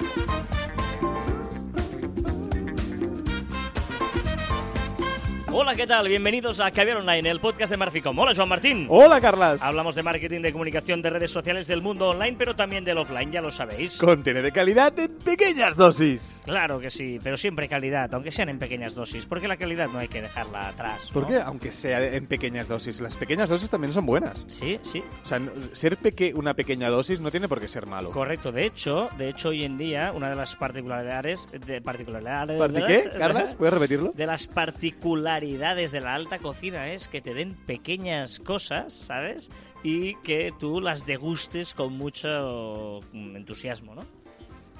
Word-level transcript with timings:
Thank 0.00 0.52
you. 0.52 0.57
Hola, 5.50 5.74
¿qué 5.74 5.86
tal? 5.86 6.06
Bienvenidos 6.08 6.60
a 6.60 6.70
Caviar 6.70 6.98
Online, 6.98 7.30
el 7.30 7.40
podcast 7.40 7.70
de 7.70 7.78
Marficom. 7.78 8.16
Hola, 8.18 8.32
Joan 8.36 8.50
Martín. 8.50 8.86
Hola, 8.90 9.18
Carlas. 9.20 9.58
Hablamos 9.62 9.94
de 9.94 10.02
marketing, 10.02 10.42
de 10.42 10.52
comunicación, 10.52 11.00
de 11.00 11.08
redes 11.08 11.30
sociales, 11.30 11.66
del 11.66 11.80
mundo 11.80 12.10
online, 12.10 12.36
pero 12.38 12.54
también 12.54 12.84
del 12.84 12.98
offline, 12.98 13.32
ya 13.32 13.40
lo 13.40 13.50
sabéis. 13.50 13.96
Contiene 13.96 14.42
de 14.42 14.52
calidad 14.52 14.96
en 14.98 15.16
pequeñas 15.16 15.74
dosis. 15.74 16.42
Claro 16.44 16.78
que 16.78 16.90
sí, 16.90 17.18
pero 17.22 17.36
siempre 17.38 17.66
calidad, 17.66 18.12
aunque 18.14 18.30
sean 18.30 18.50
en 18.50 18.58
pequeñas 18.58 18.94
dosis, 18.94 19.24
porque 19.24 19.48
la 19.48 19.56
calidad 19.56 19.88
no 19.88 19.98
hay 19.98 20.08
que 20.08 20.20
dejarla 20.20 20.68
atrás. 20.68 21.10
¿Por 21.12 21.22
¿no? 21.22 21.28
qué? 21.28 21.40
Aunque 21.40 21.72
sea 21.72 22.04
en 22.04 22.26
pequeñas 22.26 22.68
dosis. 22.68 23.00
Las 23.00 23.16
pequeñas 23.16 23.48
dosis 23.48 23.70
también 23.70 23.94
son 23.94 24.04
buenas. 24.04 24.44
Sí, 24.48 24.78
sí. 24.82 25.02
O 25.24 25.26
sea, 25.26 25.40
ser 25.72 25.96
peque 25.96 26.34
una 26.34 26.52
pequeña 26.54 26.90
dosis 26.90 27.20
no 27.20 27.30
tiene 27.30 27.48
por 27.48 27.58
qué 27.58 27.68
ser 27.68 27.86
malo. 27.86 28.10
Correcto, 28.10 28.52
de 28.52 28.66
hecho, 28.66 29.08
de 29.16 29.30
hecho 29.30 29.48
hoy 29.48 29.64
en 29.64 29.78
día 29.78 30.12
una 30.14 30.28
de 30.28 30.36
las 30.36 30.54
particularidades 30.56 31.48
de 31.66 31.80
particularidades 31.80 32.58
¿Parte 32.58 32.84
qué, 32.86 33.10
Carlas? 33.18 33.54
¿Puedes 33.54 33.72
repetirlo? 33.74 34.12
de 34.14 34.26
las 34.26 34.46
particularidades 34.46 35.37
de 35.40 36.00
la 36.00 36.14
alta 36.14 36.38
cocina 36.38 36.92
es 36.92 37.06
que 37.08 37.20
te 37.20 37.32
den 37.34 37.54
pequeñas 37.54 38.38
cosas, 38.40 38.92
¿sabes? 38.92 39.50
Y 39.82 40.14
que 40.16 40.52
tú 40.58 40.80
las 40.80 41.06
degustes 41.06 41.74
con 41.74 41.92
mucho 41.92 43.00
mm, 43.12 43.36
entusiasmo, 43.36 43.94
¿no? 43.94 44.02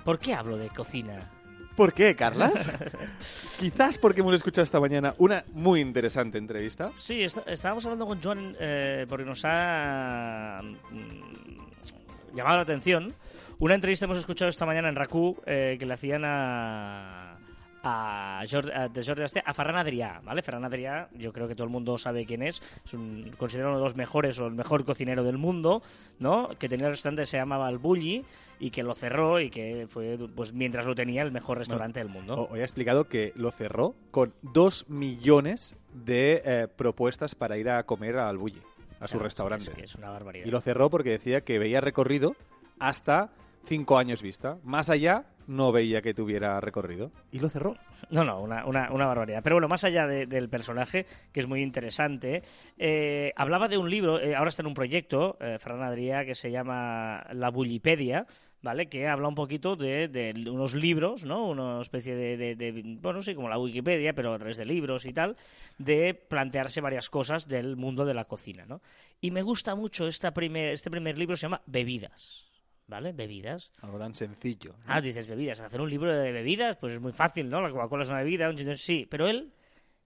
¿Por 0.04 0.18
qué 0.18 0.34
hablo 0.34 0.56
de 0.56 0.68
cocina? 0.68 1.30
¿Por 1.76 1.92
qué, 1.94 2.16
Carlas? 2.16 2.52
Quizás 3.60 3.98
porque 3.98 4.20
hemos 4.22 4.34
escuchado 4.34 4.64
esta 4.64 4.80
mañana 4.80 5.14
una 5.18 5.44
muy 5.52 5.80
interesante 5.80 6.38
entrevista. 6.38 6.90
Sí, 6.96 7.22
est- 7.22 7.46
estábamos 7.46 7.84
hablando 7.86 8.06
con 8.06 8.20
Joan 8.20 8.56
eh, 8.58 9.06
porque 9.08 9.24
nos 9.24 9.42
ha 9.44 10.60
mm, 10.90 12.34
llamado 12.36 12.56
la 12.56 12.62
atención 12.62 13.14
una 13.60 13.74
entrevista 13.74 14.04
hemos 14.06 14.18
escuchado 14.18 14.48
esta 14.48 14.66
mañana 14.66 14.88
en 14.88 14.94
RACU 14.96 15.36
eh, 15.46 15.77
que 15.78 15.86
le 15.86 15.94
hacían 15.94 16.22
a, 16.24 17.38
a 17.82 18.42
Jordi, 18.50 18.70
a- 18.72 18.88
de 18.88 19.04
Jordi 19.04 19.22
Basté 19.22 19.42
a 19.44 19.52
Ferran 19.54 19.76
Adrià, 19.76 20.20
¿vale? 20.22 20.42
Ferran 20.42 20.64
Adrià, 20.64 21.08
yo 21.12 21.32
creo 21.32 21.46
que 21.48 21.54
todo 21.54 21.64
el 21.64 21.70
mundo 21.70 21.96
sabe 21.98 22.26
quién 22.26 22.42
es, 22.42 22.60
es 22.84 22.94
un, 22.94 23.30
considerado 23.38 23.70
uno 23.72 23.78
de 23.78 23.84
los 23.84 23.96
mejores 23.96 24.38
o 24.40 24.46
el 24.46 24.54
mejor 24.54 24.84
cocinero 24.84 25.22
del 25.24 25.38
mundo, 25.38 25.82
¿no? 26.18 26.48
Que 26.58 26.68
tenía 26.68 26.86
el 26.86 26.92
restaurante 26.92 27.22
que 27.22 27.26
se 27.26 27.36
llamaba 27.36 27.68
El 27.68 27.78
Bulli 27.78 28.24
y 28.58 28.70
que 28.70 28.82
lo 28.82 28.94
cerró 28.94 29.40
y 29.40 29.50
que 29.50 29.86
fue, 29.88 30.18
pues 30.34 30.52
mientras 30.52 30.86
lo 30.86 30.94
tenía, 30.94 31.22
el 31.22 31.30
mejor 31.32 31.58
restaurante 31.58 32.00
del 32.00 32.08
mundo. 32.08 32.48
Hoy 32.50 32.60
ha 32.60 32.64
explicado 32.64 33.04
que 33.04 33.32
lo 33.36 33.50
cerró 33.50 33.94
con 34.10 34.34
dos 34.42 34.88
millones 34.88 35.76
de 35.92 36.42
eh, 36.44 36.68
propuestas 36.74 37.34
para 37.34 37.56
ir 37.56 37.70
a 37.70 37.82
comer 37.84 38.16
al 38.18 38.38
Bulli, 38.38 38.60
a 39.00 39.06
su 39.06 39.12
Claro, 39.12 39.24
restaurante. 39.24 39.70
Es, 39.70 39.76
que 39.76 39.84
es 39.84 39.94
una 39.94 40.10
barbaridad. 40.10 40.46
Y 40.46 40.50
lo 40.50 40.60
cerró 40.60 40.90
porque 40.90 41.10
decía 41.10 41.42
que 41.42 41.58
veía 41.58 41.80
recorrido 41.80 42.34
hasta 42.78 43.30
cinco 43.64 43.98
años 43.98 44.22
vista. 44.22 44.58
Más 44.64 44.90
allá 44.90 45.24
no 45.48 45.72
veía 45.72 46.00
que 46.02 46.14
tuviera 46.14 46.60
recorrido. 46.60 47.10
Y 47.32 47.41
lo 47.41 47.48
cerró. 47.48 47.77
No, 48.10 48.22
no, 48.22 48.41
una, 48.41 48.64
una, 48.64 48.92
una 48.92 49.06
barbaridad. 49.06 49.41
Pero 49.42 49.56
bueno, 49.56 49.66
más 49.68 49.82
allá 49.82 50.06
de- 50.06 50.27
del 50.27 50.48
personaje, 50.48 51.05
que 51.32 51.40
es 51.40 51.48
muy 51.48 51.60
interesante, 51.62 52.42
eh, 52.78 53.32
hablaba 53.34 53.66
de 53.66 53.77
un 53.77 53.90
libro, 53.90 54.20
eh, 54.20 54.36
ahora 54.36 54.48
está 54.50 54.62
en 54.62 54.68
un 54.68 54.74
proyecto, 54.74 55.36
eh, 55.40 55.58
Ferran 55.58 55.82
Adrià, 55.82 56.24
que 56.24 56.34
se 56.36 56.50
llama 56.50 57.27
La 57.32 57.50
Bullipedia, 57.50 58.24
¿vale? 58.62 58.88
Que 58.88 59.08
habla 59.08 59.27
un 59.28 59.34
poquito 59.34 59.74
de, 59.74 60.08
de 60.08 60.32
unos 60.48 60.74
libros, 60.74 61.24
¿no? 61.24 61.48
Una 61.48 61.80
especie 61.80 62.14
de, 62.14 62.36
de- 62.36 62.55
de- 62.55 62.83
bueno, 63.00 63.20
sí, 63.20 63.34
como 63.34 63.48
la 63.48 63.58
Wikipedia, 63.58 64.12
pero 64.14 64.33
a 64.33 64.38
través 64.38 64.56
de 64.58 64.64
libros 64.64 65.05
y 65.06 65.12
tal, 65.12 65.36
de 65.78 66.14
plantearse 66.14 66.80
varias 66.80 67.10
cosas 67.10 67.48
del 67.48 67.77
mundo 67.77 68.05
de 68.05 68.14
la 68.14 68.24
cocina, 68.24 68.64
¿no? 68.66 68.80
Y 69.20 69.33
me 69.33 69.42
gusta 69.42 69.74
mucho 69.74 70.06
esta 70.06 70.33
primer, 70.33 70.68
este 70.72 70.90
primer 70.90 71.18
libro, 71.18 71.36
se 71.36 71.42
llama 71.42 71.62
Bebidas, 71.66 72.47
¿vale? 72.89 73.12
Bebidas. 73.12 73.70
Algo 73.81 73.98
tan 73.98 74.14
sencillo. 74.14 74.75
Ah, 74.86 75.00
dices 75.00 75.28
bebidas. 75.28 75.61
Hacer 75.61 75.81
un 75.81 75.89
libro 75.91 76.12
de 76.12 76.33
bebidas, 76.33 76.77
pues 76.77 76.95
es 76.95 77.00
muy 77.00 77.12
fácil, 77.12 77.48
¿no? 77.48 77.61
La 77.61 77.70
Coca-Cola 77.70 78.03
es 78.03 78.08
una 78.08 78.19
bebida, 78.19 78.48
un 78.48 78.56
gin 78.58 78.77
sí. 78.77 79.06
Pero 79.08 79.28
él 79.28 79.53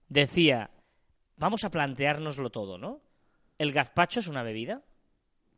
decía, 0.09 0.69
vamos 1.37 1.63
a 1.63 1.71
planteárnoslo 1.71 2.51
todo, 2.51 2.77
¿no? 2.77 3.01
¿El 3.57 3.71
gazpacho 3.71 4.19
es 4.19 4.27
una 4.27 4.43
bebida? 4.43 4.83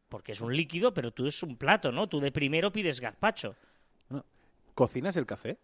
Porque 0.08 0.32
es 0.32 0.42
un 0.42 0.56
líquido, 0.56 0.94
pero 0.94 1.12
tú 1.12 1.26
es 1.26 1.42
un 1.44 1.58
plato, 1.58 1.92
¿no? 1.92 2.08
Tú 2.08 2.20
de 2.20 2.32
primero 2.32 2.72
pides 2.72 3.02
gazpacho. 3.02 3.56
¿Cocinas 4.76 5.18
el 5.18 5.26
café? 5.26 5.58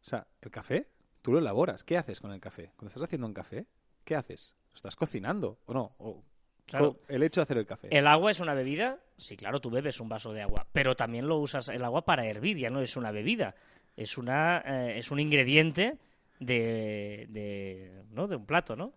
O 0.00 0.04
sea, 0.04 0.26
el 0.40 0.50
café, 0.50 0.88
tú 1.22 1.32
lo 1.32 1.38
elaboras. 1.38 1.84
¿Qué 1.84 1.98
haces 1.98 2.20
con 2.20 2.32
el 2.32 2.40
café? 2.40 2.72
Cuando 2.76 2.88
estás 2.88 3.02
haciendo 3.02 3.26
un 3.26 3.34
café, 3.34 3.66
¿qué 4.04 4.16
haces? 4.16 4.54
¿Lo 4.70 4.76
estás 4.76 4.96
cocinando 4.96 5.58
o 5.66 5.74
no? 5.74 5.94
O- 5.98 6.22
Claro. 6.66 6.98
el 7.08 7.22
hecho 7.22 7.40
de 7.40 7.42
hacer 7.42 7.58
el 7.58 7.66
café. 7.66 7.88
¿El 7.90 8.06
agua 8.06 8.30
es 8.30 8.40
una 8.40 8.54
bebida? 8.54 8.98
Sí, 9.16 9.36
claro, 9.36 9.60
tú 9.60 9.70
bebes 9.70 10.00
un 10.00 10.08
vaso 10.08 10.32
de 10.32 10.42
agua. 10.42 10.66
Pero 10.72 10.96
también 10.96 11.28
lo 11.28 11.38
usas 11.38 11.68
el 11.68 11.84
agua 11.84 12.04
para 12.04 12.26
hervir, 12.26 12.58
ya 12.58 12.70
no 12.70 12.80
es 12.80 12.96
una 12.96 13.12
bebida. 13.12 13.54
Es, 13.96 14.18
una, 14.18 14.58
eh, 14.66 14.98
es 14.98 15.10
un 15.10 15.20
ingrediente 15.20 15.96
de, 16.40 17.26
de, 17.30 18.02
¿no? 18.10 18.26
de 18.26 18.36
un 18.36 18.46
plato, 18.46 18.76
¿no? 18.76 18.92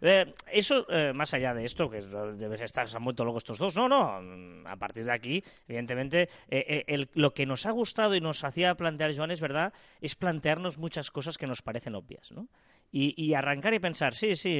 Eh, 0.00 0.32
eso, 0.52 0.86
eh, 0.90 1.12
más 1.12 1.32
allá 1.34 1.54
de 1.54 1.64
esto, 1.64 1.88
que 1.88 1.98
es- 1.98 2.10
debes 2.10 2.60
estar, 2.60 2.88
se 2.88 2.96
han 2.96 3.04
vuelto 3.04 3.24
locos 3.24 3.42
estos 3.42 3.58
dos. 3.58 3.74
No, 3.76 3.88
no. 3.88 4.68
A 4.68 4.76
partir 4.76 5.04
de 5.04 5.12
aquí, 5.12 5.42
evidentemente, 5.66 6.28
eh, 6.48 6.84
eh, 6.86 7.06
lo 7.14 7.32
que 7.32 7.46
nos 7.46 7.66
ha 7.66 7.70
gustado 7.70 8.14
y 8.14 8.20
nos 8.20 8.44
hacía 8.44 8.74
plantear 8.74 9.14
Joan, 9.16 9.30
es 9.30 9.40
verdad, 9.40 9.72
es 10.00 10.14
plantearnos 10.14 10.78
muchas 10.78 11.10
cosas 11.10 11.38
que 11.38 11.46
nos 11.46 11.62
parecen 11.62 11.94
obvias, 11.94 12.32
¿no? 12.32 12.48
Y, 12.90 13.12
y 13.22 13.34
arrancar 13.34 13.74
y 13.74 13.80
pensar, 13.80 14.14
sí, 14.14 14.34
sí, 14.34 14.58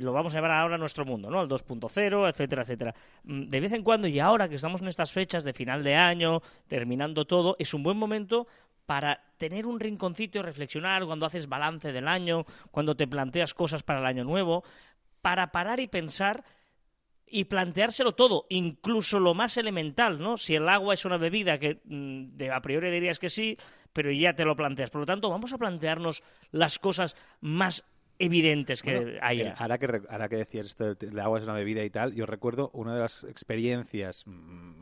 lo 0.00 0.12
vamos 0.14 0.34
a 0.34 0.38
llevar 0.38 0.52
ahora 0.52 0.76
a 0.76 0.78
nuestro 0.78 1.04
mundo, 1.04 1.28
¿no? 1.30 1.40
Al 1.40 1.48
2.0, 1.48 2.26
etcétera, 2.26 2.62
etcétera. 2.62 2.94
Mm, 3.24 3.50
De 3.50 3.60
vez 3.60 3.72
en 3.72 3.82
cuando, 3.82 4.08
y 4.08 4.18
ahora 4.18 4.48
que 4.48 4.54
estamos 4.54 4.80
en 4.80 4.88
estas 4.88 5.12
fechas 5.12 5.44
de 5.44 5.52
final 5.52 5.82
de 5.84 5.94
año, 5.94 6.40
terminando 6.68 7.26
todo, 7.26 7.54
es 7.58 7.74
un 7.74 7.82
buen 7.82 7.98
momento 7.98 8.46
para 8.88 9.20
tener 9.36 9.66
un 9.66 9.78
rinconcito 9.78 10.38
y 10.38 10.42
reflexionar 10.42 11.04
cuando 11.04 11.26
haces 11.26 11.46
balance 11.46 11.92
del 11.92 12.08
año, 12.08 12.46
cuando 12.70 12.96
te 12.96 13.06
planteas 13.06 13.52
cosas 13.52 13.82
para 13.82 14.00
el 14.00 14.06
año 14.06 14.24
nuevo, 14.24 14.64
para 15.20 15.52
parar 15.52 15.78
y 15.78 15.88
pensar 15.88 16.42
y 17.26 17.44
planteárselo 17.44 18.12
todo, 18.12 18.46
incluso 18.48 19.20
lo 19.20 19.34
más 19.34 19.58
elemental, 19.58 20.18
¿no? 20.18 20.38
Si 20.38 20.54
el 20.54 20.66
agua 20.70 20.94
es 20.94 21.04
una 21.04 21.18
bebida 21.18 21.58
que 21.58 21.82
mm, 21.84 22.38
de 22.38 22.50
a 22.50 22.62
priori 22.62 22.90
dirías 22.90 23.18
que 23.18 23.28
sí, 23.28 23.58
pero 23.92 24.10
ya 24.10 24.32
te 24.32 24.46
lo 24.46 24.56
planteas. 24.56 24.88
Por 24.88 25.00
lo 25.02 25.06
tanto, 25.06 25.28
vamos 25.28 25.52
a 25.52 25.58
plantearnos 25.58 26.22
las 26.50 26.78
cosas 26.78 27.14
más 27.42 27.84
evidentes 28.18 28.80
que 28.80 28.94
Bueno, 28.94 29.18
haya. 29.20 29.50
eh, 29.50 29.54
ahora, 29.58 29.76
que, 29.76 30.00
ahora 30.08 30.28
que 30.30 30.36
decías 30.36 30.64
esto 30.64 30.94
de 30.94 31.06
el 31.06 31.18
agua 31.20 31.38
es 31.38 31.44
una 31.44 31.52
bebida 31.52 31.84
y 31.84 31.90
tal, 31.90 32.14
yo 32.14 32.24
recuerdo 32.24 32.70
una 32.72 32.94
de 32.94 33.00
las 33.00 33.24
experiencias 33.24 34.26
mm, 34.26 34.30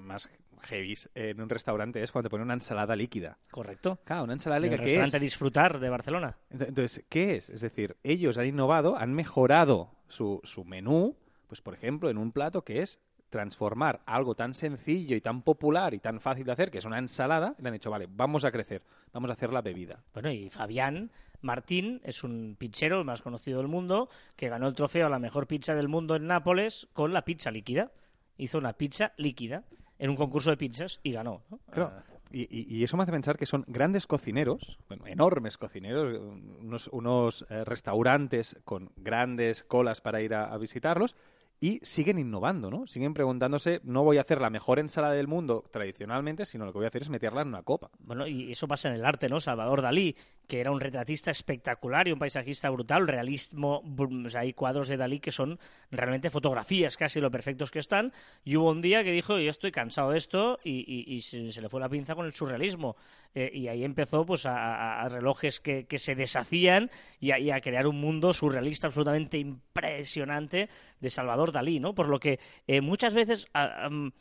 más 0.07 0.29
heavy 0.63 0.95
en 1.15 1.41
un 1.41 1.49
restaurante 1.49 2.03
es 2.03 2.13
cuando 2.13 2.29
te 2.29 2.31
ponen 2.31 2.45
una 2.45 2.55
ensalada 2.55 2.95
líquida. 2.97 3.39
Correcto. 3.51 3.99
Claro, 4.05 4.25
una 4.25 4.33
ensalada 4.35 4.59
En 4.59 4.65
el 4.65 4.71
líquida, 4.71 4.85
¿qué 4.85 4.91
restaurante 4.91 5.17
es? 5.17 5.23
Disfrutar 5.23 5.79
de 5.81 5.89
Barcelona. 5.89 6.37
Ent- 6.51 6.69
Entonces, 6.69 7.05
¿qué 7.09 7.37
es? 7.37 7.51
Es 7.51 7.61
decir, 7.61 7.97
ellos 8.03 8.39
han 8.39 8.47
innovado, 8.47 8.97
han 8.97 9.13
mejorado 9.13 9.93
su, 10.09 10.41
su 10.45 10.65
menú, 10.65 11.17
pues 11.49 11.61
por 11.61 11.75
ejemplo, 11.75 12.11
en 12.11 12.19
un 12.19 12.33
plato 12.33 12.63
que 12.63 12.83
es 12.83 12.99
transformar 13.31 14.01
algo 14.07 14.35
tan 14.35 14.55
sencillo 14.55 15.17
y 15.17 15.21
tan 15.21 15.43
popular 15.43 15.93
y 15.95 15.99
tan 15.99 16.21
fácil 16.21 16.47
de 16.47 16.53
hacer, 16.53 16.71
que 16.71 16.79
es 16.79 16.85
una 16.85 16.99
ensalada, 16.99 17.55
y 17.59 17.63
le 17.63 17.69
han 17.69 17.75
dicho, 17.75 17.91
vale, 17.91 18.07
vamos 18.09 18.45
a 18.45 18.53
crecer, 18.53 18.83
vamos 19.13 19.31
a 19.31 19.35
hacer 19.35 19.53
la 19.53 19.63
bebida. 19.63 20.03
Bueno, 20.15 20.31
y 20.31 20.49
Fabián 20.49 21.11
Martín 21.43 22.01
es 22.05 22.23
un 22.25 22.57
pizzero, 22.59 22.99
el 23.01 23.05
más 23.05 23.23
conocido 23.23 23.59
del 23.59 23.69
mundo, 23.69 24.09
que 24.37 24.49
ganó 24.49 24.69
el 24.69 24.75
trofeo 24.75 25.07
a 25.07 25.11
la 25.11 25.19
mejor 25.19 25.47
pizza 25.49 25.75
del 25.75 25.89
mundo 25.89 26.15
en 26.17 26.27
Nápoles 26.29 26.89
con 26.93 27.13
la 27.13 27.23
pizza 27.25 27.51
líquida. 27.51 27.91
Hizo 28.39 28.59
una 28.59 28.75
pizza 28.75 29.13
líquida 29.17 29.65
en 29.99 30.11
un 30.11 30.17
concurso 30.17 30.51
de 30.51 30.57
pizzas 30.57 31.01
y 31.03 31.13
ganó. 31.13 31.43
¿no? 31.51 31.59
Claro, 31.71 31.93
Ah, 31.97 32.05
y, 32.31 32.43
y- 32.43 32.77
y 32.79 32.85
eso 32.85 32.97
me 32.97 33.05
hace 33.05 33.13
pensar 33.13 33.39
que 33.39 33.47
son 33.47 33.65
grandes 33.69 34.07
cocineros, 34.07 34.79
bueno, 34.89 35.07
enormes 35.07 35.57
cocineros, 35.57 36.21
unos, 36.61 36.89
unos, 36.89 37.47
eh, 37.51 37.65
restaurantes 37.65 38.57
con 38.65 38.91
grandes 38.97 39.63
colas 39.65 40.01
para 40.01 40.21
ir 40.21 40.35
a, 40.35 40.47
a 40.53 40.59
visitarlos 40.59 41.17
y 41.59 41.79
siguen 41.83 42.19
innovando, 42.19 42.71
¿no? 42.71 42.87
Siguen 42.87 43.15
preguntándose, 43.15 43.81
no 43.85 44.05
voy 44.05 44.19
a 44.19 44.21
hacer 44.21 44.43
la 44.43 44.51
mejor 44.51 44.79
ensalada 44.79 45.15
del 45.15 45.27
mundo 45.29 45.65
tradicionalmente, 45.71 46.45
sino 46.45 46.67
lo 46.67 46.73
que 46.73 46.79
voy 46.81 46.85
a 46.85 46.89
hacer 46.89 47.01
es 47.03 47.09
meterla 47.09 47.41
en 47.41 47.49
una 47.49 47.63
copa. 47.63 47.91
Bueno, 47.99 48.27
y 48.27 48.51
eso 48.53 48.69
pasa 48.69 48.89
en 48.89 48.97
el 48.97 49.05
arte, 49.07 49.31
¿no? 49.31 49.41
Salvador 49.41 49.81
Dalí, 49.81 50.15
que 50.47 50.61
era 50.61 50.71
un 50.71 50.81
retratista 50.81 51.31
espectacular 51.31 52.09
y 52.09 52.13
un 52.13 52.19
paisajista 52.19 52.71
brutal, 52.71 53.07
realismo, 53.09 53.83
o 53.99 54.29
sea, 54.29 54.41
hay 54.41 54.53
cuadros 54.53 54.89
de 54.89 54.97
Dalí 54.97 55.21
que 55.21 55.33
son 55.33 55.59
realmente 55.91 56.31
fotografías 56.31 56.97
casi 56.97 57.21
lo 57.21 57.31
perfectos 57.31 57.71
que 57.71 57.79
están, 57.79 58.13
y 58.45 58.57
hubo 58.57 58.71
un 58.71 58.83
día 58.83 59.05
que 59.05 59.13
dijo, 59.13 59.39
yo 59.39 59.51
estoy 59.51 59.73
cansado 59.73 60.11
de 60.11 60.19
esto, 60.19 60.59
y, 60.65 61.21
se, 61.21 61.61
le 61.61 61.69
fue 61.69 61.81
la 61.81 61.89
pinza 61.89 62.15
con 62.15 62.27
el 62.27 62.33
surrealismo, 62.33 62.97
Eh, 63.39 63.51
y 63.53 63.69
ahí 63.69 63.85
empezó 63.85 64.25
pues 64.25 64.47
a, 64.47 65.07
relojes 65.11 65.61
que, 65.61 65.85
que 65.85 65.99
se 65.99 66.15
deshacían 66.15 66.91
y 67.21 67.51
a, 67.51 67.61
crear 67.61 67.87
un 67.87 68.01
mundo 68.01 68.33
surrealista 68.33 68.87
absolutamente 68.87 69.37
impresionante 69.37 70.71
de 71.01 71.11
Salvador 71.11 71.53
Dalí, 71.53 71.79
¿no? 71.79 71.95
Por 71.95 72.09
lo 72.09 72.19
que 72.19 72.39
eh, 72.67 72.81
muchas 72.81 73.13
veces... 73.13 73.47
a- 73.53 73.87
am, 73.87 74.13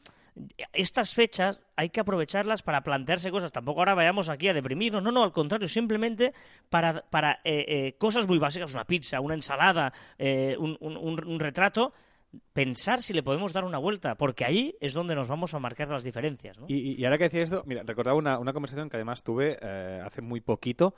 estas 0.74 1.14
fechas 1.14 1.62
hay 1.76 1.90
que 1.90 2.00
aprovecharlas 2.00 2.62
para 2.62 2.82
plantearse 2.82 3.32
cosas. 3.32 3.52
Tampoco 3.52 3.80
ahora 3.82 3.96
vayamos 3.96 4.30
aquí 4.30 4.48
a 4.48 4.54
deprimirnos, 4.54 5.02
no, 5.02 5.12
no, 5.12 5.24
al 5.24 5.32
contrario, 5.32 5.68
simplemente 5.68 6.34
para, 6.70 7.04
eh, 7.44 7.66
eh, 7.68 7.96
cosas 7.98 8.28
muy 8.28 8.38
básicas, 8.38 8.74
una 8.74 8.86
pizza, 8.86 9.20
una 9.20 9.36
ensalada, 9.36 9.94
eh, 10.18 10.56
un, 10.58 11.40
retrato, 11.40 11.94
pensar 12.52 13.02
si 13.02 13.14
le 13.14 13.24
podemos 13.24 13.54
dar 13.54 13.64
una 13.64 13.78
vuelta, 13.78 14.16
porque 14.16 14.46
ahí 14.46 14.76
es 14.82 14.94
donde 14.94 15.16
nos 15.16 15.30
vamos 15.30 15.54
a 15.54 15.60
marcar 15.60 15.88
las 15.88 16.04
diferencias. 16.04 16.58
Y, 16.68 17.04
ahora 17.06 17.18
que 17.18 17.26
decía 17.26 17.44
esto, 17.44 17.64
mira, 17.66 17.84
recordaba 17.84 18.18
una, 18.18 18.54
conversación 18.54 18.90
que 18.90 18.98
además 18.98 19.24
tuve 19.24 19.58
hace 20.04 20.22
muy 20.22 20.42
poquito. 20.42 20.96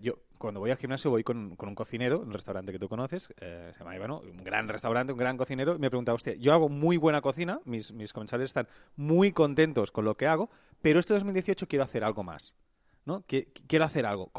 Yo, 0.00 0.14
cuando 0.42 0.58
voy 0.58 0.72
al 0.72 0.76
gimnasio, 0.76 1.08
voy 1.08 1.22
con, 1.22 1.54
con 1.54 1.68
un 1.68 1.74
cocinero, 1.76 2.20
un 2.20 2.32
restaurante 2.32 2.72
que 2.72 2.78
tú 2.80 2.88
conoces, 2.88 3.32
eh, 3.40 3.70
se 3.72 3.78
llama 3.78 3.94
Ivano, 3.94 4.20
un 4.20 4.42
gran 4.42 4.66
restaurante, 4.66 5.12
un 5.12 5.18
gran 5.18 5.36
cocinero, 5.36 5.76
y 5.76 5.78
me 5.78 5.88
preguntaba, 5.88 6.16
hostia, 6.16 6.34
yo 6.34 6.52
hago 6.52 6.68
muy 6.68 6.96
buena 6.96 7.20
cocina, 7.20 7.60
mis, 7.64 7.92
mis 7.92 8.12
comensales 8.12 8.46
están 8.46 8.66
muy 8.96 9.30
contentos 9.30 9.92
con 9.92 10.04
lo 10.04 10.16
que 10.16 10.26
hago, 10.26 10.50
pero 10.80 10.98
este 10.98 11.14
2018 11.14 11.68
quiero 11.68 11.84
hacer 11.84 12.02
algo 12.02 12.24
más, 12.24 12.56
¿no? 13.04 13.24
Quiero 13.28 13.84
hacer 13.84 14.04
algo. 14.04 14.32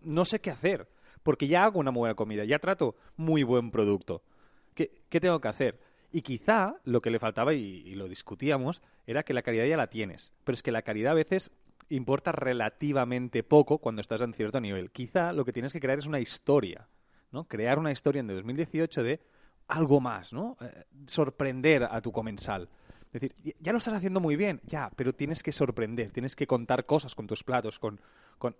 No 0.00 0.24
sé 0.24 0.40
qué 0.40 0.50
hacer, 0.50 0.88
porque 1.22 1.46
ya 1.46 1.64
hago 1.64 1.78
una 1.78 1.92
buena 1.92 2.16
comida, 2.16 2.44
ya 2.44 2.58
trato 2.58 2.96
muy 3.16 3.44
buen 3.44 3.70
producto. 3.70 4.22
¿Qué, 4.74 5.04
qué 5.08 5.20
tengo 5.20 5.40
que 5.40 5.48
hacer? 5.48 5.80
Y 6.10 6.22
quizá 6.22 6.74
lo 6.82 7.00
que 7.00 7.10
le 7.10 7.20
faltaba, 7.20 7.54
y, 7.54 7.82
y 7.86 7.94
lo 7.94 8.08
discutíamos, 8.08 8.82
era 9.06 9.22
que 9.22 9.32
la 9.32 9.42
calidad 9.42 9.66
ya 9.66 9.76
la 9.76 9.86
tienes. 9.86 10.32
Pero 10.42 10.54
es 10.54 10.62
que 10.64 10.72
la 10.72 10.82
calidad 10.82 11.12
a 11.12 11.14
veces 11.14 11.52
importa 11.90 12.32
relativamente 12.32 13.42
poco 13.42 13.78
cuando 13.78 14.00
estás 14.00 14.20
en 14.20 14.34
cierto 14.34 14.60
nivel. 14.60 14.90
Quizá 14.90 15.32
lo 15.32 15.44
que 15.44 15.52
tienes 15.52 15.72
que 15.72 15.80
crear 15.80 15.98
es 15.98 16.06
una 16.06 16.20
historia, 16.20 16.88
¿no? 17.32 17.44
Crear 17.44 17.78
una 17.78 17.92
historia 17.92 18.20
en 18.20 18.26
2018 18.28 19.02
de 19.02 19.20
algo 19.68 20.00
más, 20.00 20.32
¿no? 20.32 20.56
Eh, 20.60 20.84
sorprender 21.06 21.84
a 21.84 22.00
tu 22.00 22.12
comensal. 22.12 22.68
Es 23.12 23.20
decir, 23.20 23.34
ya- 23.60 23.72
lo 23.72 23.78
estás 23.78 23.94
haciendo 23.94 24.20
muy 24.20 24.36
bien, 24.36 24.60
ya, 24.64 24.90
pero 24.96 25.14
tienes 25.14 25.42
que 25.42 25.52
sorprender, 25.52 26.10
tienes 26.10 26.36
que 26.36 26.46
contar 26.46 26.84
cosas 26.86 27.14
con 27.14 27.26
tus 27.26 27.42
platos, 27.44 27.78
con, 27.78 28.00
con, 28.38 28.54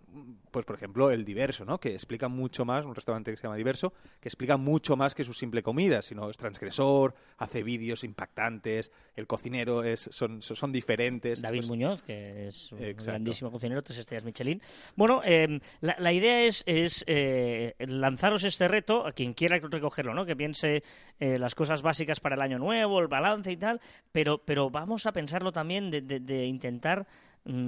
pues 0.50 0.64
por 0.64 0.76
ejemplo, 0.76 1.10
el 1.10 1.24
diverso, 1.24 1.64
¿no? 1.64 1.78
Que 1.78 1.92
explica 1.92 2.28
mucho 2.28 2.64
más, 2.64 2.84
un 2.84 2.94
restaurante 2.94 3.30
que 3.30 3.36
se 3.36 3.42
llama 3.42 3.56
Diverso, 3.56 3.92
que 4.20 4.28
explica 4.28 4.56
mucho 4.56 4.96
más 4.96 5.14
que 5.14 5.22
su 5.24 5.32
simple 5.34 5.62
comida, 5.62 6.00
sino 6.02 6.30
es 6.30 6.36
transgresor, 6.38 7.14
hace 7.36 7.62
vídeos 7.62 8.02
impactantes, 8.04 8.90
el 9.14 9.26
cocinero 9.26 9.84
es, 9.84 10.08
son, 10.12 10.40
son, 10.42 10.72
diferentes. 10.72 11.42
David 11.42 11.58
pues, 11.60 11.68
Muñoz, 11.68 12.02
que 12.02 12.48
es 12.48 12.72
un 12.72 12.82
Exacto. 12.82 13.04
grandísimo 13.12 13.50
cocinero, 13.52 13.82
tres 13.82 13.98
estrellas 13.98 14.24
Michelin. 14.24 14.62
Bueno, 14.96 15.20
eh, 15.24 15.60
la, 15.80 15.96
la 15.98 16.12
idea 16.12 16.42
es, 16.44 16.62
es 16.66 17.04
eh, 17.06 17.74
lanzaros 17.78 18.44
este 18.44 18.68
reto 18.68 19.06
a 19.06 19.12
quien 19.12 19.34
quiera 19.34 19.58
recogerlo, 19.58 20.14
¿no? 20.14 20.24
Que 20.24 20.36
piense 20.36 20.82
eh, 21.20 21.38
las 21.38 21.54
cosas 21.54 21.82
básicas 21.82 22.20
para 22.20 22.34
el 22.34 22.40
año 22.40 22.58
nuevo, 22.58 23.00
el 23.00 23.08
balance 23.08 23.52
y 23.52 23.56
tal, 23.56 23.80
pero, 24.12 24.38
pero 24.38 24.70
vamos 24.70 25.06
a 25.06 25.12
pensarlo 25.12 25.52
también 25.52 25.90
de, 25.90 26.00
de- 26.00 26.20
de 26.20 26.46
intentar 26.46 27.06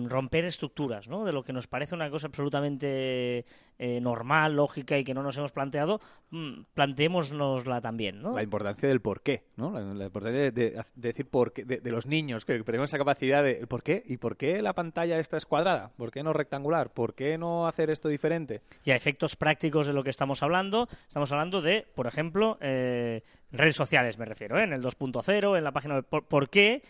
romper 0.08 0.44
estructuras, 0.44 1.08
¿no? 1.08 1.25
De 1.25 1.32
lo 1.32 1.44
que 1.44 1.52
nos 1.52 1.69
parece 1.69 1.94
una 1.94 2.10
cosa 2.10 2.26
absolutamente 2.26 3.44
eh, 3.78 4.00
normal, 4.00 4.56
lógica 4.56 4.98
y 4.98 5.04
que 5.04 5.14
no 5.14 5.22
nos 5.22 5.38
hemos 5.38 5.52
planteado, 5.52 6.00
mm, 6.30 6.62
planteémonosla 6.75 7.80
también, 7.80 8.20
¿no? 8.20 8.34
La 8.34 8.42
importancia 8.42 8.88
del 8.88 9.00
por 9.00 9.22
qué, 9.22 9.44
¿no? 9.56 9.70
La, 9.70 9.80
la 9.80 10.06
importancia 10.06 10.40
de, 10.40 10.50
de- 10.50 10.70
de 10.72 10.82
decir 11.08 11.26
por 11.28 11.52
qué, 11.52 11.64
de, 11.64 11.78
de 11.78 11.90
los 11.90 12.06
niños, 12.06 12.44
que 12.44 12.58
tenemos 12.64 12.90
esa 12.90 12.98
capacidad 12.98 13.42
de 13.44 13.66
por 13.66 13.82
qué 13.82 14.02
y 14.04 14.16
por 14.16 14.36
qué 14.36 14.60
la 14.62 14.72
pantalla 14.75 15.19
esta 15.19 15.36
es 15.36 15.46
cuadrada, 15.46 15.92
por 15.96 16.10
qué 16.10 16.22
no 16.22 16.32
rectangular, 16.32 16.92
por 16.92 17.14
qué 17.14 17.38
no 17.38 17.66
hacer 17.69 17.90
esto 17.90 18.08
diferente. 18.08 18.62
y 18.84 18.90
a 18.90 18.96
efectos 18.96 19.36
prácticos 19.36 19.86
de 19.86 19.92
lo 19.92 20.02
que 20.02 20.10
estamos 20.10 20.42
hablando, 20.42 20.88
estamos 21.06 21.31
hablando 21.32 21.62
de, 21.62 21.86
por 21.94 22.06
ejemplo, 22.08 22.58
eh, 22.60 23.22
redes 23.52 23.76
sociales, 23.76 24.19
me 24.19 24.24
refiero, 24.24 24.58
¿eh? 24.58 24.64
en 24.64 24.72
el 24.72 24.82
2.0, 24.82 25.56
en 25.56 25.64
la 25.64 25.72
página 25.72 25.94
web. 25.94 26.04
¿Por, 26.04 26.24
por 26.26 26.50
qué 26.50 26.82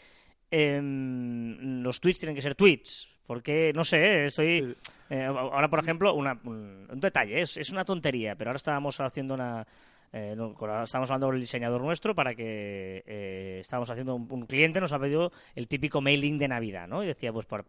em, 0.51 1.83
los 1.83 2.01
tweets 2.01 2.19
tienen 2.21 2.35
que 2.37 2.43
ser 2.43 2.55
tweets? 2.55 3.09
Porque, 3.27 3.73
no 3.75 3.85
sé, 3.85 3.99
eh, 3.99 4.25
estoy... 4.27 4.75
eh, 5.11 5.25
ahora, 5.25 5.69
por 5.69 5.81
ejemplo, 5.81 6.15
una- 6.15 6.39
un, 6.45 6.87
un 6.91 7.01
detalle, 7.01 7.41
es, 7.43 7.57
es 7.59 7.71
una 7.71 7.85
tontería, 7.85 8.35
pero 8.37 8.51
ahora 8.51 8.57
estábamos 8.57 9.01
haciendo 9.01 9.35
una... 9.35 9.67
eh, 10.13 10.35
no, 10.37 10.53
estamos 10.83 11.11
hablando 11.11 11.27
con 11.27 11.35
el 11.35 11.41
diseñador 11.41 11.83
nuestro 11.83 12.15
para 12.15 12.35
que 12.35 13.03
eh, 13.07 13.59
estábamos 13.61 13.91
haciendo 13.91 14.15
un, 14.15 14.47
cliente 14.47 14.81
nos 14.81 14.93
ha 14.93 14.99
pedido 14.99 15.33
el 15.55 15.69
típico 15.69 16.01
mailing 16.01 16.39
de 16.39 16.49
Navidad, 16.49 16.89
¿no? 16.89 17.03
Y 17.05 17.07
decía, 17.07 17.33
pues, 17.33 17.47
por- 17.47 17.67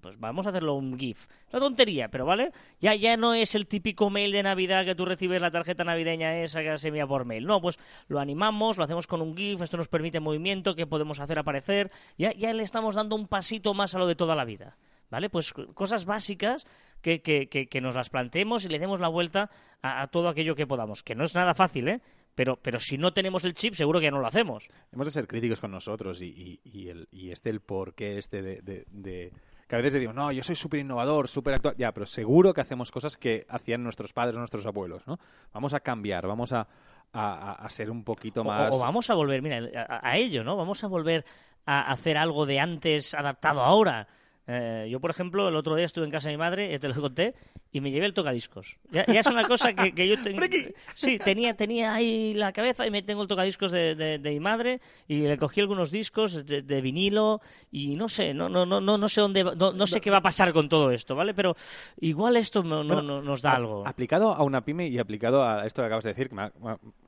pues 0.00 0.18
vamos 0.18 0.46
a 0.46 0.50
hacerlo 0.50 0.74
un 0.74 0.98
GIF. 0.98 1.26
Es 1.46 1.54
una 1.54 1.60
tontería, 1.60 2.08
pero 2.08 2.26
¿vale? 2.26 2.50
Ya, 2.80 2.94
ya 2.94 3.16
no 3.16 3.34
es 3.34 3.54
el 3.54 3.66
típico 3.66 4.10
mail 4.10 4.32
de 4.32 4.42
Navidad 4.42 4.84
que 4.84 4.94
tú 4.94 5.04
recibes 5.04 5.40
la 5.40 5.50
tarjeta 5.50 5.84
navideña 5.84 6.38
esa 6.40 6.62
que 6.62 6.76
se 6.78 6.88
envía 6.88 7.06
por 7.06 7.24
mail. 7.24 7.46
No, 7.46 7.60
pues 7.60 7.78
lo 8.08 8.18
animamos, 8.18 8.76
lo 8.76 8.84
hacemos 8.84 9.06
con 9.06 9.22
un 9.22 9.36
GIF, 9.36 9.62
esto 9.62 9.76
nos 9.76 9.88
permite 9.88 10.20
movimiento, 10.20 10.74
que 10.74 10.86
podemos 10.86 11.20
hacer 11.20 11.38
aparecer. 11.38 11.90
Ya, 12.18 12.32
ya 12.32 12.52
le 12.52 12.62
estamos 12.62 12.94
dando 12.96 13.16
un 13.16 13.28
pasito 13.28 13.74
más 13.74 13.94
a 13.94 13.98
lo 13.98 14.06
de 14.06 14.16
toda 14.16 14.34
la 14.34 14.44
vida. 14.44 14.76
¿Vale? 15.08 15.30
Pues 15.30 15.52
cosas 15.52 16.04
básicas 16.04 16.66
que, 17.06 17.22
que, 17.22 17.48
que, 17.48 17.68
que 17.68 17.80
nos 17.80 17.94
las 17.94 18.10
planteemos 18.10 18.64
y 18.64 18.68
le 18.68 18.80
demos 18.80 18.98
la 18.98 19.06
vuelta 19.06 19.48
a, 19.80 20.02
a 20.02 20.08
todo 20.08 20.28
aquello 20.28 20.56
que 20.56 20.66
podamos. 20.66 21.04
Que 21.04 21.14
no 21.14 21.22
es 21.22 21.36
nada 21.36 21.54
fácil, 21.54 21.86
¿eh? 21.86 22.00
Pero, 22.34 22.56
pero 22.60 22.80
si 22.80 22.98
no 22.98 23.12
tenemos 23.12 23.44
el 23.44 23.54
chip, 23.54 23.74
seguro 23.74 24.00
que 24.00 24.06
ya 24.06 24.10
no 24.10 24.18
lo 24.18 24.26
hacemos. 24.26 24.68
Hemos 24.92 25.06
de 25.06 25.12
ser 25.12 25.28
críticos 25.28 25.60
con 25.60 25.70
nosotros 25.70 26.20
y, 26.20 26.26
y, 26.26 26.60
y 26.64 26.88
el, 26.88 27.06
y 27.12 27.30
este 27.30 27.50
el 27.50 27.60
por 27.60 27.94
qué 27.94 28.18
este 28.18 28.42
de, 28.42 28.60
de, 28.60 28.84
de- 28.90 29.32
que 29.68 29.76
a 29.76 29.78
veces 29.78 30.00
digo, 30.00 30.12
no, 30.12 30.32
yo 30.32 30.42
soy 30.42 30.56
súper 30.56 30.80
innovador, 30.80 31.28
súper 31.28 31.54
actual. 31.54 31.76
Ya, 31.78 31.92
pero 31.92 32.06
seguro 32.06 32.52
que 32.52 32.60
hacemos 32.60 32.90
cosas 32.90 33.16
que 33.16 33.46
hacían 33.48 33.84
nuestros 33.84 34.12
padres, 34.12 34.36
nuestros 34.36 34.66
abuelos, 34.66 35.06
¿no? 35.06 35.18
Vamos 35.52 35.74
a 35.74 35.78
cambiar, 35.80 36.26
vamos 36.26 36.52
a, 36.52 36.66
a, 37.12 37.52
a- 37.64 37.70
ser 37.70 37.88
un 37.88 38.02
poquito 38.02 38.40
O- 38.40 38.44
más... 38.44 38.74
O, 38.74 38.80
vamos 38.80 39.08
a 39.10 39.14
volver, 39.14 39.42
mira, 39.42 39.60
a, 39.88 40.08
a 40.10 40.16
ello, 40.16 40.42
¿no? 40.42 40.56
Vamos 40.56 40.82
a 40.82 40.88
volver 40.88 41.24
a 41.66 41.92
hacer 41.92 42.16
algo 42.18 42.46
de 42.46 42.58
antes 42.58 43.14
adaptado 43.14 43.60
ahora. 43.62 44.08
Eh, 44.48 44.86
yo, 44.90 45.00
por 45.00 45.10
ejemplo, 45.10 45.48
el 45.48 45.56
otro 45.56 45.74
día 45.74 45.84
estuve 45.86 46.04
en 46.04 46.10
casa 46.12 46.28
de 46.28 46.34
mi 46.34 46.38
madre, 46.38 46.70
ya 46.70 46.78
te 46.78 46.86
lo 46.88 46.94
conté, 46.94 47.34
y 47.72 47.80
me 47.80 47.90
llevé 47.90 48.06
el 48.06 48.14
tocadiscos. 48.14 48.78
Ya, 48.92 49.04
ya 49.06 49.20
es 49.20 49.26
una 49.26 49.44
cosa 49.44 49.72
que, 49.74 49.92
que 49.92 50.06
yo. 50.08 50.14
Sí, 50.94 51.18
tenía, 51.18 51.54
tenía 51.56 51.94
ahí 51.94 52.32
la 52.34 52.52
cabeza 52.52 52.86
y 52.86 52.90
me 52.90 53.02
tengo 53.02 53.22
el 53.22 53.28
tocadiscos 53.28 53.70
de, 53.72 53.94
de, 53.94 54.18
de 54.18 54.30
mi 54.30 54.40
madre 54.40 54.80
y 55.08 55.20
le 55.20 55.36
cogí 55.36 55.60
algunos 55.60 55.90
discos 55.90 56.46
de, 56.46 56.62
de 56.62 56.80
vinilo 56.80 57.40
y 57.72 57.96
no 57.96 58.08
sé, 58.08 58.32
no, 58.34 58.48
no, 58.48 58.64
no, 58.64 58.80
no, 58.80 58.96
no 58.96 59.08
sé 59.08 59.20
dónde, 59.20 59.42
no, 59.44 59.72
no 59.72 59.86
sé 59.86 60.00
qué 60.00 60.10
va 60.10 60.18
a 60.18 60.22
pasar 60.22 60.52
con 60.52 60.68
todo 60.68 60.90
esto, 60.92 61.14
¿vale? 61.16 61.34
Pero 61.34 61.56
igual 62.00 62.36
esto 62.36 62.62
no, 62.62 62.84
no- 62.84 62.94
Bueno, 62.94 63.16
no- 63.16 63.22
nos 63.22 63.42
da 63.42 63.52
algo. 63.56 63.86
Aplicado 63.86 64.32
a 64.32 64.42
una 64.42 64.64
pyme 64.64 64.86
y 64.88 64.98
aplicado 64.98 65.42
a 65.44 65.66
esto 65.66 65.82
que 65.82 65.86
acabas 65.86 66.04
de 66.04 66.10
decir, 66.10 66.28
que 66.28 66.34
me 66.36 66.42
ha, 66.42 66.52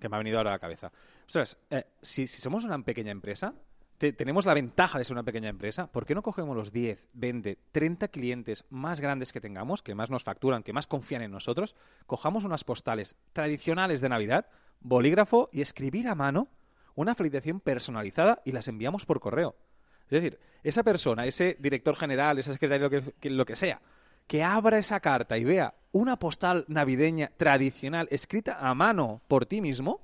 que 0.00 0.08
me 0.08 0.16
ha 0.16 0.18
venido 0.18 0.38
ahora 0.38 0.50
a 0.50 0.54
la 0.54 0.58
cabeza. 0.58 0.90
Ostras, 1.26 1.56
eh, 1.70 1.84
si, 2.02 2.26
si 2.26 2.40
somos 2.42 2.64
una 2.64 2.82
pequeña 2.82 3.10
empresa, 3.12 3.54
te- 3.98 4.12
tenemos 4.12 4.46
la 4.46 4.54
ventaja 4.54 4.98
de 4.98 5.04
ser 5.04 5.14
una 5.14 5.22
pequeña 5.24 5.48
empresa, 5.48 5.88
¿por 5.90 6.06
qué 6.06 6.14
no 6.14 6.22
cogemos 6.22 6.56
los 6.56 6.72
10, 6.72 7.04
20, 7.14 7.58
30 7.72 8.08
clientes 8.08 8.64
más 8.70 9.00
grandes 9.00 9.32
que 9.32 9.40
tengamos, 9.40 9.82
que 9.82 9.94
más 9.94 10.08
nos 10.10 10.22
facturan, 10.24 10.62
que 10.62 10.72
más 10.72 10.86
confían 10.86 11.22
en 11.22 11.30
nosotros, 11.32 11.74
cojamos 12.06 12.44
unas 12.44 12.64
postales 12.64 13.16
tradicionales 13.32 14.00
de 14.00 14.08
Navidad, 14.08 14.46
bolígrafo 14.80 15.50
y 15.52 15.60
escribir 15.60 16.08
a 16.08 16.14
mano 16.14 16.48
una 16.94 17.14
felicitación 17.14 17.60
personalizada 17.60 18.40
y 18.44 18.52
las 18.52 18.68
enviamos 18.68 19.04
por 19.04 19.20
correo? 19.20 19.56
Es 20.04 20.10
decir, 20.22 20.38
esa 20.62 20.82
persona, 20.82 21.26
ese 21.26 21.56
director 21.60 21.94
general, 21.96 22.38
ese 22.38 22.52
secretario, 22.52 22.88
que- 22.90 23.30
lo 23.30 23.44
que 23.44 23.56
sea, 23.56 23.80
que 24.26 24.42
abra 24.42 24.78
esa 24.78 25.00
carta 25.00 25.38
y 25.38 25.44
vea 25.44 25.74
una 25.92 26.18
postal 26.18 26.64
navideña 26.68 27.30
tradicional 27.36 28.08
escrita 28.10 28.58
a 28.60 28.74
mano 28.74 29.22
por 29.26 29.46
ti 29.46 29.60
mismo, 29.60 30.00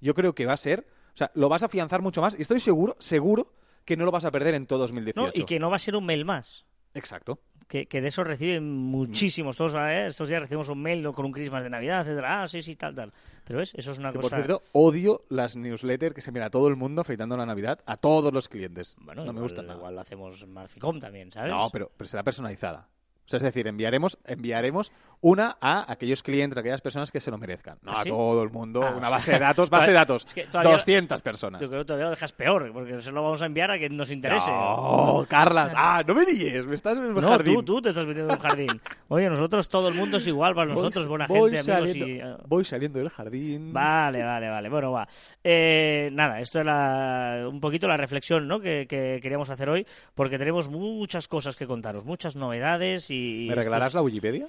yo 0.00 0.14
creo 0.14 0.34
que 0.34 0.46
va 0.46 0.52
a 0.54 0.56
ser, 0.58 0.86
o 1.14 1.16
sea, 1.16 1.30
lo 1.34 1.48
vas 1.48 1.62
a 1.62 1.66
afianzar 1.66 2.02
mucho 2.02 2.20
más 2.20 2.36
y 2.38 2.42
estoy 2.42 2.60
seguro, 2.60 2.96
seguro 2.98 3.52
que 3.84 3.96
no 3.96 4.04
lo 4.04 4.10
vas 4.10 4.24
a 4.24 4.30
perder 4.30 4.54
en 4.54 4.66
todo 4.66 4.80
2018. 4.80 5.26
¿no? 5.26 5.32
Y 5.34 5.44
que 5.46 5.58
no 5.58 5.70
va 5.70 5.76
a 5.76 5.78
ser 5.78 5.94
un 5.96 6.04
mail 6.06 6.24
más. 6.24 6.64
Exacto. 6.94 7.40
que, 7.66 7.86
que 7.86 8.00
de 8.00 8.08
eso 8.08 8.22
reciben 8.22 8.70
muchísimos. 8.72 9.56
Todos 9.56 9.74
¿eh? 9.74 10.06
estos 10.06 10.28
días 10.28 10.40
recibimos 10.42 10.68
un 10.68 10.80
mail 10.80 11.02
con 11.12 11.26
un 11.26 11.32
Christmas 11.32 11.62
de 11.64 11.70
Navidad, 11.70 12.00
etcétera. 12.02 12.42
Ah, 12.42 12.48
sí, 12.48 12.62
sí, 12.62 12.76
tal, 12.76 12.94
tal. 12.94 13.12
Pero 13.44 13.58
ves, 13.58 13.74
eso 13.74 13.90
es 13.92 13.98
una 13.98 14.12
Que, 14.12 14.18
cosa. 14.18 14.36
por 14.36 14.44
cierto, 14.44 14.62
odio 14.72 15.24
las 15.28 15.56
newsletters 15.56 16.14
que 16.14 16.20
se 16.20 16.30
envía 16.30 16.46
a 16.46 16.50
todo 16.50 16.68
el 16.68 16.76
mundo 16.76 17.02
felicitando 17.04 17.36
la 17.36 17.46
Navidad 17.46 17.80
a 17.86 17.96
todos 17.96 18.32
los 18.32 18.48
clientes. 18.48 18.94
bueno, 19.00 19.22
no 19.24 19.30
igual, 19.30 19.34
me 19.34 19.40
gustan 19.42 19.66
nada. 19.66 19.78
igual 19.78 19.94
lo 19.96 20.00
hacemos 20.00 20.46
Marficom 20.46 21.00
también, 21.00 21.32
¿sabes? 21.32 21.50
No, 21.52 21.68
pero, 21.70 21.90
pero 21.96 22.08
será 22.08 22.22
personalizada. 22.22 22.88
O 23.26 23.28
sea, 23.28 23.38
es 23.38 23.42
decir, 23.42 23.66
enviaremos, 23.66 24.18
enviaremos 24.26 24.92
una 25.22 25.56
a 25.60 25.90
aquellos 25.90 26.22
clientes, 26.22 26.56
a 26.58 26.60
aquellas 26.60 26.82
personas 26.82 27.10
que 27.10 27.20
se 27.20 27.30
lo 27.30 27.38
merezcan. 27.38 27.78
No 27.82 27.92
¿Ah, 27.92 28.02
a 28.02 28.04
todo 28.04 28.42
el 28.42 28.50
mundo, 28.50 28.82
Ah, 28.82 28.94
una 28.94 29.08
base 29.08 29.32
de 29.32 29.38
datos, 29.38 29.70
base 29.70 29.86
de 29.88 29.92
datos. 29.94 30.24
es 30.26 30.34
que 30.34 30.44
todavía- 30.44 30.72
200 30.72 31.22
personas. 31.22 31.62
Yo 31.62 31.68
creo 31.68 31.80
que 31.80 31.86
todavía 31.86 32.04
lo 32.04 32.10
dejas 32.10 32.32
peor, 32.32 32.70
porque 32.74 32.96
eso 32.98 33.10
lo 33.12 33.22
vamos 33.22 33.40
a 33.40 33.46
enviar 33.46 33.70
a 33.70 33.78
quien 33.78 33.96
nos 33.96 34.10
interese. 34.10 34.50
No, 34.50 35.24
Carlas. 35.28 35.72
Ah, 35.74 36.02
no 36.06 36.14
me 36.14 36.26
líes, 36.26 36.66
me 36.66 36.74
estás 36.74 36.98
en 36.98 37.04
el 37.04 37.14
No, 37.14 37.22
jardín. 37.22 37.54
tú, 37.54 37.62
tú 37.62 37.80
te 37.82 37.88
estás 37.88 38.06
metiendo 38.06 38.34
en 38.34 38.38
un 38.38 38.42
jardín. 38.42 38.80
Oye, 39.08 39.30
nosotros, 39.30 39.68
todo 39.70 39.88
el 39.88 39.94
mundo 39.94 40.18
es 40.18 40.26
igual 40.26 40.54
para 40.54 40.66
Voy- 40.74 40.82
nosotros, 40.82 41.06
buena 41.08 41.26
voy 41.26 41.50
gente, 41.52 41.72
amigos 41.72 41.96
y... 41.96 42.02
eh, 42.20 42.36
Voy 42.46 42.64
saliendo 42.66 42.98
del 42.98 43.08
jardín. 43.08 43.72
Vale, 43.72 44.22
vale, 44.22 44.50
vale. 44.50 44.68
Bueno, 44.68 44.92
va. 44.92 45.08
Eh, 45.42 46.10
nada, 46.12 46.40
esto 46.40 46.60
era 46.60 47.48
un 47.48 47.60
poquito 47.60 47.88
la 47.88 47.96
reflexión 47.96 48.46
¿no? 48.46 48.60
que, 48.60 48.86
que 48.86 49.18
queríamos 49.22 49.48
hacer 49.48 49.70
hoy, 49.70 49.86
porque 50.14 50.36
tenemos 50.36 50.68
muchas 50.68 51.26
cosas 51.26 51.56
que 51.56 51.66
contaros, 51.66 52.04
muchas 52.04 52.36
novedades 52.36 53.10
y... 53.10 53.13
¿Me 53.48 53.54
regalarás 53.54 53.86
estos- 53.88 53.94
la 53.98 54.02
Wikipedia? 54.02 54.46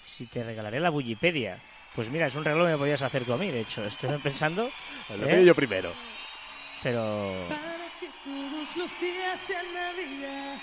Si 0.00 0.26
te 0.26 0.42
regalaré 0.42 0.80
la 0.80 0.90
Wikipedia. 0.90 1.58
Pues 1.94 2.10
mira, 2.10 2.26
es 2.26 2.34
un 2.34 2.44
regalo 2.44 2.64
que 2.64 2.72
me 2.72 2.78
podías 2.78 3.02
hacer 3.02 3.24
tú 3.24 3.32
a 3.34 3.36
mí, 3.36 3.50
de 3.50 3.60
hecho. 3.60 3.84
Estoy 3.84 4.16
pensando, 4.18 4.70
Lo 5.18 5.28
¿Eh? 5.28 5.44
yo 5.44 5.54
primero. 5.54 5.92
pero... 6.82 7.34
Para 7.48 7.86
que 8.00 8.06
todos 8.24 8.76
los 8.76 9.00
días 9.00 9.40
sean 9.46 9.66
Navidad. 9.74 10.56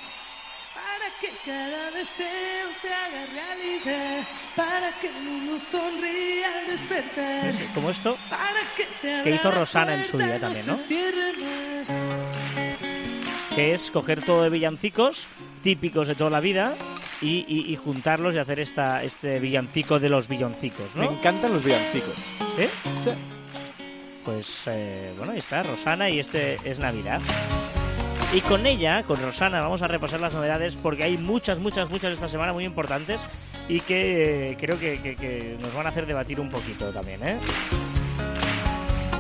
Para 0.74 1.10
que 1.20 1.30
cada 1.46 1.92
deseo 1.92 2.74
se 2.80 2.88
haga 2.94 3.26
realidad, 3.34 4.28
para 4.56 4.92
que 5.00 5.08
el 5.08 5.24
mundo 5.24 5.60
sonría 5.60 6.60
al 6.60 6.68
despertar. 6.68 7.52
Sí, 7.52 7.66
Como 7.74 7.90
esto, 7.90 8.18
Para 8.30 8.62
que, 8.78 8.86
se 8.86 9.12
abra 9.14 9.24
Que 9.24 9.32
hizo 9.32 9.52
Rosana 9.52 9.96
en 9.96 10.04
su 10.06 10.18
día 10.18 10.40
también, 10.40 10.64
se 10.64 10.72
¿no? 10.72 10.78
Que 13.60 13.74
es 13.74 13.92
coger 13.92 14.24
todo 14.24 14.44
de 14.44 14.50
villancicos 14.50 15.28
típicos 15.62 16.08
de 16.08 16.16
toda 16.16 16.30
la 16.30 16.40
vida 16.40 16.76
y, 17.22 17.44
y- 17.46 17.74
y 17.74 17.76
juntarlos 17.76 18.34
y 18.34 18.38
hacer 18.38 18.62
esta, 18.62 19.04
este 19.04 19.38
villancico 19.42 20.00
de 20.00 20.08
los 20.08 20.30
villancicos, 20.30 20.96
Me 20.96 21.04
¿no? 21.04 21.12
encantan 21.12 21.52
los 21.52 21.62
villancicos. 21.62 22.14
¿Eh? 22.58 22.70
Sí. 23.04 23.10
Pues 24.24 24.64
eh, 24.68 25.14
bueno, 25.18 25.34
ahí 25.34 25.40
está, 25.40 25.62
Rosana 25.64 26.10
y 26.10 26.20
este 26.20 26.58
es 26.64 26.80
Navidad. 26.80 27.20
Y 28.34 28.40
con 28.40 28.66
ella, 28.66 29.04
con 29.04 29.22
Rosana, 29.22 29.60
vamos 29.60 29.82
a 29.82 29.90
repasar 29.90 30.22
las 30.22 30.34
novedades 30.34 30.78
porque 30.78 31.04
hay 31.04 31.18
muchas, 31.18 31.60
muchas, 31.60 31.90
muchas 31.90 32.14
esta 32.14 32.30
semana 32.30 32.54
muy 32.54 32.64
importantes 32.64 33.26
y 33.68 33.82
que 33.82 34.52
eh, 34.52 34.58
creo 34.58 34.80
que, 34.80 35.02
que- 35.02 35.18
que 35.18 35.58
nos 35.60 35.74
van 35.74 35.86
a 35.86 35.90
hacer 35.90 36.06
debatir 36.06 36.40
un 36.40 36.50
poquito 36.50 36.92
también, 36.92 37.28
¿eh? 37.28 37.38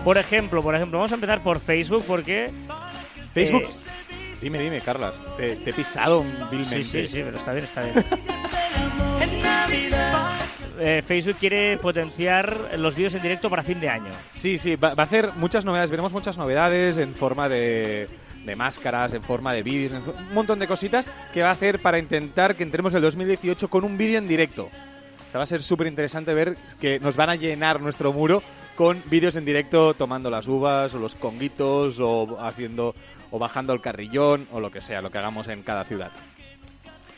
Por 0.05 0.17
ejemplo, 0.17 0.63
por 0.63 0.75
ejemplo, 0.75 0.98
vamos 1.00 1.12
a 1.12 1.15
empezar 1.15 1.43
por 1.43 1.60
Facebook 1.60 2.05
porque... 2.08 2.51
Facebook. 3.34 3.63
eh, 3.63 3.89
Dime, 4.41 4.60
dime, 4.60 4.81
Carlas. 4.81 5.13
Te, 5.38 5.58
te 5.58 5.69
he 5.69 5.74
pisado 5.74 6.24
vilmente. 6.51 6.84
sí, 6.84 7.05
sí, 7.05 7.08
sí, 7.08 7.22
pero 7.24 7.38
está 7.38 7.53
bien, 7.53 7.65
está 7.65 7.81
bien. 7.81 7.93
Eh, 10.81 11.03
Facebook 11.05 11.36
quiere 11.38 11.77
potenciar 11.77 12.72
los 12.77 12.96
vídeos 12.96 13.13
en 13.13 13.22
directo 13.22 13.50
para 13.50 13.63
fin 13.63 13.81
de 13.81 13.89
año. 13.89 14.12
Sí, 14.31 14.58
sí, 14.58 14.77
va, 14.77 14.93
va 14.93 15.03
a 15.03 15.05
hacer 15.05 15.31
muchas 15.36 15.65
novedades. 15.65 15.89
Veremos 15.89 16.13
muchas 16.13 16.38
novedades 16.38 16.98
en 16.98 17.13
forma 17.13 17.50
de, 17.50 18.08
de 18.46 18.55
máscaras, 18.55 19.13
en 19.13 19.22
forma 19.24 19.53
de 19.53 19.63
vídeos, 19.63 20.01
un 20.08 20.34
montón 20.34 20.60
de 20.60 20.67
cositas 20.67 21.12
que 21.34 21.41
va 21.41 21.50
a 21.50 21.53
hacer 21.53 21.79
para 21.79 22.00
intentar 22.00 22.55
que 22.55 22.63
entremos 22.63 22.93
el 22.93 23.01
2018 23.01 23.69
con 23.69 23.84
un 23.84 23.98
vídeo 23.98 24.17
en 24.17 24.27
directo. 24.27 24.65
O 24.65 25.31
sea, 25.31 25.39
va 25.39 25.43
a 25.43 25.48
ser 25.48 25.62
súper 25.62 25.88
interesante 25.88 26.34
ver 26.34 26.58
que 26.79 27.00
nos 27.00 27.15
van 27.15 27.29
a 27.29 27.36
llenar 27.36 27.81
nuestro 27.81 28.12
muro 28.13 28.41
con 28.75 29.03
vídeos 29.05 29.36
en 29.36 29.46
directo 29.46 29.93
tomando 29.93 30.29
las 30.29 30.48
uvas 30.48 30.93
o 30.93 31.00
los 31.00 31.13
conguitos 31.15 32.00
o 32.00 32.38
haciendo 32.39 32.96
o 33.31 33.39
bajando 33.39 33.74
el 33.74 33.81
carrillón 33.81 34.48
o 34.51 34.59
lo 34.59 34.71
que 34.71 34.81
sea, 34.81 35.01
lo 35.01 35.12
que 35.12 35.17
hagamos 35.17 35.48
en 35.48 35.63
cada 35.63 35.83
ciudad. 35.83 36.12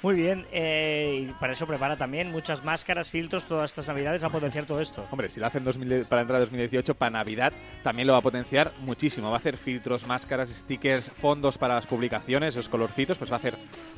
Muy 0.02 0.16
bien, 0.16 0.48
eh, 0.52 1.28
y 1.28 1.32
para 1.34 1.54
eso 1.54 1.68
prepara 1.68 1.96
también 1.96 2.32
muchas 2.32 2.64
máscaras, 2.64 3.08
filtros, 3.08 3.46
todas 3.46 3.70
estas 3.70 3.88
navidades, 3.88 4.24
va 4.24 4.28
a 4.28 4.32
potenciar 4.32 4.66
todo 4.66 4.82
esto. 4.82 5.06
Hombre, 5.12 5.30
si 5.30 5.40
lo 5.40 5.46
hacen 5.46 5.64
2000 5.64 6.06
para 6.06 6.24
entrar 6.24 6.38
a 6.38 6.40
2018, 6.40 6.96
para 6.96 7.12
Navidad, 7.12 7.54
también 7.84 8.08
lo 8.08 8.14
va 8.14 8.20
a 8.20 8.24
potenciar 8.24 8.72
muchísimo. 8.80 9.30
Va 9.30 9.36
a 9.36 9.38
hacer 9.38 9.58
filtros, 9.58 10.08
máscaras, 10.08 10.50
stickers, 10.50 11.12
fondos 11.12 11.60
para 11.60 11.76
las 11.76 11.86
publicaciones, 11.86 12.56
esos 12.56 12.68
colorcitos, 12.68 13.20
pues 13.20 13.30
va 13.30 13.36
a 13.36 13.40
hacer 13.40 13.56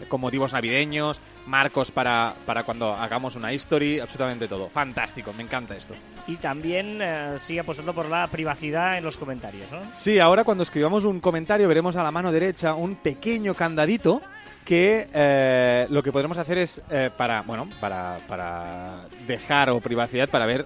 con 0.10 0.20
motivos 0.20 0.52
navideños, 0.52 1.22
marcos 1.48 1.90
para, 1.90 2.34
para 2.46 2.64
cuando 2.64 2.94
hagamos 2.94 3.38
una 3.38 3.54
history, 3.54 4.02
absolutamente 4.02 4.50
todo. 4.50 4.68
Fantástico, 4.68 5.32
me 5.32 5.44
encanta 5.44 5.76
esto. 5.78 5.94
Y 6.28 6.36
también 6.36 7.00
eh, 7.02 7.36
sigue 7.38 7.62
apostando 7.62 7.94
por 7.94 8.10
la 8.10 8.28
privacidad 8.28 8.98
en 8.98 9.06
los 9.06 9.16
comentarios, 9.16 9.72
¿no? 9.72 9.80
Sí, 9.96 10.20
ahora 10.20 10.44
cuando 10.44 10.64
escribamos 10.64 11.06
un 11.06 11.22
comentario 11.22 11.68
veremos 11.70 11.96
a 11.96 12.04
la 12.04 12.12
mano 12.12 12.30
derecha 12.32 12.74
un 12.74 12.96
pequeño 12.96 13.54
candadito 13.54 14.22
que 14.66 15.08
eh, 15.14 15.88
lo 15.90 16.02
que 16.04 16.12
podremos 16.12 16.38
hacer 16.38 16.58
es 16.58 16.82
eh, 16.90 17.10
para, 17.16 17.42
bueno, 17.44 17.70
para, 17.80 18.18
para 18.28 18.96
dejar 19.28 19.70
o 19.70 19.80
privacidad 19.80 20.30
para 20.30 20.46
ver 20.46 20.66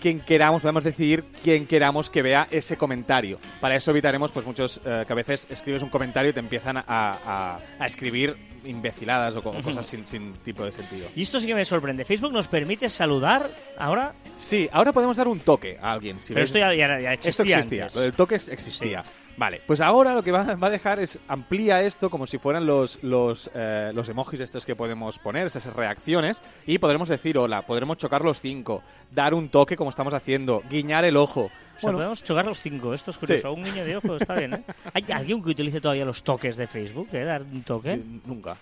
quién 0.00 0.20
queramos, 0.20 0.62
podemos 0.62 0.84
decidir 0.84 1.24
quién 1.42 1.66
queramos 1.66 2.08
que 2.10 2.22
vea 2.22 2.46
ese 2.50 2.76
comentario. 2.76 3.38
Para 3.60 3.74
eso 3.76 3.90
evitaremos 3.90 4.30
pues 4.30 4.46
muchos 4.46 4.80
eh, 4.84 5.04
que 5.06 5.12
a 5.12 5.16
veces 5.16 5.46
escribes 5.50 5.82
un 5.82 5.88
comentario 5.90 6.30
y 6.30 6.34
te 6.34 6.40
empiezan 6.40 6.76
a, 6.76 6.84
a- 6.86 7.58
a 7.80 7.86
escribir 7.86 8.36
imbeciladas 8.64 9.34
o 9.36 9.42
co- 9.42 9.54
cosas 9.62 9.86
sin, 9.86 10.06
sin 10.06 10.34
tipo 10.44 10.64
de 10.64 10.72
sentido. 10.72 11.08
Y 11.16 11.22
esto 11.22 11.40
sí 11.40 11.46
que 11.46 11.54
me 11.54 11.64
sorprende. 11.64 12.04
Facebook 12.04 12.32
nos 12.32 12.48
permite 12.48 12.88
saludar 12.88 13.50
ahora, 13.78 14.12
Sí, 14.38 14.68
ahora 14.72 14.92
podemos 14.92 15.16
dar 15.16 15.26
un 15.26 15.40
toque 15.40 15.78
a 15.82 15.92
alguien. 15.92 16.22
Si 16.22 16.28
pero 16.32 16.42
ves- 16.42 16.50
esto 16.50 16.58
ya, 16.60 16.74
ya- 16.74 17.00
ya 17.00 17.12
Esto 17.14 17.28
existía 17.28 17.56
existía, 17.56 17.82
antes. 17.84 18.00
del 18.00 18.12
toque 18.12 18.34
ex- 18.36 18.48
existía. 18.48 19.02
Vale, 19.38 19.60
pues 19.66 19.80
ahora 19.80 20.14
lo 20.14 20.22
que 20.24 20.32
va, 20.32 20.56
va 20.56 20.66
a 20.66 20.70
dejar 20.70 20.98
es 20.98 21.18
amplía 21.28 21.80
esto 21.82 22.10
como 22.10 22.26
si 22.26 22.38
fueran 22.38 22.66
los, 22.66 23.00
los, 23.04 23.48
eh, 23.54 23.92
los 23.94 24.08
emojis 24.08 24.40
estos 24.40 24.66
que 24.66 24.74
podemos 24.74 25.20
poner, 25.20 25.46
esas 25.46 25.72
reacciones, 25.72 26.42
y 26.66 26.78
podremos 26.78 27.08
decir 27.08 27.38
hola, 27.38 27.62
podremos 27.62 27.98
chocar 27.98 28.24
los 28.24 28.40
cinco, 28.40 28.82
dar 29.12 29.34
un 29.34 29.48
toque 29.48 29.76
como 29.76 29.90
estamos 29.90 30.12
haciendo, 30.12 30.64
guiñar 30.68 31.04
el 31.04 31.16
ojo. 31.16 31.42
O 31.42 31.50
sea, 31.80 31.82
Bueno, 31.82 31.98
podemos 31.98 32.24
chocar 32.24 32.44
los 32.46 32.60
cinco. 32.60 32.92
Esto 32.92 33.12
es 33.12 33.18
curioso. 33.18 33.54
Sí. 33.54 33.60
Un 33.60 33.62
niño 33.62 33.84
de 33.84 33.96
ojo 33.96 34.16
está 34.16 34.34
bien, 34.34 34.54
¿eh? 34.54 34.64
¿Hay 34.92 35.04
alguien 35.12 35.40
que 35.40 35.50
utilice 35.50 35.80
todavía 35.80 36.04
los 36.04 36.24
toques 36.24 36.56
de 36.56 36.66
Facebook? 36.66 37.08
¿eh? 37.12 37.22
Dar 37.22 37.42
un 37.42 37.62
toque. 37.62 38.00
nunca. 38.26 38.56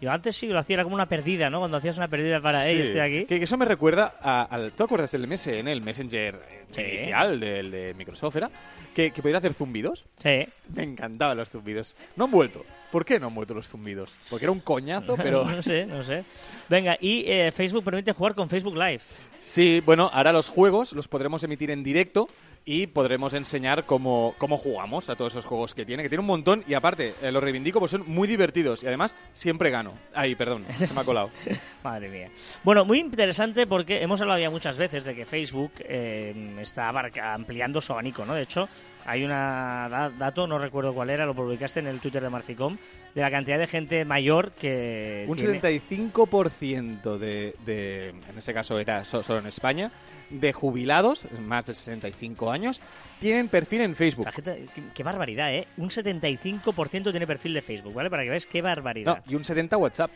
Yo 0.00 0.12
antes 0.12 0.36
sí 0.36 0.46
lo 0.46 0.58
hacía, 0.58 0.74
era 0.74 0.84
como 0.84 0.94
una 0.94 1.06
perdida, 1.08 1.50
¿no? 1.50 1.58
Cuando 1.58 1.76
hacías 1.76 1.96
una 1.96 2.08
perdida 2.08 2.40
para, 2.40 2.64
Sí. 2.64 2.78
estoy 2.78 3.00
aquí. 3.00 3.24
Que, 3.24 3.38
que 3.38 3.44
eso 3.44 3.56
me 3.56 3.64
recuerda 3.64 4.06
al. 4.50 4.72
¿Tú 4.72 4.84
acuerdas 4.84 5.10
del 5.10 5.26
MSN, 5.26 5.66
el 5.68 5.82
Messenger 5.82 6.34
eh, 6.48 6.64
Sí. 6.70 6.80
inicial 6.82 7.40
del 7.40 7.70
de 7.70 7.94
Microsoft? 7.96 8.36
Era? 8.36 8.50
Que, 8.94 9.10
que 9.10 9.36
hacer 9.36 9.54
zumbidos. 9.54 10.04
Sí. 10.16 10.46
Me 10.74 10.82
encantaban 10.84 11.36
los 11.36 11.50
zumbidos. 11.50 11.96
No 12.16 12.24
han 12.26 12.30
vuelto. 12.30 12.64
¿Por 12.92 13.04
qué 13.04 13.18
no 13.20 13.26
han 13.26 13.34
vuelto 13.34 13.54
los 13.54 13.68
zumbidos? 13.68 14.14
Porque 14.30 14.44
era 14.44 14.52
un 14.52 14.60
coñazo, 14.60 15.16
pero. 15.22 15.44
no 15.44 15.62
sé, 15.62 15.86
no 15.86 16.02
sé. 16.02 16.24
Venga, 16.68 16.96
y 17.00 17.24
eh, 17.26 17.50
Facebook 17.52 17.84
permite 17.84 18.12
jugar 18.12 18.34
con 18.34 18.48
Facebook 18.48 18.74
Live. 18.76 19.00
Sí, 19.40 19.82
bueno, 19.84 20.10
ahora 20.12 20.32
los 20.32 20.48
juegos 20.48 20.92
los 20.92 21.08
podremos 21.08 21.42
emitir 21.42 21.70
en 21.70 21.82
directo 21.82 22.28
y 22.64 22.86
podremos 22.86 23.34
enseñar 23.34 23.84
cómo, 23.84 24.34
cómo 24.38 24.56
jugamos 24.56 25.08
a 25.08 25.16
todos 25.16 25.32
esos 25.32 25.44
juegos 25.44 25.74
que 25.74 25.84
tiene, 25.84 26.02
que 26.02 26.08
tiene 26.08 26.20
un 26.20 26.26
montón 26.26 26.64
y 26.66 26.74
aparte, 26.74 27.14
eh, 27.22 27.32
los 27.32 27.42
reivindico, 27.42 27.78
pues 27.78 27.90
son 27.90 28.04
muy 28.06 28.28
divertidos 28.28 28.82
y 28.82 28.86
además 28.86 29.14
siempre 29.34 29.70
gano. 29.70 29.92
Ay, 30.14 30.34
perdón, 30.34 30.64
se 30.74 30.92
me 30.94 31.00
ha 31.00 31.04
colado. 31.04 31.30
Madre 31.82 32.08
mía. 32.08 32.30
Bueno, 32.64 32.84
muy 32.84 32.98
interesante 32.98 33.66
porque 33.66 34.02
hemos 34.02 34.20
hablado 34.20 34.40
ya 34.40 34.50
muchas 34.50 34.76
veces 34.76 35.04
de 35.04 35.14
que 35.14 35.24
Facebook 35.24 35.72
eh, 35.80 36.56
está 36.60 36.88
ampliando 37.32 37.80
su 37.80 37.92
abanico, 37.92 38.24
¿no? 38.24 38.34
De 38.34 38.42
hecho, 38.42 38.68
hay 39.06 39.24
una 39.24 39.88
da- 39.90 40.10
dato, 40.10 40.46
no 40.46 40.58
recuerdo 40.58 40.92
cuál 40.94 41.10
era, 41.10 41.24
lo 41.26 41.34
publicaste 41.34 41.80
en 41.80 41.86
el 41.86 42.00
Twitter 42.00 42.22
de 42.22 42.30
Marficom, 42.30 42.76
de 43.14 43.20
la 43.20 43.30
cantidad 43.30 43.58
de 43.58 43.66
gente 43.66 44.04
mayor 44.04 44.52
que 44.52 45.24
Un 45.28 45.36
tiene... 45.36 45.60
75% 45.60 47.18
de, 47.18 47.54
de, 47.64 48.08
en 48.10 48.38
ese 48.38 48.52
caso 48.54 48.78
era 48.78 49.04
so- 49.04 49.22
solo 49.22 49.40
en 49.40 49.46
España, 49.46 49.90
de 50.30 50.52
jubilados, 50.52 51.24
más 51.40 51.66
de 51.66 51.74
65 51.74 52.50
años, 52.50 52.80
tienen 53.20 53.48
perfil 53.48 53.80
en 53.80 53.96
Facebook. 53.96 54.26
La 54.26 54.32
gente- 54.32 54.66
qué, 54.74 54.82
qué 54.94 55.02
barbaridad, 55.02 55.52
¿eh? 55.54 55.66
Un 55.78 55.88
75% 55.90 57.10
tiene 57.10 57.26
perfil 57.26 57.54
de 57.54 57.62
Facebook, 57.62 57.94
¿vale? 57.94 58.10
Para 58.10 58.22
que 58.24 58.28
veáis 58.30 58.46
qué 58.46 58.60
barbaridad. 58.62 59.22
No, 59.26 59.32
y 59.32 59.34
un 59.36 59.44
70 59.44 59.76
WhatsApp. 59.76 60.10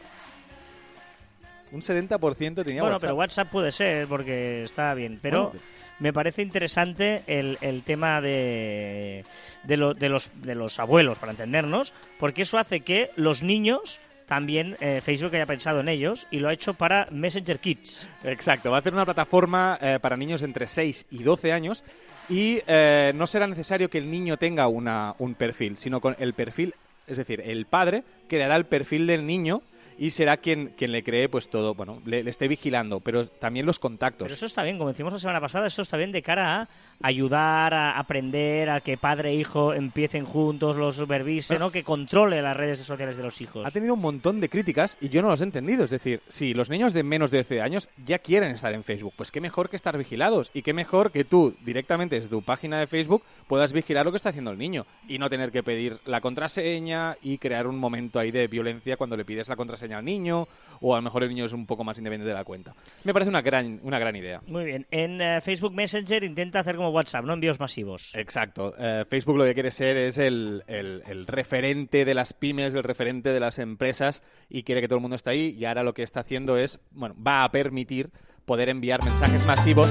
Un 1.73 1.81
70% 1.81 2.65
tenía 2.65 2.83
bueno, 2.83 2.97
WhatsApp. 2.97 3.01
pero 3.01 3.15
WhatsApp 3.17 3.51
puede 3.51 3.71
ser 3.73 4.07
porque 4.07 4.63
está 4.65 4.93
bien. 4.95 5.19
Pero 5.23 5.53
me 5.99 6.13
parece 6.13 6.43
interesante 6.43 7.23
el, 7.27 7.59
el 7.61 7.83
tema 7.83 8.21
de, 8.21 9.25
de, 9.65 9.77
lo- 9.77 9.95
de 9.95 10.09
los, 10.09 10.31
de 10.43 10.55
los 10.55 10.79
abuelos, 10.81 11.19
para 11.19 11.33
entendernos, 11.33 11.95
porque 12.19 12.43
eso 12.43 12.59
hace 12.59 12.81
que 12.81 13.11
los 13.17 13.43
niños 13.43 14.01
también 14.27 14.77
eh, 14.81 15.01
Facebook 15.03 15.35
haya 15.35 15.47
pensado 15.47 15.81
en 15.81 15.89
ellos 15.89 16.27
y 16.31 16.39
lo 16.39 16.49
ha 16.49 16.53
hecho 16.55 16.75
para 16.75 17.09
Messenger 17.11 17.59
Kids. 17.59 18.07
Exacto, 18.25 18.71
va 18.71 18.77
a 18.77 18.81
hacer 18.81 18.95
una 18.95 19.05
plataforma 19.05 19.79
eh, 19.81 19.99
para 20.01 20.17
niños 20.17 20.43
entre 20.43 20.67
6 20.67 21.07
y 21.11 21.23
12 21.23 21.53
años 21.53 21.85
y 22.31 22.61
eh, 22.67 23.13
no 23.15 23.27
será 23.27 23.47
necesario 23.47 23.91
que 23.91 23.99
el 23.99 24.11
niño 24.11 24.37
tenga 24.39 24.69
una, 24.69 25.15
un 25.19 25.35
perfil, 25.35 25.77
sino 25.77 26.01
con 26.01 26.17
el 26.19 26.33
perfil, 26.35 26.75
es 27.07 27.19
decir, 27.19 27.43
el 27.45 27.67
padre 27.67 28.05
creará 28.29 28.57
el 28.57 28.65
perfil 28.65 29.07
del 29.07 29.27
niño 29.27 29.61
y 29.99 30.11
será 30.11 30.37
quien, 30.37 30.75
quien 30.77 30.93
le 30.93 31.03
cree 31.03 31.29
pues 31.29 31.49
todo, 31.49 31.75
bueno, 31.75 32.03
le, 32.05 32.23
le 32.23 32.31
esté 32.31 32.49
vigilando, 32.49 33.01
pero 33.01 33.27
también 33.27 33.67
los 33.67 33.79
contactos. 33.79 34.27
Pero 34.27 34.35
eso 34.35 34.47
está 34.47 34.63
bien, 34.63 34.79
como 34.79 34.91
decimos 34.91 35.13
la 35.13 35.19
semana 35.19 35.41
pasada, 35.41 35.67
eso 35.67 35.83
está 35.83 35.97
bien 35.97 36.13
de 36.13 36.23
cara 36.23 36.63
a 36.63 36.69
ayudar, 37.01 37.75
a 37.75 37.99
aprender, 37.99 38.71
a 38.71 38.81
que 38.81 38.97
padre 38.97 39.31
e 39.31 39.35
hijo 39.35 39.75
empiecen 39.75 40.25
juntos, 40.25 40.77
los 40.77 40.97
supervisen, 40.97 41.59
¿no? 41.59 41.71
que 41.71 41.85
controle 41.85 42.43
las 42.43 42.57
redes 42.57 42.81
sociales 42.81 43.17
de 43.17 43.23
los 43.23 43.41
hijos. 43.41 43.67
Ha 43.67 43.71
tenido 43.71 43.95
un 43.95 44.01
montón 44.01 44.41
de 44.41 44.49
críticas 44.49 44.97
y 45.01 45.09
yo 45.09 45.23
no 45.23 45.29
los 45.29 45.41
he 45.41 45.45
entendido. 45.45 45.85
Es 45.85 45.91
decir, 45.91 46.21
si 46.29 46.55
los 46.55 46.71
niños 46.71 46.93
de 46.93 47.03
menos 47.03 47.31
de 47.31 47.39
12 47.39 47.61
años 47.61 47.89
ya 48.05 48.19
quieren 48.19 48.53
estar 48.53 48.73
en 48.73 48.85
Facebook, 48.85 49.15
pues 49.17 49.31
qué 49.31 49.41
mejor 49.41 49.69
que 49.69 49.77
estar 49.77 49.97
vigilados 49.99 50.51
y 50.55 50.63
qué 50.63 50.73
mejor 50.73 51.11
que 51.11 51.25
tú 51.25 51.55
directamente 51.65 52.17
desde 52.17 52.31
tu 52.31 52.43
página 52.43 52.79
de 52.79 52.87
Facebook 52.87 53.23
puedas 53.47 53.73
vigilar 53.73 54.07
lo 54.07 54.13
que 54.13 54.17
está 54.17 54.31
haciendo 54.31 54.51
el 54.51 54.59
niño 54.59 54.87
y 55.09 55.19
no 55.19 55.29
tener 55.29 55.51
que 55.51 55.63
pedir 55.63 55.99
la 56.07 56.21
contraseña 56.21 57.17
y 57.23 57.39
crear 57.39 57.67
un 57.67 57.79
momento 57.79 58.19
ahí 58.19 58.31
de 58.31 58.47
violencia 58.47 58.97
cuando 58.97 59.17
le 59.17 59.25
pides 59.25 59.49
la 59.49 59.57
contraseña 59.57 59.82
al 59.91 60.05
niño 60.05 60.47
o 60.85 60.95
a 60.95 60.99
lo 60.99 61.03
mejor 61.03 61.23
el 61.23 61.29
niño 61.29 61.45
es 61.45 61.53
un 61.53 61.65
poco 61.67 61.85
más 61.85 61.97
independiente 61.99 62.29
de 62.29 62.35
la 62.35 62.45
cuenta. 62.45 62.75
Me 63.05 63.13
parece 63.13 63.29
una 63.29 63.41
gran, 63.41 63.79
una 63.85 63.99
gran 64.01 64.17
idea. 64.17 64.41
Muy 64.47 64.65
bien. 64.65 64.87
En 64.91 65.21
eh, 65.21 65.41
Facebook 65.41 65.73
Messenger 65.75 66.25
intenta 66.25 66.59
hacer 66.61 66.75
como 66.77 66.91
WhatsApp, 66.91 67.25
¿no? 67.25 67.33
Envíos 67.35 67.61
masivos. 67.61 68.13
Exacto. 68.17 68.75
Eh, 68.79 69.05
Facebook 69.09 69.37
lo 69.37 69.45
que 69.45 69.55
quiere 69.55 69.71
ser 69.71 69.97
es 69.97 70.19
el, 70.19 70.65
el- 70.67 71.03
el 71.07 71.27
referente 71.27 72.05
de 72.05 72.15
las 72.15 72.33
pymes, 72.33 72.75
el 72.75 72.83
referente 72.83 73.31
de 73.33 73.41
las 73.41 73.59
empresas 73.61 74.23
y 74.49 74.65
quiere 74.65 74.81
que 74.81 74.89
todo 74.89 74.97
el 74.97 75.03
mundo 75.03 75.15
esté 75.17 75.31
ahí 75.31 75.57
y 75.59 75.65
ahora 75.67 75.83
lo 75.85 75.95
que 75.95 76.03
está 76.03 76.21
haciendo 76.21 76.57
es, 76.57 76.81
bueno, 76.91 77.15
va 77.21 77.45
a 77.45 77.51
permitir 77.53 78.11
poder 78.45 78.69
enviar 78.69 79.05
mensajes 79.05 79.47
masivos. 79.47 79.89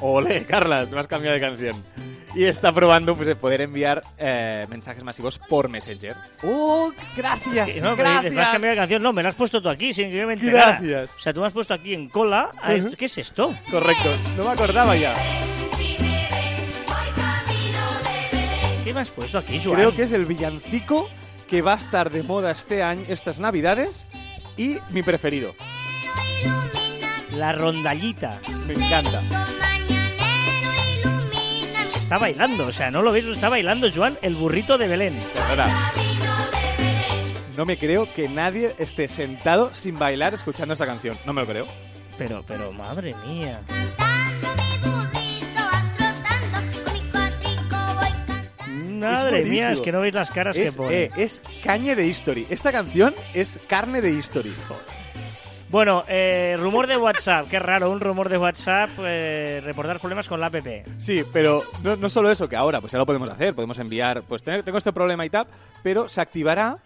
Ole, 0.00 0.44
Carlas, 0.46 0.90
me 0.90 0.98
has 0.98 1.06
cambiado 1.06 1.34
de 1.34 1.40
canción. 1.40 1.76
Y 2.34 2.44
está 2.44 2.72
probando 2.72 3.14
pues, 3.16 3.36
poder 3.36 3.60
enviar 3.62 4.02
eh, 4.18 4.66
mensajes 4.68 5.02
masivos 5.04 5.38
por 5.38 5.68
Messenger. 5.68 6.16
¡Oh, 6.44 6.90
gracias! 7.16 7.68
Que 7.68 7.80
No, 7.80 7.94
dices, 7.96 8.34
vas 8.34 8.48
a 8.48 8.52
cambiar 8.52 8.74
de 8.74 8.80
canción. 8.80 9.02
No, 9.02 9.12
me 9.12 9.22
la 9.22 9.28
has 9.30 9.34
puesto 9.34 9.60
tú 9.62 9.68
aquí, 9.68 9.92
sin 9.92 10.10
que 10.10 10.16
yo 10.16 10.26
me 10.26 10.34
enterara. 10.34 10.78
Gracias. 10.80 11.16
O 11.16 11.20
sea, 11.20 11.32
tú 11.32 11.40
me 11.40 11.46
has 11.46 11.52
puesto 11.52 11.74
aquí 11.74 11.94
en 11.94 12.08
cola. 12.08 12.50
a 12.62 12.74
esto- 12.74 12.96
¿Qué 12.96 13.04
es 13.06 13.18
esto? 13.18 13.54
Correcto, 13.70 14.10
no 14.36 14.44
me 14.44 14.50
acordaba 14.50 14.96
ya. 14.96 15.14
¿Qué 18.84 18.92
me 18.92 19.00
has 19.00 19.10
puesto 19.10 19.38
aquí, 19.38 19.60
Joan? 19.62 19.76
Creo 19.76 19.94
que 19.94 20.02
es 20.04 20.12
el 20.12 20.24
villancico 20.24 21.08
que 21.48 21.62
va 21.62 21.74
a 21.74 21.76
estar 21.76 22.10
de 22.10 22.22
moda 22.22 22.50
este 22.50 22.82
año, 22.82 23.02
estas 23.08 23.38
navidades, 23.38 24.06
y 24.56 24.76
mi 24.90 25.02
preferido. 25.02 25.54
La 27.36 27.52
rondallita. 27.52 28.38
Me 28.66 28.74
encanta. 28.74 29.22
Está 32.12 32.20
bailando, 32.20 32.66
o 32.66 32.72
sea, 32.72 32.90
no 32.90 33.00
lo 33.00 33.10
veis, 33.10 33.24
lo 33.24 33.32
está 33.32 33.48
bailando 33.48 33.88
Joan, 33.90 34.18
el 34.20 34.34
burrito 34.34 34.76
de 34.76 34.86
Belén. 34.86 35.18
Perdona. 35.48 35.92
No 37.56 37.64
me 37.64 37.78
creo 37.78 38.06
que 38.12 38.28
nadie 38.28 38.74
esté 38.78 39.08
sentado 39.08 39.74
sin 39.74 39.98
bailar 39.98 40.34
escuchando 40.34 40.74
esta 40.74 40.84
canción. 40.84 41.16
No 41.24 41.32
me 41.32 41.40
lo 41.40 41.46
creo. 41.46 41.66
Pero, 42.18 42.44
pero, 42.46 42.70
madre 42.70 43.14
mía. 43.26 43.62
Madre 48.68 49.40
Es 49.40 49.48
mía, 49.48 49.72
es 49.72 49.80
que 49.80 49.90
no 49.90 50.02
veis 50.02 50.12
las 50.12 50.30
caras 50.30 50.54
que 50.54 50.70
pone. 50.70 51.04
eh, 51.04 51.10
es 51.16 51.40
caña 51.64 51.94
de 51.94 52.06
history. 52.06 52.46
Esta 52.50 52.72
canción 52.72 53.14
es 53.32 53.58
carne 53.66 54.02
de 54.02 54.10
history. 54.10 54.52
Bueno, 55.72 56.04
eh, 56.06 56.54
rumor 56.60 56.86
de 56.86 56.98
WhatsApp, 56.98 57.48
qué 57.48 57.58
raro, 57.58 57.90
un 57.90 57.98
rumor 57.98 58.28
de 58.28 58.36
WhatsApp, 58.36 58.90
eh, 59.00 59.60
reportar 59.64 59.98
problemas 59.98 60.28
con 60.28 60.38
la 60.38 60.48
app. 60.48 60.56
Sí, 60.98 61.22
pero 61.32 61.62
no, 61.82 61.96
no 61.96 62.10
solo 62.10 62.30
eso, 62.30 62.46
que 62.46 62.56
ahora 62.56 62.80
pues 62.82 62.92
ya 62.92 62.98
lo 62.98 63.06
podemos 63.06 63.30
hacer, 63.30 63.54
podemos 63.54 63.78
enviar, 63.78 64.22
pues 64.22 64.42
tengo 64.42 64.76
este 64.76 64.92
problema 64.92 65.24
y 65.24 65.30
tal, 65.30 65.46
pero 65.82 66.10
se 66.10 66.20
activará 66.20 66.76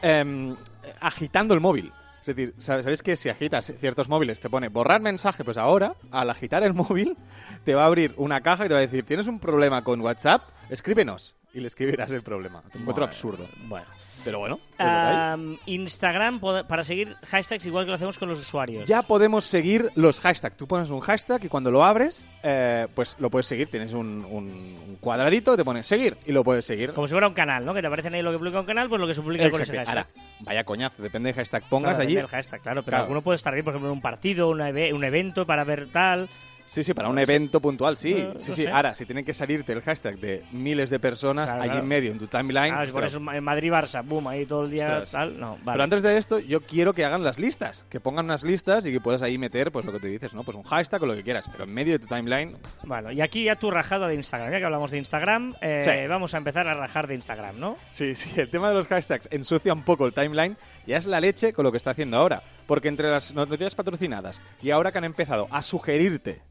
em, 0.00 0.56
agitando 1.00 1.52
el 1.52 1.60
móvil. 1.60 1.92
Es 2.20 2.34
decir, 2.34 2.54
sab- 2.56 2.80
¿sabéis 2.82 3.02
que 3.02 3.14
si 3.16 3.28
agitas 3.28 3.70
ciertos 3.78 4.08
móviles 4.08 4.40
te 4.40 4.48
pone 4.48 4.68
borrar 4.70 5.02
mensaje? 5.02 5.44
Pues 5.44 5.58
ahora, 5.58 5.92
al 6.10 6.30
agitar 6.30 6.62
el 6.62 6.72
móvil, 6.74 7.18
te 7.64 7.74
va 7.74 7.82
a 7.82 7.86
abrir 7.86 8.14
una 8.16 8.40
caja 8.40 8.64
y 8.64 8.68
te 8.68 8.72
va 8.74 8.78
a 8.78 8.82
decir, 8.88 9.04
¿tienes 9.04 9.26
un 9.26 9.38
problema 9.38 9.84
con 9.84 10.00
WhatsApp? 10.00 10.40
Escríbenos. 10.70 11.34
Y 11.54 11.60
le 11.60 11.68
escribirás 11.68 12.10
el 12.10 12.22
problema. 12.22 12.60
Te 12.62 12.78
encuentro 12.78 13.02
Madre- 13.02 13.14
absurdo. 13.14 13.46
Bueno. 13.68 13.86
Pero 14.24 14.38
bueno. 14.40 14.58
Am, 14.78 15.56
Instagram 15.66 16.40
para 16.40 16.82
seguir 16.82 17.14
hashtags 17.30 17.64
igual 17.66 17.84
que 17.84 17.90
lo 17.90 17.94
hacemos 17.94 18.18
con 18.18 18.28
los 18.28 18.38
usuarios. 18.40 18.86
Ya 18.88 19.02
podemos 19.02 19.44
seguir 19.44 19.90
los 19.94 20.18
hashtags. 20.18 20.56
Tú 20.56 20.66
pones 20.66 20.90
un 20.90 21.00
hashtag 21.00 21.44
y 21.44 21.48
cuando 21.48 21.70
lo 21.70 21.84
abres, 21.84 22.26
eh, 22.42 22.88
pues 22.94 23.16
lo 23.18 23.30
puedes 23.30 23.46
seguir. 23.46 23.68
Tienes 23.68 23.92
un, 23.92 24.24
un- 24.28 24.96
cuadradito 25.00 25.56
te 25.56 25.64
pone 25.64 25.82
seguir 25.84 26.16
y 26.26 26.32
lo 26.32 26.42
puedes 26.42 26.64
seguir. 26.64 26.92
Como 26.92 27.06
si 27.06 27.12
fuera 27.12 27.28
un 27.28 27.34
canal, 27.34 27.64
¿no? 27.64 27.74
Que 27.74 27.82
te 27.82 27.86
aparecen 27.86 28.14
ahí 28.14 28.22
lo 28.22 28.32
que 28.32 28.38
publica 28.38 28.58
un 28.60 28.66
canal, 28.66 28.88
pues 28.88 29.00
lo 29.00 29.06
que 29.06 29.14
se 29.14 29.20
publica 29.22 29.50
con 29.50 29.60
ese 29.60 29.72
Exacto. 29.76 29.90
hashtag. 29.92 30.22
Ahora, 30.24 30.40
vaya 30.40 30.64
coñazo, 30.64 31.02
depende 31.02 31.28
del 31.28 31.36
hashtag 31.36 31.62
pongas 31.68 31.90
Claro, 31.96 32.02
allí. 32.02 32.14
depende 32.14 32.22
del 32.32 32.36
hashtag, 32.36 32.60
claro, 32.62 32.82
pero 32.82 32.90
Claro. 32.92 33.02
alguno 33.04 33.20
puede 33.22 33.36
estar 33.36 33.52
ahí, 33.54 33.62
por 33.62 33.72
ejemplo, 33.74 33.90
en 33.90 33.96
un 33.96 34.00
partido, 34.02 34.48
una 34.48 34.70
un 34.70 35.04
evento 35.04 35.44
para 35.46 35.62
ver 35.64 35.86
tal. 35.92 36.28
Sí, 36.64 36.82
sí, 36.82 36.94
para 36.94 37.08
un 37.10 37.18
evento 37.18 37.60
puntual, 37.60 37.96
sí. 37.96 38.14
No, 38.14 38.40
sí, 38.40 38.50
no 38.50 38.56
sí. 38.56 38.62
sé. 38.62 38.70
Ahora, 38.70 38.94
si 38.94 39.04
tienen 39.04 39.24
que 39.24 39.34
salirte 39.34 39.72
el 39.72 39.82
hashtag 39.82 40.16
de 40.16 40.42
miles 40.52 40.88
de 40.90 40.98
personas 40.98 41.46
Claro, 41.48 41.60
allí 41.62 41.68
claro. 41.70 41.82
en 41.82 41.88
medio, 41.88 42.12
en 42.12 42.18
tu 42.18 42.26
timeline. 42.26 42.74
Ah, 42.74 42.86
si 42.86 42.92
pones 42.92 43.12
en 43.14 43.22
Madrid-Barça, 43.44 44.02
boom, 44.04 44.26
ahí 44.28 44.46
todo 44.46 44.64
el 44.64 44.70
día 44.70 44.86
Ostras. 45.02 45.10
tal. 45.12 45.38
No, 45.38 45.50
vale. 45.62 45.72
Pero 45.72 45.84
antes 45.84 46.02
de 46.02 46.16
esto, 46.16 46.38
yo 46.38 46.62
quiero 46.62 46.94
que 46.94 47.04
hagan 47.04 47.22
las 47.22 47.38
listas, 47.38 47.84
que 47.90 48.00
pongan 48.00 48.24
unas 48.24 48.42
listas 48.44 48.86
y 48.86 48.92
que 48.92 49.00
puedas 49.00 49.20
ahí 49.22 49.36
meter, 49.36 49.70
pues 49.72 49.84
lo 49.84 49.92
que 49.92 50.00
te 50.00 50.08
dices, 50.08 50.32
¿no? 50.34 50.42
Pues 50.42 50.56
un 50.56 50.62
hashtag 50.64 51.02
o 51.02 51.06
lo 51.06 51.14
que 51.14 51.22
quieras, 51.22 51.48
pero 51.52 51.64
en 51.64 51.74
medio 51.74 51.92
de 51.92 51.98
tu 51.98 52.06
timeline, 52.06 52.56
Bueno, 52.84 53.12
y 53.12 53.20
aquí 53.20 53.44
ya 53.44 53.56
tu 53.56 53.70
rajada 53.70 54.08
de 54.08 54.14
Instagram. 54.14 54.50
Ya 54.50 54.58
que 54.58 54.64
hablamos 54.64 54.90
de 54.90 54.98
Instagram, 54.98 55.54
eh, 55.60 55.80
Sí. 55.84 56.08
vamos 56.08 56.34
a 56.34 56.38
empezar 56.38 56.66
a 56.66 56.74
rajar 56.74 57.06
de 57.06 57.14
Instagram, 57.14 57.58
¿no? 57.60 57.76
Sí, 57.92 58.14
sí, 58.14 58.40
el 58.40 58.48
tema 58.48 58.70
de 58.70 58.74
los 58.76 58.86
hashtags 58.88 59.28
ensucia 59.30 59.72
un 59.74 59.82
poco 59.82 60.06
el 60.06 60.14
timeline. 60.14 60.56
Ya 60.86 60.96
es 60.96 61.06
la 61.06 61.20
leche 61.20 61.52
con 61.52 61.64
lo 61.64 61.70
que 61.72 61.78
está 61.78 61.90
haciendo 61.90 62.16
ahora. 62.16 62.42
Porque 62.66 62.88
entre 62.88 63.10
las 63.10 63.34
noticias 63.34 63.74
patrocinadas 63.74 64.40
y 64.62 64.70
ahora 64.70 64.90
que 64.90 64.98
han 64.98 65.04
empezado 65.04 65.46
a 65.50 65.62
sugerirte, 65.62 66.42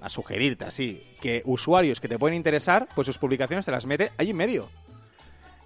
a 0.00 0.08
sugerirte 0.08 0.64
así, 0.64 1.02
que 1.20 1.42
usuarios 1.44 2.00
que 2.00 2.08
te 2.08 2.18
pueden 2.18 2.36
interesar, 2.36 2.88
pues 2.94 3.06
sus 3.06 3.18
publicaciones 3.18 3.64
te 3.64 3.72
las 3.72 3.86
mete 3.86 4.10
ahí 4.18 4.30
en 4.30 4.36
medio. 4.36 4.68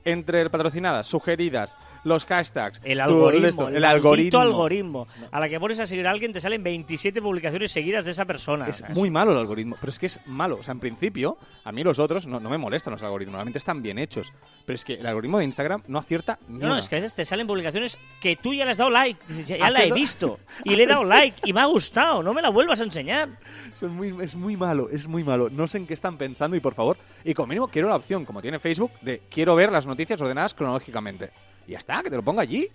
Entre 0.04 0.48
patrocinadas, 0.50 1.06
sugeridas, 1.06 1.76
los 2.06 2.24
hashtags, 2.24 2.80
El 2.84 3.00
algoritmo, 3.00 3.46
esto, 3.48 3.68
el, 3.68 3.76
el 3.76 3.84
algoritmo. 3.84 4.40
algoritmo. 4.40 5.08
A 5.32 5.40
la 5.40 5.48
que 5.48 5.58
pones 5.60 5.80
a 5.80 5.86
seguir 5.86 6.06
a 6.06 6.10
alguien 6.10 6.32
te 6.32 6.40
salen 6.40 6.62
27 6.62 7.20
publicaciones 7.20 7.72
seguidas 7.72 8.04
de 8.04 8.12
esa 8.12 8.24
persona. 8.24 8.66
Es 8.68 8.76
sea, 8.76 8.88
muy 8.90 9.10
malo 9.10 9.32
el 9.32 9.38
algoritmo, 9.38 9.76
pero 9.80 9.90
es 9.90 9.98
que 9.98 10.06
es 10.06 10.20
malo. 10.26 10.56
O 10.60 10.62
sea, 10.62 10.72
en 10.72 10.80
principio, 10.80 11.36
a 11.64 11.72
mí 11.72 11.82
los 11.82 11.98
otros 11.98 12.26
no, 12.26 12.38
no 12.40 12.48
me 12.48 12.58
molestan 12.58 12.92
los 12.92 13.02
algoritmos, 13.02 13.32
normalmente 13.32 13.58
están 13.58 13.82
bien 13.82 13.98
hechos. 13.98 14.32
Pero 14.64 14.74
es 14.74 14.84
que 14.84 14.94
el 14.94 15.06
algoritmo 15.06 15.38
de 15.38 15.44
Instagram 15.44 15.82
no 15.88 15.98
acierta 15.98 16.38
No, 16.48 16.58
no, 16.60 16.66
una. 16.66 16.78
es 16.78 16.88
que 16.88 16.96
a 16.96 17.00
veces 17.00 17.14
te 17.14 17.24
salen 17.24 17.46
publicaciones 17.46 17.98
que 18.20 18.36
tú 18.36 18.54
ya 18.54 18.64
le 18.64 18.70
has 18.70 18.78
dado 18.78 18.90
like. 18.90 19.20
Ya, 19.44 19.56
ya 19.58 19.70
la 19.70 19.84
he 19.84 19.92
visto. 19.92 20.38
Y 20.64 20.76
le 20.76 20.84
he 20.84 20.86
dado 20.86 21.04
like 21.04 21.40
y 21.44 21.52
me 21.52 21.60
ha 21.60 21.66
gustado. 21.66 22.22
No 22.22 22.32
me 22.32 22.40
la 22.42 22.50
vuelvas 22.50 22.80
a 22.80 22.84
enseñar. 22.84 23.28
Son 23.74 23.94
muy, 23.94 24.14
es 24.22 24.34
muy 24.34 24.56
malo, 24.56 24.88
es 24.90 25.06
muy 25.06 25.24
malo. 25.24 25.50
No 25.50 25.66
sé 25.66 25.78
en 25.78 25.86
qué 25.86 25.94
están 25.94 26.16
pensando 26.16 26.56
y 26.56 26.60
por 26.60 26.74
favor, 26.74 26.96
y 27.24 27.34
como 27.34 27.48
mínimo 27.48 27.68
quiero 27.68 27.88
la 27.88 27.96
opción, 27.96 28.24
como 28.24 28.40
tiene 28.40 28.58
Facebook, 28.58 28.92
de 29.02 29.22
quiero 29.28 29.54
ver 29.54 29.70
las 29.72 29.84
noticias 29.86 30.20
ordenadas 30.20 30.54
cronológicamente. 30.54 31.30
Y 31.66 31.72
ya 31.72 31.78
está, 31.78 32.02
que 32.02 32.10
te 32.10 32.16
lo 32.16 32.22
ponga 32.22 32.42
allí. 32.42 32.68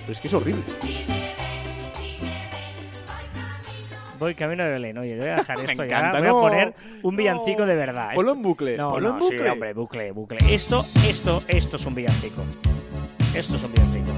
Pero 0.00 0.12
es 0.12 0.20
que 0.20 0.28
es 0.28 0.34
horrible. 0.34 0.62
Voy 4.18 4.34
camino 4.36 4.62
de 4.64 4.70
Belén. 4.70 4.98
Oye, 4.98 5.16
voy 5.18 5.28
a 5.28 5.36
dejar 5.36 5.58
Me 5.58 5.64
esto 5.64 5.84
ya. 5.84 5.98
encanta, 5.98 6.18
Voy 6.20 6.28
no, 6.28 6.38
a 6.38 6.42
poner 6.42 6.74
un 7.02 7.16
villancico 7.16 7.66
de 7.66 7.74
verdad. 7.74 8.10
Ponlo 8.14 8.32
en 8.32 8.42
bucle, 8.42 8.76
No, 8.76 8.90
ponlo 8.90 9.10
en 9.16 9.22
sí, 9.22 9.34
bucle. 9.34 9.50
hombre, 9.50 9.72
bucle, 9.74 10.12
bucle. 10.12 10.38
Esto, 10.48 10.86
esto, 11.06 11.42
esto 11.48 11.76
es 11.76 11.86
un 11.86 11.94
villancico. 11.94 12.44
Esto 13.34 13.56
es 13.56 13.62
un 13.64 13.72
villancico. 13.72 14.10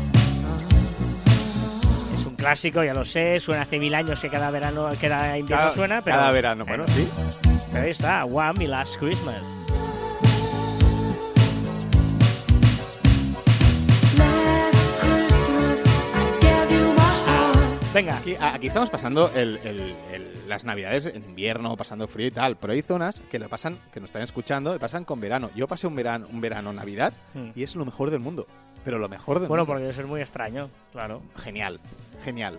Es 2.13 2.27
un 2.27 2.37
clásico, 2.37 2.85
ya 2.85 2.93
lo 2.95 3.05
sé. 3.05 3.41
Suena 3.41 3.63
hace 3.63 3.79
mil 3.79 3.95
años 3.95 4.21
que 4.21 4.29
cada 4.29 4.51
verano, 4.51 4.91
cada 5.01 5.39
invierno 5.39 5.65
Cada, 5.65 5.75
suena, 5.75 6.03
pero. 6.03 6.17
cada 6.17 6.31
verano, 6.33 6.65
bueno, 6.67 6.85
sí. 6.89 7.09
Pero 7.73 7.85
ahí 7.85 7.91
está, 7.91 8.25
One 8.27 8.69
Last 8.69 8.99
Christmas. 8.99 9.67
Venga, 17.95 18.17
Aquí, 18.19 18.35
a- 18.35 18.55
aquí 18.55 18.67
estamos 18.67 18.91
pasando 18.91 19.31
el- 19.37 19.57
el- 19.65 19.95
el- 20.13 20.49
las 20.49 20.65
navidades 20.65 21.07
en 21.07 21.23
invierno, 21.25 21.77
pasando 21.77 22.09
frío 22.09 22.27
y 22.27 22.31
tal, 22.33 22.57
pero 22.57 22.73
hay 22.73 22.83
zonas 22.83 23.23
que 23.31 23.39
lo 23.39 23.49
pasan, 23.49 23.79
que 23.93 24.01
nos 24.01 24.09
están 24.09 24.23
escuchando, 24.23 24.73
lo 24.73 24.81
pasan 24.81 25.05
con 25.05 25.21
verano. 25.21 25.51
Yo 25.55 25.69
pasé 25.69 25.87
un 25.87 25.95
verano, 25.95 26.27
un 26.31 26.41
verano 26.41 26.73
Navidad 26.73 27.13
Hmm. 27.35 27.51
y 27.55 27.63
es 27.63 27.77
lo 27.77 27.85
mejor 27.85 28.11
del 28.11 28.19
mundo. 28.21 28.47
Pero 28.85 28.99
lo 28.99 29.09
mejor 29.09 29.39
del 29.39 29.49
bueno, 29.49 29.63
mundo. 29.63 29.73
porque 29.73 29.83
debe 29.85 29.95
ser 29.95 30.07
muy 30.07 30.21
extraño, 30.21 30.69
claro. 30.93 31.23
Genial, 31.37 31.81
genial. 32.23 32.59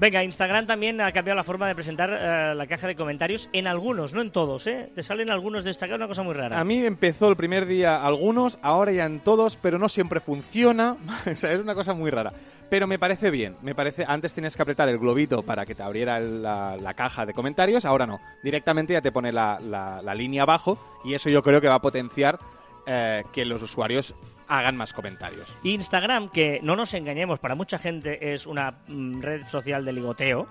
Venga, 0.00 0.24
Instagram 0.24 0.66
también 0.66 1.00
ha 1.00 1.12
cambiado 1.12 1.36
la 1.36 1.44
forma 1.44 1.68
de 1.68 1.74
presentar 1.76 2.10
eh, 2.10 2.54
la 2.56 2.66
caja 2.66 2.88
de 2.88 2.96
comentarios 2.96 3.48
en 3.52 3.68
algunos, 3.68 4.12
no 4.12 4.22
en 4.22 4.32
todos, 4.32 4.66
¿eh? 4.66 4.90
Te 4.94 5.04
salen 5.04 5.30
algunos 5.30 5.62
destacados, 5.62 5.98
una 5.98 6.08
cosa 6.08 6.22
muy 6.24 6.34
rara. 6.34 6.58
A 6.58 6.64
mí 6.64 6.78
empezó 6.84 7.28
el 7.28 7.36
primer 7.36 7.66
día 7.66 8.04
algunos, 8.04 8.58
ahora 8.62 8.90
ya 8.90 9.04
en 9.04 9.20
todos, 9.20 9.56
pero 9.56 9.78
no 9.78 9.88
siempre 9.88 10.18
funciona. 10.18 10.96
o 11.32 11.36
sea, 11.36 11.52
es 11.52 11.60
una 11.60 11.74
cosa 11.76 11.92
muy 11.94 12.10
rara. 12.10 12.32
Pero 12.70 12.86
me 12.86 12.98
parece 12.98 13.30
bien. 13.30 13.56
Me 13.62 13.74
parece. 13.74 14.04
Antes 14.06 14.32
tienes 14.34 14.56
que 14.56 14.62
apretar 14.62 14.88
el 14.88 14.98
globito 14.98 15.42
para 15.42 15.64
que 15.64 15.74
te 15.74 15.82
abriera 15.82 16.18
la, 16.20 16.94
caja 16.96 17.24
de 17.26 17.32
comentarios. 17.34 17.84
Ahora 17.84 18.06
no. 18.06 18.20
Directamente 18.42 18.92
ya 18.94 19.00
te 19.02 19.12
pone 19.12 19.32
la, 19.32 19.60
la- 19.60 20.00
la 20.02 20.14
línea 20.14 20.42
abajo. 20.42 20.78
Y 21.04 21.14
eso 21.14 21.28
yo 21.30 21.42
creo 21.42 21.60
que 21.60 21.68
va 21.68 21.76
a 21.76 21.80
potenciar 21.82 22.38
eh, 22.86 23.22
que 23.32 23.44
los 23.44 23.62
usuarios 23.62 24.14
hagan 24.48 24.76
más 24.76 24.92
comentarios. 24.92 25.54
Instagram, 25.62 26.28
que 26.28 26.60
no 26.62 26.76
nos 26.76 26.92
engañemos, 26.94 27.38
para 27.38 27.54
mucha 27.54 27.78
gente 27.78 28.34
es 28.34 28.46
una 28.46 28.74
mm, 28.88 29.20
red 29.22 29.46
social 29.46 29.84
de 29.84 29.92
ligoteo. 29.92 30.46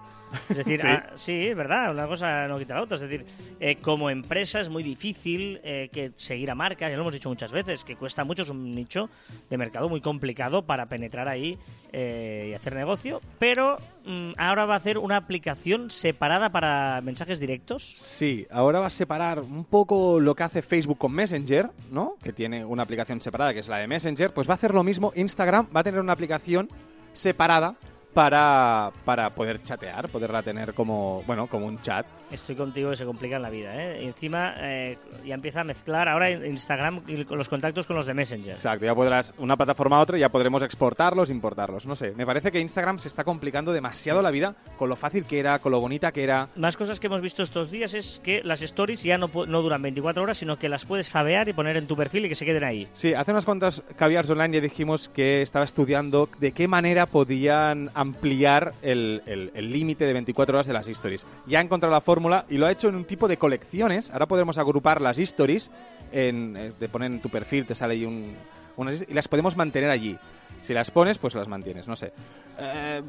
Es 0.50 0.58
decir, 0.58 0.80
Sí. 0.84 0.88
ah, 0.88 1.10
sí, 1.16 1.54
verdad, 1.54 1.92
una 1.92 2.08
cosa 2.08 2.48
no 2.48 2.58
quita 2.58 2.76
la 2.76 2.82
otra. 2.82 2.96
Es 2.96 3.02
decir, 3.02 3.26
eh, 3.60 3.78
como 3.78 4.10
empresa 4.10 4.60
es 4.60 4.70
muy 4.70 4.84
difícil 4.84 5.60
eh, 5.64 5.90
que 5.92 6.12
seguir 6.18 6.50
a 6.52 6.56
marcas, 6.56 6.90
ya 6.90 6.96
lo 6.96 7.02
hemos 7.04 7.14
dicho 7.14 7.30
muchas 7.30 7.52
veces, 7.52 7.84
que 7.84 7.96
cuesta 7.96 8.24
mucho, 8.24 8.44
es 8.44 8.50
un 8.50 8.74
nicho 8.76 9.10
de 9.50 9.58
mercado 9.58 9.90
muy 9.90 10.02
complicado 10.02 10.64
para 10.64 10.86
penetrar 10.86 11.28
ahí 11.28 11.58
eh, 11.92 12.50
y 12.52 12.54
hacer 12.54 12.76
negocio. 12.76 13.22
Pero 13.40 13.78
mm, 14.06 14.32
ahora 14.38 14.66
va 14.66 14.74
a 14.74 14.78
hacer 14.78 14.98
una 14.98 15.18
aplicación 15.18 15.90
separada 15.92 16.50
para 16.52 17.02
mensajes 17.02 17.40
directos. 17.40 17.94
Sí, 17.98 18.48
ahora 18.52 18.80
va 18.80 18.88
a 18.88 18.90
separar 18.90 19.40
un 19.40 19.64
poco 19.66 20.20
lo 20.20 20.36
que 20.36 20.44
hace 20.44 20.62
Facebook 20.62 20.98
con 20.98 21.12
Messenger, 21.14 21.70
¿no? 21.92 22.16
Que 22.22 22.34
tiene 22.34 22.66
una 22.66 22.84
aplicación 22.84 23.22
separada 23.22 23.54
que 23.54 23.60
es 23.60 23.68
la 23.68 23.78
de 23.78 23.88
Messenger. 23.88 24.34
Pues 24.34 24.48
va 24.48 24.54
a 24.54 24.56
hacer 24.56 24.74
lo 24.74 24.84
mismo. 24.84 25.12
Instagram 25.16 25.68
va 25.76 25.82
a 25.82 25.84
tener 25.84 26.00
una 26.00 26.14
aplicación 26.14 26.70
separada 27.14 27.76
para, 28.14 28.92
para 29.06 29.30
poder 29.32 29.62
chatear, 29.64 30.10
poderla 30.10 30.44
tener 30.44 30.74
como, 30.74 31.24
bueno, 31.26 31.48
como 31.48 31.66
un 31.66 31.82
chat. 31.82 32.06
Estoy 32.32 32.56
contigo 32.56 32.90
que 32.90 32.96
se 32.96 33.06
complica 33.06 33.36
en 33.36 33.42
la 33.42 33.50
vida, 33.50 33.76
¿eh? 33.76 34.04
Y 34.04 34.08
encima 34.08 34.56
eh, 34.58 34.98
ya 35.26 35.36
empieza 35.36 35.62
a 35.62 35.64
mezclar 35.64 36.08
ahora 36.08 36.32
Instagram 36.32 37.02
y 37.08 37.24
los 37.24 37.48
contactos 37.48 37.86
con 37.86 37.96
los 37.96 38.06
de 38.06 38.14
Messenger. 38.14 38.56
Exacto, 38.56 38.86
ya 38.86 38.96
podrás, 38.96 39.34
una 39.38 39.56
plataforma 39.56 39.98
a 39.98 40.02
otra, 40.02 40.18
ya 40.18 40.30
podremos 40.30 40.64
exportarlos, 40.64 41.30
importarlos. 41.30 41.86
No 41.86 41.96
sé, 41.96 42.14
me 42.16 42.26
parece 42.26 42.52
que 42.52 42.60
Instagram 42.60 42.98
se 43.00 43.08
está 43.08 43.24
complicando 43.24 43.72
demasiado 43.72 44.22
la 44.22 44.32
vida 44.32 44.56
con 44.78 44.90
lo 44.90 44.96
fácil 44.96 45.26
que 45.26 45.40
era, 45.40 45.60
con 45.60 45.72
lo 45.72 45.80
bonita 45.80 46.12
que 46.12 46.24
era. 46.24 46.50
Más 46.56 46.76
cosas 46.76 47.00
que 47.00 47.08
hemos 47.08 47.22
visto 47.22 47.44
estos 47.44 47.70
días 47.70 47.94
es 47.94 48.20
que 48.24 48.42
las 48.44 48.62
stories 48.62 49.04
ya 49.04 49.18
no, 49.18 49.30
no 49.48 49.62
duran 49.62 49.82
24 49.82 50.24
horas, 50.24 50.38
sino 50.38 50.58
que 50.58 50.70
las 50.70 50.86
puedes 50.86 51.12
fabear 51.12 51.48
y 51.50 51.54
poner 51.54 51.78
en 51.78 51.88
tu 51.88 51.96
perfil 51.96 52.26
y 52.26 52.30
que 52.30 52.36
se 52.36 52.46
queden 52.46 52.64
ahí. 52.64 52.88
Sí, 52.94 53.14
hace 53.14 53.32
unas 53.32 53.46
cuantas 53.46 53.84
caviars 53.96 54.30
online 54.30 54.56
ya 54.56 54.62
dijimos 54.62 55.10
que 55.10 55.42
estaba 55.42 55.66
estudiando 55.66 56.30
de 56.40 56.52
qué 56.52 56.68
manera 56.68 57.06
podían 57.06 57.92
ampliar 58.04 58.74
el 58.82 59.22
límite 59.56 60.06
de 60.06 60.14
24 60.14 60.56
horas 60.56 60.68
de 60.68 60.74
las 60.74 60.88
stories. 60.88 61.26
Ya 61.48 61.60
ha 61.60 61.62
encontrado 61.62 61.94
la 61.94 62.02
fórmula 62.02 62.46
y 62.50 62.58
lo 62.58 62.68
ha 62.68 62.72
hecho 62.72 62.90
en 62.90 62.96
un 62.96 63.06
tipo 63.06 63.28
de 63.28 63.38
colecciones. 63.38 64.12
Ahora 64.12 64.28
podemos 64.28 64.58
agrupar 64.58 65.02
las 65.02 65.18
stories, 65.18 65.72
en, 66.12 66.56
eh, 66.56 66.72
te 66.78 66.90
ponen 66.90 67.14
en 67.14 67.22
tu 67.22 67.30
perfil, 67.30 67.66
te 67.66 67.76
sale 67.76 67.94
ahí 67.94 68.06
un, 68.06 68.36
unas 68.78 69.06
y 69.08 69.14
las 69.14 69.28
podemos 69.28 69.58
mantener 69.58 69.90
allí. 69.90 70.18
Si 70.62 70.74
las 70.74 70.92
pones, 70.92 71.18
pues 71.18 71.34
las 71.36 71.48
mantienes, 71.48 71.88
no 71.88 71.96
sé. 71.96 72.14
Eh, 72.58 73.02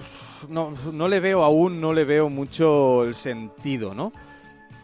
no, 0.48 0.72
no 0.92 1.08
le 1.08 1.20
veo 1.20 1.44
aún, 1.44 1.80
no 1.80 1.92
le 1.92 2.04
veo 2.04 2.28
mucho 2.28 3.04
el 3.04 3.14
sentido, 3.14 3.94
¿no? 3.94 4.12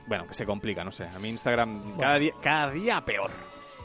Bueno, 0.06 0.26
que 0.26 0.34
se 0.34 0.44
complica, 0.44 0.84
no 0.84 0.92
sé. 0.92 1.08
A 1.08 1.18
mí 1.18 1.28
Instagram 1.28 1.96
cada 1.98 2.18
día, 2.18 2.32
cada 2.42 2.70
día 2.70 3.04
peor. 3.04 3.30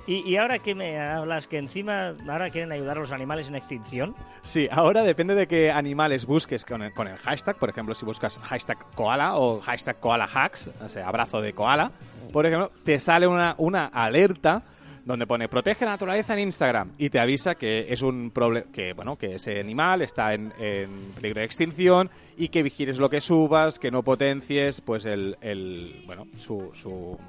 Y, 0.08 0.36
ahora 0.38 0.60
que 0.60 0.76
me 0.76 1.00
hablas 1.00 1.48
que 1.48 1.58
encima 1.58 2.13
ahora 2.30 2.52
quieren 2.52 2.72
ayudar 2.72 2.98
a 2.98 3.00
los 3.00 3.12
animales 3.12 3.48
en 3.48 3.56
extinción, 3.56 4.15
Sí, 4.44 4.68
ahora 4.72 5.02
depende 5.02 5.34
de 5.34 5.48
qué 5.48 5.72
animales 5.72 6.28
busques 6.28 6.63
con 6.63 6.84
el, 6.84 6.94
con 6.94 7.08
el 7.08 7.18
hashtag. 7.18 7.58
Por 7.58 7.70
ejemplo, 7.70 7.96
si 7.96 8.06
buscas 8.06 8.38
hashtag 8.38 8.78
koala 8.94 9.38
o 9.38 9.60
hashtag 9.62 10.00
koala 10.00 10.30
hacks, 10.32 10.70
o 10.80 10.88
sea, 10.88 11.08
abrazo 11.08 11.41
de 11.41 11.54
koala, 11.54 11.91
por 12.32 12.46
ejemplo, 12.46 12.72
te 12.84 13.00
sale 13.00 13.26
una, 13.26 13.56
una 13.58 13.88
alerta 13.88 14.62
donde 15.06 15.28
pone 15.28 15.48
protege 15.48 15.86
la 15.86 15.91
naturaleza 15.91 16.34
en 16.34 16.39
Instagram 16.39 16.91
y 16.98 17.10
te 17.10 17.20
avisa 17.20 17.56
que 17.56 17.94
es 17.94 18.02
un 18.02 18.32
problema 18.32 18.65
que 18.72 18.94
bueno 18.94 19.18
que 19.18 19.36
ese 19.36 19.60
animal 19.60 20.02
está 20.02 20.34
en, 20.34 20.52
en 20.58 21.12
peligro 21.13 21.39
de 21.39 21.46
extinción 21.46 22.10
y 22.36 22.50
que 22.50 22.63
vigiles 22.63 22.98
lo 22.98 23.08
que 23.08 23.22
subas 23.22 23.78
que 23.78 23.91
no 23.91 24.02
potencies 24.02 24.82
pues 24.82 25.06
el, 25.06 25.38
el 25.41 26.04
bueno 26.08 26.26
su, 26.38 26.72
su 26.74 27.20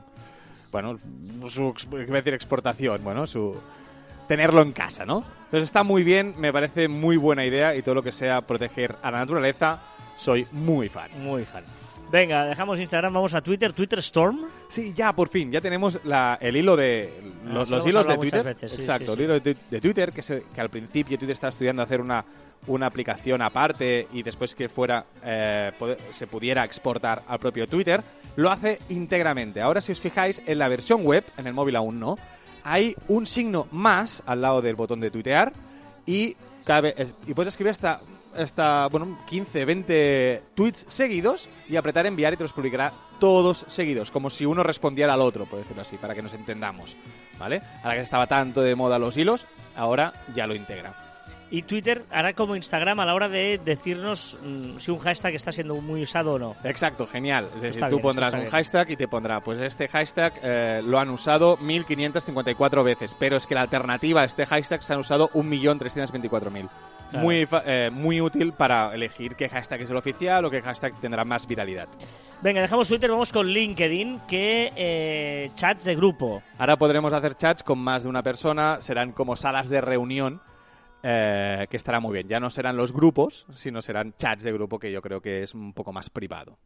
bueno 0.72 0.98
su 1.48 1.72
a 1.72 2.12
decir 2.12 2.34
exportación 2.34 3.02
bueno 3.04 3.26
su 3.26 3.56
tenerlo 4.28 4.60
en 4.62 4.72
casa, 4.72 5.04
¿no? 5.06 5.24
Entonces 5.44 5.64
está 5.68 5.84
muy 5.84 6.02
bien, 6.02 6.34
me 6.38 6.52
parece 6.52 6.88
muy 6.88 7.16
buena 7.16 7.44
idea 7.44 7.76
y 7.76 7.82
todo 7.82 7.94
lo 7.94 8.02
que 8.02 8.10
sea 8.10 8.40
proteger 8.42 8.96
a 9.02 9.10
la 9.12 9.18
naturaleza, 9.18 9.80
soy 10.16 10.46
muy 10.50 10.88
fan. 10.88 11.10
muy 11.22 11.44
fan. 11.44 11.62
Venga, 12.10 12.44
dejamos 12.46 12.80
Instagram, 12.80 13.12
vamos 13.14 13.34
a 13.36 13.40
Twitter, 13.40 13.72
Twitter 13.72 13.98
Storm. 14.00 14.46
Sí, 14.68 14.92
ya 14.94 15.12
por 15.12 15.28
fin, 15.28 15.50
ya 15.52 15.60
tenemos 15.60 16.00
la- 16.04 16.38
el 16.40 16.56
hilo 16.56 16.74
de 16.76 17.12
Ah, 17.46 17.50
los, 17.52 17.70
los 17.70 17.86
hilos 17.86 18.06
de 18.06 18.16
Twitter. 18.18 18.42
veces, 18.44 18.72
sí, 18.72 18.80
Exacto, 18.80 19.06
sí, 19.14 19.18
el 19.18 19.24
hilo 19.24 19.40
de, 19.40 19.56
de 19.70 19.80
Twitter 19.80 20.12
que, 20.12 20.22
se- 20.22 20.44
que 20.52 20.60
al 20.60 20.70
principio 20.70 21.16
Twitter 21.18 21.34
estaba 21.34 21.50
estudiando 21.50 21.82
hacer 21.82 22.00
una 22.00 22.24
una 22.66 22.86
aplicación 22.86 23.42
aparte 23.42 24.08
y 24.12 24.22
después 24.22 24.54
que 24.54 24.68
fuera 24.68 25.04
eh, 25.24 25.72
se 26.16 26.26
pudiera 26.26 26.64
exportar 26.64 27.22
al 27.28 27.38
propio 27.38 27.68
Twitter, 27.68 28.02
lo 28.36 28.50
hace 28.50 28.80
íntegramente. 28.88 29.60
Ahora 29.60 29.80
si 29.80 29.92
os 29.92 30.00
fijáis 30.00 30.42
en 30.46 30.58
la 30.58 30.68
versión 30.68 31.04
web, 31.04 31.24
en 31.36 31.46
el 31.46 31.54
móvil 31.54 31.76
aún 31.76 31.98
no, 32.00 32.18
hay 32.64 32.94
un 33.08 33.26
signo 33.26 33.66
más 33.70 34.22
al 34.26 34.42
lado 34.42 34.60
del 34.62 34.74
botón 34.76 35.00
de 35.00 35.10
tuitear 35.10 35.52
y, 36.04 36.36
es- 36.96 37.14
y 37.26 37.34
puedes 37.34 37.52
escribir 37.54 37.70
hasta, 37.70 38.00
hasta 38.36 38.88
bueno, 38.88 39.18
15, 39.28 39.64
20 39.64 40.42
tweets 40.54 40.84
seguidos 40.88 41.48
y 41.68 41.76
apretar 41.76 42.06
enviar 42.06 42.34
y 42.34 42.36
te 42.36 42.42
los 42.44 42.52
publicará 42.52 42.92
todos 43.20 43.64
seguidos, 43.68 44.10
como 44.10 44.28
si 44.28 44.44
uno 44.44 44.62
respondiera 44.62 45.14
al 45.14 45.20
otro, 45.22 45.46
por 45.46 45.58
decirlo 45.60 45.80
así, 45.82 45.96
para 45.96 46.14
que 46.14 46.22
nos 46.22 46.34
entendamos. 46.34 46.96
¿Vale? 47.38 47.62
Ahora 47.82 47.94
que 47.96 48.00
estaba 48.02 48.26
tanto 48.26 48.60
de 48.62 48.74
moda 48.74 48.98
los 48.98 49.16
hilos, 49.16 49.46
ahora 49.76 50.12
ya 50.34 50.46
lo 50.46 50.54
integra. 50.54 50.94
Y 51.50 51.62
Twitter 51.62 52.04
hará 52.10 52.32
como 52.32 52.56
Instagram 52.56 52.98
a 53.00 53.04
la 53.04 53.14
hora 53.14 53.28
de 53.28 53.60
decirnos 53.64 54.36
mm, 54.42 54.78
si 54.78 54.90
un 54.90 54.98
hashtag 54.98 55.34
está 55.34 55.52
siendo 55.52 55.76
muy 55.76 56.02
usado 56.02 56.34
o 56.34 56.38
no. 56.38 56.56
Exacto, 56.64 57.06
genial. 57.06 57.48
Es 57.56 57.62
decir, 57.62 57.82
tú 57.82 57.96
bien, 57.96 58.02
pondrás 58.02 58.34
un 58.34 58.40
bien. 58.40 58.50
hashtag 58.50 58.90
y 58.90 58.96
te 58.96 59.06
pondrá, 59.06 59.40
pues 59.40 59.60
este 59.60 59.86
hashtag 59.86 60.32
eh, 60.42 60.82
lo 60.84 60.98
han 60.98 61.08
usado 61.10 61.56
1554 61.58 62.82
veces, 62.82 63.16
pero 63.18 63.36
es 63.36 63.46
que 63.46 63.54
la 63.54 63.62
alternativa 63.62 64.22
a 64.22 64.24
este 64.24 64.44
hashtag 64.44 64.82
se 64.82 64.92
han 64.92 65.00
usado 65.00 65.28
1.324.000. 65.30 66.68
Claro. 67.10 67.24
Muy, 67.24 67.46
eh, 67.66 67.90
muy 67.92 68.20
útil 68.20 68.52
para 68.52 68.92
elegir 68.92 69.36
qué 69.36 69.48
hashtag 69.48 69.82
es 69.82 69.90
el 69.90 69.96
oficial 69.96 70.44
o 70.44 70.50
qué 70.50 70.60
hashtag 70.60 70.98
tendrá 70.98 71.24
más 71.24 71.46
viralidad. 71.46 71.86
Venga, 72.42 72.60
dejamos 72.60 72.88
Twitter, 72.88 73.08
vamos 73.08 73.32
con 73.32 73.46
LinkedIn, 73.46 74.22
que 74.26 74.72
eh, 74.74 75.50
chats 75.54 75.84
de 75.84 75.94
grupo. 75.94 76.42
Ahora 76.58 76.76
podremos 76.76 77.12
hacer 77.12 77.36
chats 77.36 77.62
con 77.62 77.78
más 77.78 78.02
de 78.02 78.08
una 78.08 78.24
persona, 78.24 78.80
serán 78.80 79.12
como 79.12 79.36
salas 79.36 79.68
de 79.68 79.80
reunión, 79.80 80.40
eh, 81.08 81.68
que 81.70 81.76
estará 81.76 82.00
muy 82.00 82.12
bien. 82.14 82.26
Ya 82.26 82.40
no 82.40 82.50
serán 82.50 82.76
los 82.76 82.92
grupos, 82.92 83.46
sino 83.54 83.80
serán 83.80 84.14
chats 84.18 84.42
de 84.42 84.50
grupo, 84.52 84.80
que 84.80 84.90
yo 84.90 85.00
creo 85.00 85.20
que 85.20 85.44
es 85.44 85.54
un 85.54 85.72
poco 85.72 85.92
más 85.92 86.10
privado. 86.10 86.58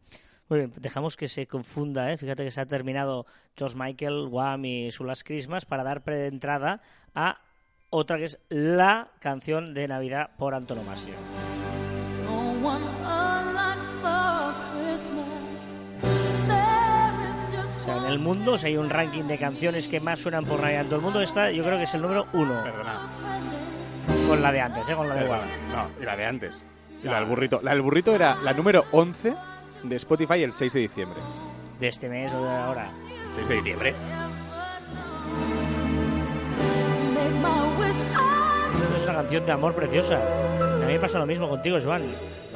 Muy 0.49 0.61
bien, 0.61 0.73
dejamos 0.79 1.19
que 1.19 1.29
se 1.29 1.47
confunda, 1.47 2.11
¿eh? 2.11 2.17
Fíjate 2.17 2.43
que 2.43 2.51
se 2.51 2.61
ha 2.63 2.67
terminado 2.67 3.27
George 3.55 3.77
Michael, 3.77 4.29
Wham 4.31 4.65
y 4.65 4.91
su 4.93 5.05
Last 5.05 5.27
Christmas 5.27 5.67
para 5.67 5.85
dar 5.85 6.03
preentrada 6.03 6.81
a 7.15 7.43
otra 7.91 8.17
que 8.17 8.25
es 8.25 8.39
la 8.49 9.11
canción 9.21 9.75
de 9.75 9.87
Navidad 9.87 10.31
por 10.39 10.55
antonomasia. 10.55 11.15
O 17.77 17.85
sea, 17.85 17.97
en 17.99 18.05
el 18.07 18.19
mundo, 18.19 18.57
si 18.57 18.69
hay 18.69 18.77
un 18.79 18.89
ranking 18.89 19.25
de 19.25 19.37
canciones 19.37 19.87
que 19.87 20.01
más 20.01 20.19
suenan 20.19 20.47
por 20.47 20.61
Navidad 20.61 20.81
en 20.81 20.87
todo 20.87 20.97
el 20.97 21.03
mundo, 21.03 21.21
esta 21.21 21.51
yo 21.51 21.63
creo 21.63 21.77
que 21.77 21.85
es 21.85 21.95
el 21.95 22.01
número 22.01 22.27
uno. 22.33 22.63
Perdona. 22.65 23.70
Con 24.29 24.43
la 24.43 24.53
de 24.53 24.61
antes, 24.61 24.89
¿eh? 24.89 24.95
Con 24.95 25.09
la 25.09 25.15
de 25.15 25.29
Wham. 25.29 25.41
No, 25.73 25.89
y 26.01 26.05
la 26.05 26.17
de 26.17 26.25
antes. 26.27 26.63
Y 27.03 27.07
la 27.07 27.17
del 27.21 27.25
burrito. 27.29 27.61
La 27.63 27.73
del 27.73 27.83
burrito 27.83 28.15
era 28.15 28.37
la 28.43 28.53
número 28.53 28.85
11 28.93 29.35
de 29.83 29.97
Spotify 29.97 30.43
el 30.43 30.53
6 30.53 30.73
de 30.73 30.81
diciembre. 30.81 31.21
De 31.79 31.89
este 31.89 32.09
mes 32.09 32.33
o 32.33 32.43
de 32.43 32.51
ahora. 32.51 32.91
6 33.35 33.49
de 33.49 33.55
diciembre. 33.57 33.95
come 37.43 37.91
Es 37.91 39.05
una 39.05 39.15
canción 39.15 39.47
de 39.47 39.53
amor 39.53 39.75
preciosa. 39.75 40.21
A 40.61 40.87
mí 40.87 40.93
me 40.93 40.99
pasa 40.99 41.19
lo 41.19 41.27
mismo 41.27 41.49
contigo, 41.49 41.79
Joan. 41.83 42.03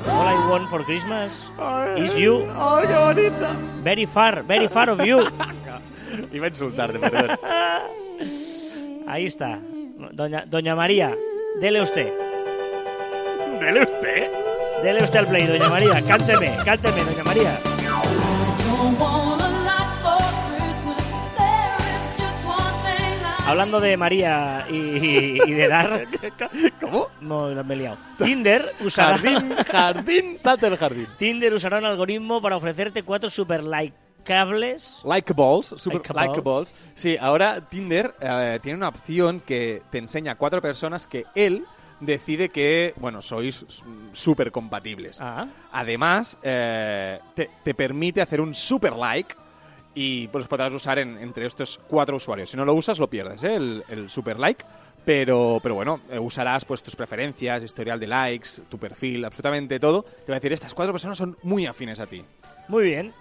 All 0.06 0.28
I 0.28 0.50
want 0.50 0.68
for 0.68 0.84
Christmas 0.84 1.50
is 1.96 2.14
you. 2.16 2.46
¡Ay, 2.54 2.86
qué 2.86 2.94
bonita! 2.94 3.56
Very 3.82 4.06
far, 4.06 4.42
very 4.42 4.68
far 4.68 4.90
of 4.90 5.02
you. 5.04 5.20
Iba 6.32 6.46
a 6.46 6.48
insultarte, 6.48 6.98
perdón. 6.98 7.38
Ahí 9.06 9.26
está. 9.26 9.58
Doña, 10.12 10.44
Doña 10.46 10.74
María, 10.74 11.14
dele 11.60 11.82
usted. 11.82 12.12
Dele 13.60 13.82
usted. 13.82 14.28
Dele 14.82 15.02
usted 15.02 15.18
al 15.18 15.26
play, 15.26 15.46
Doña 15.46 15.68
María. 15.68 16.02
Cánteme, 16.06 16.50
cánteme, 16.64 17.04
Doña 17.04 17.24
María. 17.24 17.58
Hablando 23.46 23.78
de 23.78 23.96
María 23.96 24.64
y, 24.70 25.38
y 25.44 25.52
de 25.52 25.68
dar... 25.68 26.06
¿Cómo? 26.80 27.08
No, 27.20 27.48
me 27.62 27.74
he 27.74 27.76
liado. 27.76 27.98
Tinder 28.18 28.72
usará... 28.80 29.18
Jardín, 29.18 29.54
jardín, 29.70 30.38
salta 30.38 30.66
el 30.66 30.76
jardín. 30.76 31.06
Tinder 31.18 31.52
usará 31.52 31.78
un 31.78 31.84
algoritmo 31.84 32.40
para 32.40 32.56
ofrecerte 32.56 33.02
cuatro 33.02 33.28
super 33.28 33.62
likeables. 34.28 35.00
Like 35.04 35.32
balls, 35.34 35.66
super 35.76 35.98
Likeables. 35.98 36.28
like 36.28 36.40
balls. 36.40 36.74
Sí, 36.94 37.16
ahora 37.20 37.60
Tinder 37.68 38.14
eh, 38.20 38.58
tiene 38.62 38.78
una 38.78 38.88
opción 38.88 39.40
que 39.40 39.82
te 39.90 39.98
enseña 39.98 40.32
a 40.32 40.34
cuatro 40.36 40.60
personas 40.60 41.06
que 41.06 41.24
él 41.34 41.64
decide 42.00 42.48
que, 42.48 42.92
bueno, 42.96 43.22
sois 43.22 43.64
súper 44.12 44.50
compatibles. 44.50 45.18
Ah, 45.20 45.46
Además, 45.72 46.36
eh, 46.42 47.18
te, 47.34 47.50
te 47.62 47.74
permite 47.74 48.20
hacer 48.20 48.40
un 48.40 48.54
super 48.54 48.94
like 48.96 49.34
y 49.94 50.26
pues 50.28 50.46
podrás 50.48 50.72
usar 50.74 50.98
en- 50.98 51.18
entre 51.18 51.46
estos 51.46 51.78
cuatro 51.88 52.16
usuarios. 52.16 52.50
Si 52.50 52.56
no 52.56 52.64
lo 52.64 52.74
usas, 52.74 52.98
lo 52.98 53.08
pierdes, 53.08 53.42
¿eh? 53.44 53.54
el, 53.54 53.84
el 53.88 54.10
super 54.10 54.38
like. 54.38 54.64
Pero, 55.04 55.60
pero 55.62 55.74
bueno, 55.74 56.00
eh, 56.10 56.18
usarás 56.18 56.64
pues 56.64 56.82
tus 56.82 56.96
preferencias, 56.96 57.62
historial 57.62 58.00
de 58.00 58.06
likes, 58.06 58.48
tu 58.70 58.78
perfil, 58.78 59.22
absolutamente 59.26 59.78
todo. 59.78 60.02
Te 60.02 60.32
va 60.32 60.36
a 60.36 60.40
decir, 60.40 60.54
estas 60.54 60.72
cuatro 60.72 60.92
personas 60.94 61.18
son 61.18 61.36
muy 61.42 61.66
afines 61.66 62.00
a 62.00 62.06
ti. 62.06 62.24
muy 62.68 62.84
bien. 62.84 63.12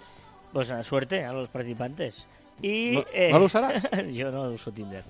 Pues 0.54 0.70
eh, 0.70 0.82
suerte 0.82 1.22
a 1.24 1.32
los 1.34 1.50
participantes. 1.50 2.26
Y, 2.62 2.96
eh, 3.12 3.28
¿No- 3.28 3.32
no 3.32 3.38
lo 3.40 3.44
usarás? 3.46 3.86
yo 4.12 4.30
no 4.30 4.44
uso 4.44 4.72
Tinder. 4.72 5.02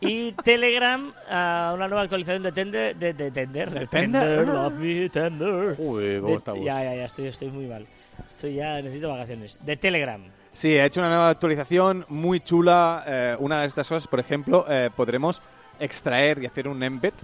Y 0.00 0.32
Telegram, 0.32 1.12
ah, 1.30 1.72
una 1.74 1.88
nueva 1.88 2.02
actualización 2.02 2.42
de 2.42 2.52
Tender. 2.52 2.96
De, 2.96 3.14
de 3.14 3.30
Tender. 3.30 3.70
¿De 3.70 3.86
Tender? 3.86 4.46
love 4.46 4.72
me, 4.74 5.08
Tender. 5.08 5.76
Uy, 5.78 6.16
¿cómo 6.20 6.28
De- 6.28 6.34
estamos? 6.34 6.64
ya, 6.64 6.82
ya, 6.84 6.94
ya, 6.96 7.04
estoy, 7.04 7.28
estoy 7.28 7.48
muy 7.48 7.66
mal. 7.66 7.86
Estoy 8.28 8.54
ya, 8.56 8.82
necesito 8.82 9.08
vacaciones. 9.08 9.58
De 9.64 9.76
Telegram. 9.76 10.20
Sí, 10.52 10.76
ha 10.76 10.84
hecho 10.86 11.00
una 11.00 11.08
nueva 11.08 11.30
actualización 11.30 12.04
muy 12.08 12.40
chula. 12.40 13.04
Eh, 13.06 13.36
una 13.38 13.60
de 13.62 13.68
estas 13.68 13.86
cosas, 13.88 14.08
por 14.08 14.18
ejemplo, 14.18 14.66
eh, 14.68 14.90
podremos 14.94 15.40
extraer 15.78 16.42
y 16.42 16.46
hacer 16.46 16.66
un 16.66 16.82
embed, 16.82 17.14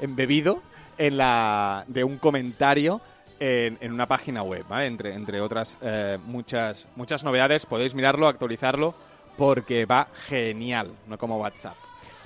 embebido, 0.00 0.60
en 0.98 1.16
la, 1.16 1.84
de 1.88 2.04
un 2.04 2.18
comentario 2.18 3.00
en, 3.40 3.78
en 3.80 3.92
una 3.92 4.06
página 4.06 4.42
web, 4.42 4.64
¿vale? 4.68 4.86
Entre, 4.86 5.14
entre 5.14 5.40
otras 5.40 5.76
eh, 5.82 6.18
muchas, 6.26 6.88
muchas 6.96 7.24
novedades. 7.24 7.66
Podéis 7.66 7.94
mirarlo, 7.94 8.28
actualizarlo, 8.28 8.94
porque 9.36 9.86
va 9.86 10.08
genial, 10.26 10.92
no 11.06 11.18
como 11.18 11.38
WhatsApp. 11.38 11.76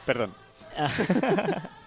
Perdón. 0.06 0.32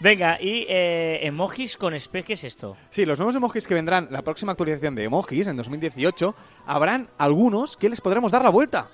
Venga, 0.00 0.38
y 0.40 0.66
eh, 0.68 1.20
emojis 1.22 1.78
con 1.78 1.94
spec, 1.94 2.26
¿qué 2.26 2.34
es 2.34 2.44
esto? 2.44 2.76
Sí, 2.90 3.06
los 3.06 3.18
nuevos 3.18 3.34
emojis 3.34 3.66
que 3.66 3.72
vendrán, 3.72 4.08
la 4.10 4.20
próxima 4.20 4.52
actualización 4.52 4.94
de 4.94 5.04
emojis 5.04 5.46
en 5.46 5.56
2018, 5.56 6.34
habrán 6.66 7.08
algunos 7.16 7.78
que 7.78 7.88
les 7.88 8.02
podremos 8.02 8.30
dar 8.30 8.44
la 8.44 8.50
vuelta. 8.50 8.88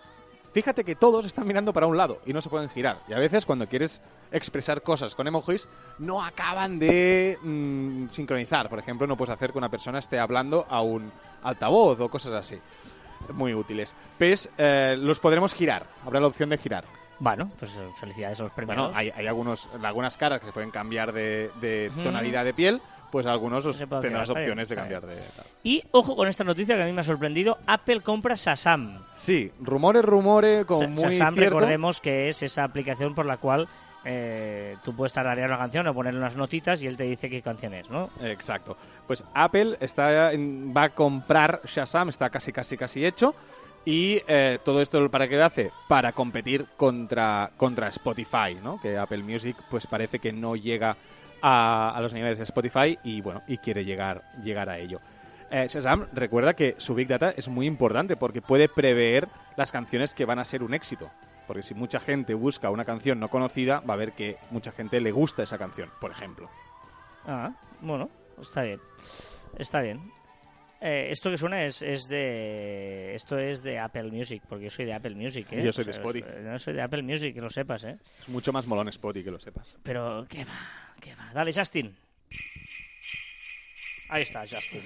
Fíjate 0.52 0.84
que 0.84 0.94
todos 0.94 1.24
están 1.24 1.46
mirando 1.46 1.72
para 1.72 1.86
un 1.86 1.96
lado 1.96 2.18
y 2.26 2.32
no 2.32 2.42
se 2.42 2.50
pueden 2.50 2.68
girar. 2.68 2.98
Y 3.08 3.14
a 3.14 3.18
veces 3.18 3.46
cuando 3.46 3.66
quieres 3.66 4.00
expresar 4.30 4.82
cosas 4.82 5.14
con 5.14 5.26
emojis, 5.26 5.66
no 5.98 6.22
acaban 6.22 6.78
de 6.78 7.38
mm, 7.42 8.08
sincronizar. 8.10 8.68
Por 8.68 8.78
ejemplo, 8.78 9.06
no 9.06 9.16
puedes 9.16 9.34
hacer 9.34 9.52
que 9.52 9.58
una 9.58 9.70
persona 9.70 9.98
esté 9.98 10.18
hablando 10.18 10.66
a 10.68 10.82
un 10.82 11.10
altavoz 11.42 11.98
o 12.00 12.08
cosas 12.10 12.32
así. 12.32 12.58
Muy 13.32 13.54
útiles. 13.54 13.94
Pues 14.18 14.50
eh, 14.58 14.96
los 14.98 15.20
podremos 15.20 15.54
girar. 15.54 15.86
Habrá 16.04 16.20
la 16.20 16.26
opción 16.26 16.50
de 16.50 16.58
girar. 16.58 16.84
Bueno, 17.18 17.50
pues 17.58 17.76
eh, 17.76 17.88
felicidades 18.00 18.40
a 18.40 18.42
los 18.42 18.52
premiados. 18.52 18.86
Bueno, 18.86 18.98
hay, 18.98 19.10
hay 19.10 19.26
algunos, 19.28 19.68
algunas 19.82 20.16
caras 20.16 20.40
que 20.40 20.46
se 20.46 20.52
pueden 20.52 20.70
cambiar 20.70 21.12
de, 21.12 21.92
tonalidad 22.02 22.44
de 22.44 22.52
piel, 22.52 22.82
pues 23.12 23.26
algunos 23.26 23.64
os 23.66 23.78
está 23.78 23.98
opciones 23.98 24.68
de 24.70 24.74
cambiar 24.74 25.06
de... 25.06 25.14
tal. 25.14 25.44
Y 25.62 25.84
ojo 25.92 26.16
con 26.16 26.26
esta 26.28 26.42
noticia 26.44 26.74
que 26.76 26.82
a 26.82 26.86
mí 26.86 26.92
me 26.92 27.02
ha 27.02 27.04
sorprendido. 27.04 27.58
Apple 27.66 28.00
compra 28.00 28.34
Shazam. 28.34 28.98
Sí, 29.14 29.52
rumores, 29.60 30.02
rumores, 30.02 30.64
como 30.64 30.80
Sa- 30.80 30.86
muy 30.88 31.02
Shazam, 31.02 31.34
cierto. 31.34 31.58
recordemos 31.58 32.00
que 32.00 32.28
es 32.30 32.42
esa 32.42 32.64
aplicación 32.64 33.14
por 33.14 33.26
la 33.26 33.36
cual 33.36 33.68
eh, 34.04 34.76
tú 34.82 34.96
puedes 34.96 35.12
tararear 35.12 35.48
una 35.50 35.58
canción 35.58 35.86
o 35.86 35.94
ponerle 35.94 36.18
unas 36.18 36.34
notitas 36.36 36.82
y 36.82 36.86
él 36.86 36.96
te 36.96 37.04
dice 37.04 37.28
qué 37.30 37.42
canción 37.42 37.74
es, 37.74 37.88
¿no? 37.90 38.08
Exacto. 38.22 38.76
Pues 39.06 39.22
Apple 39.34 39.76
está 39.80 40.32
en- 40.32 40.72
va 40.74 40.84
a 40.84 40.88
comprar 40.88 41.60
Shazam, 41.66 42.08
está 42.08 42.30
casi, 42.30 42.50
casi, 42.50 42.76
casi 42.78 43.04
hecho. 43.04 43.34
Y 43.84 44.22
eh, 44.28 44.58
todo 44.64 44.80
esto 44.80 45.10
para 45.10 45.26
qué 45.28 45.36
lo 45.36 45.44
hace? 45.44 45.70
Para 45.88 46.12
competir 46.12 46.64
contra, 46.76 47.50
contra 47.56 47.88
Spotify, 47.88 48.56
¿no? 48.62 48.80
Que 48.80 48.96
Apple 48.96 49.22
Music 49.24 49.56
pues 49.68 49.86
parece 49.86 50.18
que 50.20 50.32
no 50.32 50.54
llega 50.56 50.96
a, 51.42 51.98
los 52.00 52.12
niveles 52.12 52.38
de 52.38 52.44
Spotify 52.44 52.98
y 53.02 53.20
bueno, 53.20 53.42
y 53.46 53.58
quiere 53.58 53.84
llegar, 53.84 54.22
llegar 54.42 54.70
a 54.70 54.78
ello. 54.78 55.00
Eh, 55.50 55.68
recuerda 56.12 56.54
que 56.54 56.76
su 56.78 56.94
Big 56.94 57.08
Data 57.08 57.34
es 57.36 57.48
muy 57.48 57.66
importante 57.66 58.16
porque 58.16 58.40
puede 58.40 58.68
prever 58.68 59.28
las 59.56 59.70
canciones 59.70 60.14
que 60.14 60.24
van 60.24 60.38
a 60.38 60.44
ser 60.44 60.62
un 60.62 60.72
éxito. 60.72 61.10
Porque 61.46 61.62
si 61.62 61.74
mucha 61.74 62.00
gente 62.00 62.34
busca 62.34 62.70
una 62.70 62.84
canción 62.84 63.20
no 63.20 63.28
conocida, 63.28 63.80
va 63.80 63.94
a 63.94 63.98
ver 63.98 64.12
que 64.12 64.38
mucha 64.50 64.72
gente 64.72 65.00
le 65.00 65.10
gusta 65.10 65.42
esa 65.42 65.58
canción, 65.58 65.90
por 66.00 66.10
ejemplo. 66.10 66.48
Ah, 67.26 67.52
bueno, 67.80 68.08
está 68.40 68.62
bien. 68.62 68.80
Está 69.58 69.82
bien. 69.82 70.00
Eh, 70.84 71.12
esto 71.12 71.30
que 71.30 71.38
suena 71.38 71.64
es, 71.64 71.80
es 71.82 72.08
de 72.08 73.14
esto 73.14 73.38
es 73.38 73.62
de 73.62 73.78
Apple 73.78 74.10
Music 74.10 74.42
porque 74.48 74.64
yo 74.64 74.70
soy 74.70 74.84
de 74.84 74.92
Apple 74.94 75.14
Music 75.14 75.46
¿eh? 75.52 75.62
Yo 75.62 75.72
soy 75.72 75.84
de 75.84 75.90
O 75.90 75.94
sea, 75.94 76.00
Spotify. 76.02 76.26
eh, 76.28 76.40
no 76.42 76.58
soy 76.58 76.74
de 76.74 76.82
Apple 76.82 77.02
Music 77.02 77.32
que 77.34 77.40
lo 77.40 77.50
sepas 77.50 77.84
¿eh? 77.84 77.96
Es 78.20 78.28
mucho 78.28 78.52
más 78.52 78.66
molón 78.66 78.88
Spotify, 78.88 79.24
que 79.26 79.30
lo 79.30 79.38
sepas. 79.38 79.76
pero 79.84 80.26
qué 80.28 80.44
va 80.44 80.58
qué 81.00 81.14
va 81.14 81.30
dale 81.32 81.52
Justin 81.52 81.94
ahí 84.10 84.22
está 84.22 84.40
Justin 84.40 84.80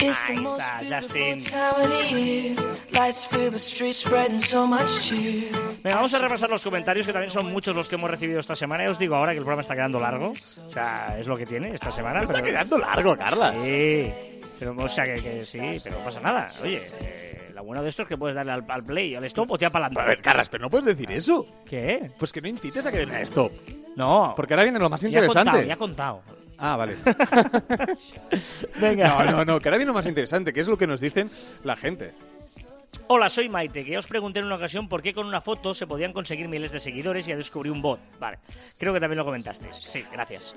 Ahí 0.00 0.06
está, 0.08 0.80
Justin. 0.88 1.38
time 1.44 1.70
of 1.70 1.88
the 1.88 2.14
year. 2.14 2.56
Lights 2.92 3.26
fill 3.26 3.50
the 3.50 3.58
streets, 3.58 3.98
spreading 3.98 4.40
so 4.40 4.64
much 4.64 4.88
cheer. 5.02 5.50
Venga, 5.82 5.96
vamos 5.96 6.14
a 6.14 6.18
repasar 6.20 6.48
los 6.48 6.62
comentarios, 6.62 7.04
que 7.04 7.12
también 7.12 7.30
son 7.32 7.52
muchos 7.52 7.74
los 7.74 7.88
que 7.88 7.96
hemos 7.96 8.08
recibido 8.08 8.38
esta 8.38 8.54
semana. 8.54 8.84
Ya 8.84 8.92
os 8.92 8.98
digo 8.98 9.16
ahora 9.16 9.32
que 9.32 9.38
el 9.38 9.44
programa 9.44 9.62
está 9.62 9.74
quedando 9.74 9.98
largo. 9.98 10.30
O 10.30 10.70
sea, 10.70 11.16
es 11.18 11.26
lo 11.26 11.36
que 11.36 11.46
tiene 11.46 11.72
esta 11.72 11.90
semana. 11.90 12.20
Está 12.22 12.34
pero- 12.34 12.44
quedando 12.46 12.78
largo, 12.78 13.16
Carla. 13.16 13.54
Sí, 13.60 14.10
pero, 14.58 14.74
o 14.76 14.88
sea, 14.88 15.04
que, 15.04 15.20
que 15.22 15.40
sí, 15.40 15.76
pero 15.82 15.98
no 15.98 16.04
pasa 16.04 16.20
nada. 16.20 16.48
Oye, 16.62 16.82
eh, 17.00 17.50
lo 17.54 17.64
bueno 17.64 17.82
de 17.82 17.88
esto 17.88 18.02
es 18.02 18.08
que 18.08 18.16
puedes 18.16 18.34
darle 18.36 18.52
al, 18.52 18.64
al 18.68 18.84
play, 18.84 19.14
al 19.14 19.24
stop 19.24 19.50
o 19.50 19.58
te 19.58 19.68
para 19.70 19.86
A 19.86 19.88
ver. 20.06 20.20
Carlas, 20.20 20.48
pero 20.48 20.62
no 20.62 20.70
puedes 20.70 20.86
decir 20.86 21.10
eso. 21.12 21.46
¿Qué? 21.66 22.10
Pues 22.18 22.32
que 22.32 22.40
no 22.40 22.48
incites 22.48 22.84
a 22.86 22.90
que 22.92 22.98
den 22.98 23.10
a 23.10 23.20
stop. 23.22 23.52
No, 23.96 24.34
Porque 24.36 24.54
ahora 24.54 24.62
viene 24.64 24.78
lo 24.78 24.88
más 24.88 25.00
ya 25.00 25.08
he 25.08 25.10
interesante. 25.10 25.50
contado, 25.50 25.66
ya 25.66 25.74
he 25.74 25.76
contado. 25.76 26.22
Ah, 26.58 26.76
vale. 26.76 26.96
Venga. 28.80 29.24
No, 29.24 29.30
no, 29.30 29.44
no, 29.44 29.60
que 29.60 29.68
ahora 29.68 29.78
viene 29.78 29.90
lo 29.90 29.94
más 29.94 30.06
interesante, 30.06 30.52
que 30.52 30.60
es 30.60 30.68
lo 30.68 30.76
que 30.78 30.86
nos 30.86 31.00
dicen 31.00 31.30
la 31.64 31.76
gente. 31.76 32.12
Hola, 33.06 33.28
soy 33.28 33.48
Maite, 33.48 33.84
que 33.84 33.92
ya 33.92 33.98
os 33.98 34.06
pregunté 34.06 34.40
en 34.40 34.46
una 34.46 34.56
ocasión 34.56 34.88
por 34.88 35.02
qué 35.02 35.12
con 35.14 35.26
una 35.26 35.40
foto 35.40 35.72
se 35.74 35.86
podían 35.86 36.12
conseguir 36.12 36.48
miles 36.48 36.72
de 36.72 36.78
seguidores 36.78 37.26
y 37.26 37.30
ya 37.30 37.36
descubrí 37.36 37.70
un 37.70 37.80
bot. 37.82 38.00
Vale, 38.18 38.38
creo 38.78 38.92
que 38.94 39.00
también 39.00 39.18
lo 39.18 39.24
comentaste. 39.24 39.68
Sí, 39.78 40.04
gracias. 40.12 40.54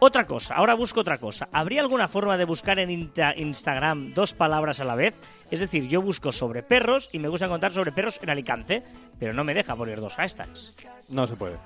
Otra 0.00 0.26
cosa, 0.26 0.54
ahora 0.54 0.74
busco 0.74 1.00
otra 1.00 1.18
cosa. 1.18 1.48
¿Habría 1.52 1.80
alguna 1.82 2.08
forma 2.08 2.36
de 2.36 2.44
buscar 2.44 2.78
en 2.78 2.90
Insta- 2.90 3.34
Instagram 3.36 4.12
dos 4.14 4.32
palabras 4.34 4.80
a 4.80 4.84
la 4.84 4.94
vez? 4.94 5.14
Es 5.50 5.60
decir, 5.60 5.86
yo 5.88 6.00
busco 6.02 6.32
sobre 6.32 6.62
perros 6.62 7.08
y 7.12 7.18
me 7.18 7.28
gusta 7.28 7.48
contar 7.48 7.72
sobre 7.72 7.92
perros 7.92 8.18
en 8.22 8.30
Alicante, 8.30 8.82
pero 9.18 9.32
no 9.32 9.44
me 9.44 9.54
deja 9.54 9.76
poner 9.76 10.00
dos 10.00 10.14
hashtags. 10.14 10.76
No 11.10 11.26
se 11.26 11.36
puede. 11.36 11.56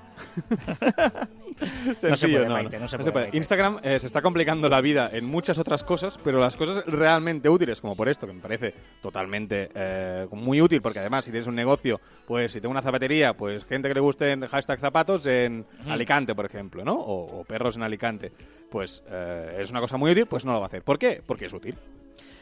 No 2.03 2.15
se 2.15 2.27
puede, 2.27 2.47
Maite, 2.47 2.79
no 2.79 2.87
se 2.87 2.97
puede, 2.97 3.11
Maite. 3.11 3.37
Instagram 3.37 3.79
eh, 3.83 3.99
se 3.99 4.07
está 4.07 4.21
complicando 4.21 4.69
la 4.69 4.81
vida 4.81 5.09
en 5.11 5.25
muchas 5.25 5.57
otras 5.57 5.83
cosas, 5.83 6.19
pero 6.23 6.39
las 6.39 6.55
cosas 6.55 6.85
realmente 6.85 7.49
útiles, 7.49 7.81
como 7.81 7.95
por 7.95 8.07
esto, 8.09 8.27
que 8.27 8.33
me 8.33 8.41
parece 8.41 8.73
totalmente 9.01 9.69
eh, 9.73 10.27
muy 10.31 10.61
útil, 10.61 10.81
porque 10.81 10.99
además 10.99 11.25
si 11.25 11.31
tienes 11.31 11.47
un 11.47 11.55
negocio, 11.55 11.99
pues 12.25 12.51
si 12.51 12.61
tengo 12.61 12.71
una 12.71 12.81
zapatería, 12.81 13.33
pues 13.35 13.65
gente 13.65 13.87
que 13.87 13.93
le 13.93 13.99
gusten 13.99 14.45
hashtag 14.45 14.79
zapatos 14.79 15.25
en 15.25 15.65
Alicante, 15.87 16.35
por 16.35 16.45
ejemplo, 16.45 16.83
¿no? 16.83 16.95
O, 16.95 17.41
o 17.41 17.43
perros 17.43 17.75
en 17.75 17.83
Alicante, 17.83 18.31
pues 18.69 19.03
eh, 19.09 19.57
es 19.59 19.69
una 19.71 19.81
cosa 19.81 19.97
muy 19.97 20.11
útil, 20.11 20.25
pues 20.27 20.45
no 20.45 20.53
lo 20.53 20.59
va 20.59 20.65
a 20.65 20.67
hacer. 20.67 20.83
¿Por 20.83 20.97
qué? 20.97 21.21
Porque 21.25 21.45
es 21.45 21.53
útil. 21.53 21.75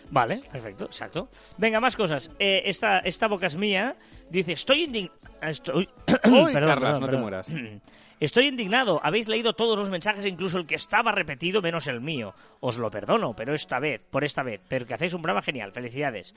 Vale, 0.09 0.41
perfecto, 0.51 0.85
exacto. 0.85 1.29
Venga, 1.57 1.79
más 1.79 1.95
cosas. 1.95 2.31
Eh, 2.39 2.61
esta, 2.65 2.99
esta 2.99 3.27
boca 3.27 3.47
es 3.47 3.55
mía. 3.57 3.95
Dice, 4.29 4.53
estoy 4.53 4.83
indignado. 4.83 5.17
Estoy... 5.41 5.89
Uy, 6.25 6.53
Perdón, 6.53 6.53
Carlas, 6.53 6.75
perdón, 6.75 6.93
no 6.93 6.99
te 6.99 7.05
perdón. 7.05 7.21
mueras. 7.21 7.51
Estoy 8.19 8.47
indignado. 8.47 8.99
Habéis 9.03 9.27
leído 9.27 9.53
todos 9.53 9.77
los 9.77 9.91
mensajes, 9.91 10.25
incluso 10.25 10.57
el 10.57 10.65
que 10.65 10.73
estaba 10.73 11.11
repetido, 11.11 11.61
menos 11.61 11.85
el 11.85 12.01
mío. 12.01 12.33
Os 12.61 12.77
lo 12.77 12.89
perdono, 12.89 13.35
pero 13.35 13.53
esta 13.53 13.79
vez, 13.79 14.03
por 14.09 14.23
esta 14.23 14.41
vez. 14.41 14.59
Pero 14.67 14.87
que 14.87 14.95
hacéis 14.95 15.13
un 15.13 15.21
programa 15.21 15.43
genial. 15.43 15.71
Felicidades. 15.71 16.33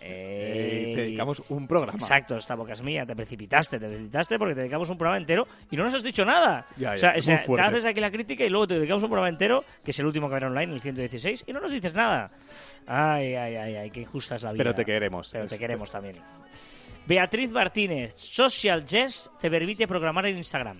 Eh, 0.00 0.92
te 0.96 1.00
dedicamos 1.02 1.42
un 1.50 1.68
programa. 1.68 1.96
Exacto, 1.96 2.36
esta 2.36 2.56
boca 2.56 2.72
es 2.72 2.82
mía. 2.82 3.06
Te 3.06 3.14
precipitaste, 3.14 3.78
te 3.78 3.86
precipitaste 3.86 4.38
porque 4.38 4.54
te 4.54 4.62
dedicamos 4.62 4.88
un 4.90 4.98
programa 4.98 5.18
entero 5.18 5.46
y 5.70 5.76
no 5.76 5.84
nos 5.84 5.94
has 5.94 6.02
dicho 6.02 6.24
nada. 6.24 6.66
Ya, 6.76 6.92
o 6.92 6.96
sea, 6.96 7.14
o 7.16 7.20
sea, 7.20 7.44
te 7.44 7.60
haces 7.60 7.84
aquí 7.84 8.00
la 8.00 8.10
crítica 8.10 8.44
y 8.44 8.48
luego 8.48 8.66
te 8.66 8.74
dedicamos 8.74 9.02
un 9.04 9.10
programa 9.10 9.28
entero, 9.28 9.64
que 9.84 9.92
es 9.92 9.98
el 10.00 10.06
último 10.06 10.28
que 10.28 10.34
habrá 10.34 10.48
online, 10.48 10.72
el 10.72 10.80
116, 10.80 11.44
y 11.46 11.52
no 11.52 11.60
nos 11.60 11.70
dices 11.70 11.94
nada. 11.94 12.28
Ay, 12.92 13.34
ay, 13.36 13.54
ay, 13.56 13.76
ay, 13.76 13.90
qué 13.90 14.00
injusta 14.00 14.34
es 14.34 14.42
la 14.42 14.50
vida. 14.52 14.64
Pero 14.64 14.74
te 14.74 14.84
queremos. 14.84 15.28
Pero 15.30 15.46
te 15.46 15.58
queremos 15.58 15.90
también. 15.92 16.16
Beatriz 17.06 17.50
Martínez, 17.52 18.14
Social 18.16 18.84
Jest 18.84 19.28
te 19.38 19.48
permite 19.50 19.86
programar 19.86 20.26
en 20.26 20.36
Instagram. 20.38 20.76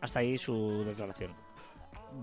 Hasta 0.00 0.20
ahí 0.20 0.38
su 0.38 0.84
declaración. 0.84 1.32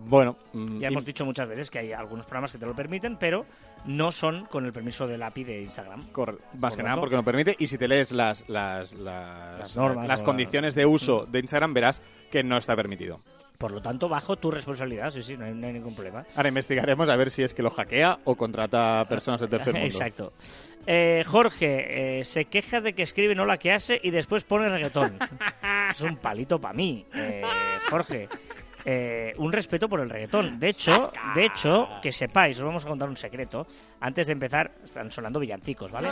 Bueno, 0.07 0.35
mm, 0.53 0.79
Ya 0.79 0.87
hemos 0.87 1.05
dicho 1.05 1.23
muchas 1.25 1.47
veces 1.47 1.69
que 1.69 1.77
hay 1.79 1.93
algunos 1.93 2.25
programas 2.25 2.51
que 2.51 2.57
te 2.57 2.65
lo 2.65 2.75
permiten, 2.75 3.17
pero 3.17 3.45
no 3.85 4.11
son 4.11 4.45
con 4.47 4.65
el 4.65 4.73
permiso 4.73 5.05
del 5.05 5.21
API 5.21 5.43
de 5.43 5.61
Instagram. 5.61 6.11
Corre- 6.11 6.39
más 6.55 6.73
Por 6.73 6.77
que 6.77 6.83
nada 6.83 6.99
porque 6.99 7.15
no 7.15 7.23
permite. 7.23 7.55
Y 7.59 7.67
si 7.67 7.77
te 7.77 7.87
lees 7.87 8.11
las, 8.11 8.49
las, 8.49 8.93
las, 8.93 9.59
Las 9.59 9.75
normas 9.75 10.07
las 10.07 10.23
condiciones 10.23 10.73
de 10.73 10.87
uso 10.87 11.27
de 11.27 11.39
Instagram, 11.39 11.73
verás 11.75 12.01
que 12.31 12.43
no 12.43 12.57
está 12.57 12.75
permitido. 12.75 13.19
Por 13.57 13.71
lo 13.71 13.81
tanto, 13.81 14.09
bajo 14.09 14.35
tu 14.35 14.51
responsabilidad, 14.51 15.09
sí, 15.11 15.21
sí, 15.21 15.37
no 15.37 15.45
hay, 15.45 15.53
no 15.53 15.67
hay 15.67 15.73
ningún 15.73 15.95
problema. 15.95 16.25
Ahora 16.35 16.49
investigaremos 16.49 17.09
a 17.09 17.15
ver 17.15 17.31
si 17.31 17.43
es 17.43 17.53
que 17.53 17.63
lo 17.63 17.69
hackea 17.69 18.19
o 18.25 18.35
contrata 18.35 19.05
personas 19.07 19.39
del 19.41 19.49
tercer 19.49 19.73
mundo. 19.73 19.87
Exacto. 19.87 20.33
Eh, 20.85 21.23
Jorge 21.25 22.19
eh, 22.19 22.23
se 22.23 22.45
queja 22.45 22.81
de 22.81 22.93
que 22.93 23.03
escribe 23.03 23.33
no 23.35 23.45
la 23.45 23.57
que 23.57 23.71
hace 23.71 23.99
y 24.03 24.11
después 24.11 24.43
pone 24.43 24.69
reggaetón. 24.69 25.17
es 25.91 26.01
un 26.01 26.17
palito 26.17 26.59
para 26.59 26.73
mí, 26.73 27.05
eh, 27.15 27.41
Jorge. 27.89 28.27
Eh, 28.85 29.33
un 29.37 29.51
respeto 29.51 29.89
por 29.89 29.99
el 29.99 30.09
reggaetón. 30.09 30.59
De 30.59 30.69
hecho, 30.69 31.11
de 31.33 31.45
hecho, 31.45 31.89
que 32.01 32.11
sepáis, 32.11 32.59
os 32.59 32.65
vamos 32.65 32.85
a 32.85 32.87
contar 32.87 33.09
un 33.09 33.17
secreto. 33.17 33.65
Antes 33.99 34.27
de 34.27 34.33
empezar, 34.33 34.71
están 34.83 35.11
sonando 35.11 35.39
villancicos, 35.39 35.91
¿vale? 35.91 36.09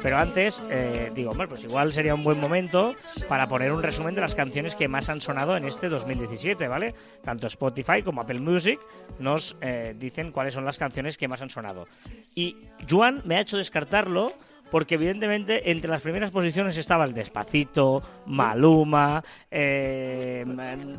Pero 0.00 0.16
antes, 0.16 0.62
eh, 0.70 1.10
digo, 1.12 1.32
bueno, 1.34 1.48
pues 1.48 1.64
igual 1.64 1.92
sería 1.92 2.14
un 2.14 2.22
buen 2.22 2.38
momento 2.38 2.94
para 3.28 3.48
poner 3.48 3.72
un 3.72 3.82
resumen 3.82 4.14
de 4.14 4.20
las 4.20 4.36
canciones 4.36 4.76
que 4.76 4.86
más 4.86 5.08
han 5.08 5.20
sonado 5.20 5.56
en 5.56 5.64
este 5.64 5.88
2017, 5.88 6.68
¿vale? 6.68 6.94
Tanto 7.22 7.48
Spotify 7.48 8.02
como 8.04 8.20
Apple 8.20 8.38
Music 8.38 8.78
nos 9.18 9.56
eh, 9.60 9.94
dicen 9.98 10.30
cuáles 10.30 10.54
son 10.54 10.64
las 10.64 10.78
canciones 10.78 11.18
que 11.18 11.26
más 11.26 11.42
han 11.42 11.50
sonado. 11.50 11.88
Y 12.36 12.56
Juan 12.88 13.22
me 13.24 13.34
ha 13.34 13.40
hecho 13.40 13.56
descartarlo 13.56 14.32
porque 14.70 14.96
evidentemente 14.96 15.70
entre 15.70 15.90
las 15.90 16.00
primeras 16.02 16.30
posiciones 16.30 16.76
estaba 16.76 17.04
el 17.04 17.14
Despacito, 17.14 18.02
Maluma, 18.26 19.22
eh, 19.50 20.44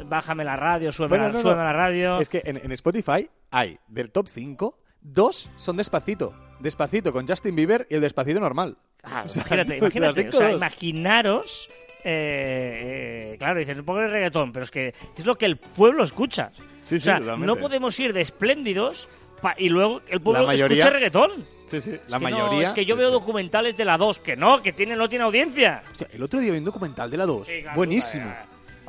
Bájame 0.06 0.44
la 0.44 0.56
radio, 0.56 0.92
súbeme, 0.92 1.10
Bueno, 1.10 1.24
la, 1.26 1.30
no, 1.30 1.34
no. 1.36 1.42
súbeme 1.42 1.64
la 1.64 1.74
radio. 1.74 2.20
Es 2.20 2.30
que 2.30 2.42
en, 2.46 2.58
en 2.58 2.72
Spotify 2.72 3.30
hay 3.52 3.78
del 3.88 4.12
top 4.12 4.28
5, 4.28 4.78
dos 5.02 5.50
son 5.58 5.78
despacito. 5.78 6.34
Despacito 6.60 7.14
con 7.14 7.28
Justin 7.28 7.56
Bieber 7.56 7.88
y 7.90 7.96
el 7.96 8.02
despacito 8.02 8.40
normal. 8.40 8.78
Ah, 9.04 9.24
O 9.26 9.30
sea, 9.30 9.42
imagínate, 9.42 9.78
imagínate, 9.78 10.28
o 10.28 10.32
sea, 10.32 10.52
imaginaros. 10.52 11.70
eh, 12.04 13.32
eh, 13.34 13.36
claro, 13.38 13.60
dices, 13.60 13.78
un 13.78 13.86
poco 13.86 14.00
de 14.00 14.08
reggaetón, 14.08 14.52
pero 14.52 14.64
es 14.66 14.72
que 14.72 14.94
es 15.18 15.26
lo 15.26 15.36
que 15.36 15.46
el 15.46 15.58
pueblo 15.58 16.04
escucha. 16.04 16.52
Sí, 16.84 16.96
o 16.96 17.00
sea, 17.00 17.20
no 17.20 17.56
podemos 17.56 17.98
ir 18.00 18.14
de 18.14 18.22
espléndidos 18.22 19.08
pa- 19.42 19.56
y 19.58 19.70
luego 19.70 20.02
el 20.10 20.20
pueblo 20.22 20.46
mayoría- 20.48 20.80
escucha 20.80 20.90
reggaetón. 20.94 21.46
Sí, 21.70 21.82
sí. 21.82 21.92
Es 21.92 22.10
La 22.12 22.18
no, 22.20 22.24
mayoría. 22.24 22.64
es 22.64 22.72
que 22.72 22.84
yo 22.86 22.96
sí, 22.96 23.00
veo 23.00 23.10
sí. 23.10 23.14
documentales 23.14 23.78
de 23.78 23.86
la 23.86 23.98
2, 23.98 24.20
que 24.20 24.36
no, 24.36 24.62
que 24.62 24.74
tiene, 24.74 24.96
no 24.96 25.08
tiene 25.10 25.26
audiencia. 25.26 25.84
Hostia, 25.92 26.08
el 26.14 26.24
otro 26.24 26.40
día 26.40 26.52
vi 26.52 26.58
un 26.60 26.66
documental 26.66 27.10
de 27.12 27.18
la 27.18 27.26
2. 27.26 27.46
Sí, 27.48 27.62
claro, 27.62 27.76
Buenísimo. 27.78 28.34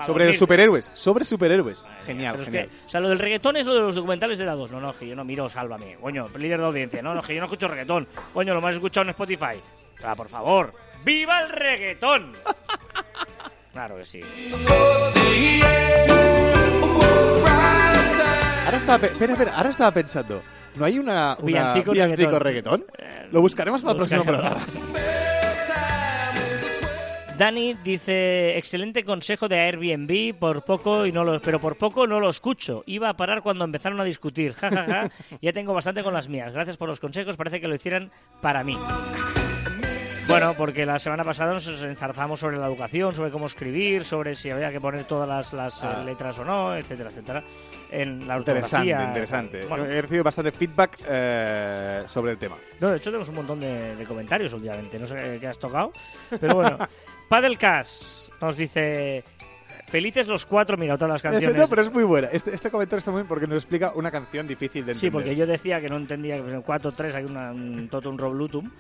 Sobre 0.07 0.25
dormirte. 0.25 0.39
superhéroes. 0.39 0.91
Sobre 0.95 1.25
superhéroes. 1.27 1.85
Madre 1.85 2.05
Genial, 2.07 2.33
pero 2.33 2.43
es 2.43 2.49
genial. 2.49 2.69
que, 2.71 2.87
o 2.87 2.89
sea, 2.89 3.01
lo 3.01 3.09
del 3.11 3.19
reggaetón 3.19 3.57
es 3.59 3.67
lo 3.67 3.75
de 3.75 3.81
los 3.81 3.95
documentales 3.95 4.39
de 4.39 4.47
la 4.47 4.55
2. 4.55 4.71
No, 4.71 4.81
no, 4.81 4.97
que 4.99 5.07
yo 5.07 5.15
no 5.15 5.25
miro 5.25 5.47
Sálvame. 5.51 5.97
Coño, 6.01 6.27
líder 6.39 6.59
de 6.59 6.65
audiencia. 6.65 7.03
No, 7.03 7.13
no, 7.15 7.21
que 7.21 7.35
yo 7.35 7.41
no 7.41 7.45
escucho 7.45 7.69
reggaetón. 7.69 8.09
Coño, 8.33 8.55
lo 8.55 8.63
más 8.63 8.73
escuchado 8.75 9.03
en 9.05 9.11
Spotify. 9.11 9.61
Ah, 10.03 10.15
por 10.17 10.29
favor. 10.31 10.73
¡Viva 11.05 11.41
el 11.43 11.51
reggaetón! 11.51 12.33
claro 13.73 13.99
que 13.99 14.05
sí. 14.07 14.21
Ahora 18.65 18.77
estaba, 18.79 18.99
pe- 18.99 19.07
espera, 19.09 19.33
espera, 19.33 19.55
ahora 19.57 19.71
estaba 19.71 19.91
pensando. 19.91 20.43
¿No 20.77 20.85
hay 20.85 20.99
una, 20.99 21.37
una 21.39 21.47
Villancico 21.47 21.93
villancico 21.93 22.39
reggaetón. 22.39 22.85
reggaetón? 22.89 23.31
Lo 23.33 23.41
buscaremos 23.41 23.83
para 23.83 23.95
lo 23.95 24.05
el 24.05 24.09
próximo 24.09 24.25
buscaremos. 24.25 24.65
programa. 24.65 25.01
Dani 27.39 27.73
dice, 27.83 28.59
excelente 28.59 29.03
consejo 29.03 29.49
de 29.49 29.59
Airbnb, 29.59 30.39
por 30.39 30.63
poco 30.63 31.07
y 31.07 31.13
no 31.13 31.25
lo, 31.25 31.41
pero 31.41 31.59
por 31.59 31.79
poco 31.79 32.07
no 32.07 32.21
lo 32.21 32.29
escucho. 32.29 32.83
Iba 32.87 33.09
a 33.09 33.17
parar 33.17 33.43
cuando 33.43 33.65
empezaron 33.65 33.99
a 33.99 34.05
discutir. 34.05 34.53
Ja, 34.53 34.69
ja, 34.71 34.85
ja. 34.87 35.11
Ya 35.41 35.53
tengo 35.55 35.73
bastante 35.73 36.03
con 36.03 36.13
las 36.13 36.29
mías. 36.29 36.53
Gracias 36.53 36.77
por 36.77 36.89
los 36.89 37.01
consejos. 37.01 37.39
Parece 37.39 37.59
que 37.61 37.67
lo 37.69 37.75
hicieran 37.75 38.11
para 38.43 38.63
mí. 38.63 38.77
Bueno, 40.29 40.55
porque 40.55 40.87
la 40.87 40.99
semana 41.01 41.25
pasada 41.25 41.55
nos 41.55 41.67
enzarzamos 41.83 42.39
sobre 42.39 42.57
la 42.57 42.67
educación, 42.67 43.13
sobre 43.13 43.33
cómo 43.33 43.47
escribir, 43.47 44.05
sobre 44.05 44.37
si 44.37 44.49
había 44.51 44.71
que 44.71 44.81
poner 44.81 45.03
todas 45.05 45.29
las, 45.29 45.53
las, 45.53 45.83
eh, 45.83 45.89
Ah. 45.91 46.05
letras 46.05 46.39
o 46.39 46.45
no, 46.45 46.77
etcétera, 46.77 47.11
etcétera. 47.11 47.43
En 47.91 48.29
la 48.29 48.37
Interesante, 48.39 48.91
interesante. 48.91 49.61
Bueno, 49.67 49.87
He 49.87 50.01
recibido 50.01 50.23
bastante 50.23 50.53
feedback 50.53 50.99
eh, 51.09 52.03
sobre 52.07 52.33
el 52.33 52.39
tema. 52.39 52.57
no, 52.79 52.91
de 52.91 52.99
hecho 52.99 53.11
tenemos 53.11 53.29
un 53.29 53.35
montón 53.35 53.59
de, 53.59 53.97
de 53.97 54.05
comentarios 54.05 54.53
últimamente, 54.53 55.01
no 55.01 55.07
sé 55.07 55.39
qué 55.41 55.47
has 55.49 55.59
tocado, 55.59 55.93
pero 56.41 56.55
bueno. 56.55 56.79
Padelcast 57.29 58.31
nos 58.41 58.57
dice, 58.57 59.25
felices 59.89 60.29
los 60.29 60.47
cuatro, 60.47 60.77
mira, 60.77 60.97
todas 60.97 61.13
las 61.13 61.23
canciones. 61.23 61.57
no, 61.61 61.67
pero 61.69 61.83
es 61.83 61.93
muy 61.93 62.05
buena. 62.05 62.29
Este, 62.33 62.55
este 62.55 62.71
comentario 62.71 62.99
está 62.99 63.11
muy 63.11 63.23
bien 63.23 63.29
porque 63.29 63.47
nos 63.49 63.57
explica 63.59 63.93
una 63.97 64.13
canción 64.13 64.47
difícil 64.47 64.85
de 64.85 64.93
entender. 64.93 64.97
Sí, 64.97 65.11
porque 65.11 65.35
yo 65.35 65.45
decía 65.47 65.81
que 65.81 65.89
no 65.89 65.97
entendía 65.97 66.37
que 66.41 66.51
en 66.53 66.63
4 66.63 66.93
3 66.93 67.15
hay 67.17 67.25
una, 67.25 67.51
un 67.53 67.89
totum 67.89 68.17
roblutum. 68.17 68.71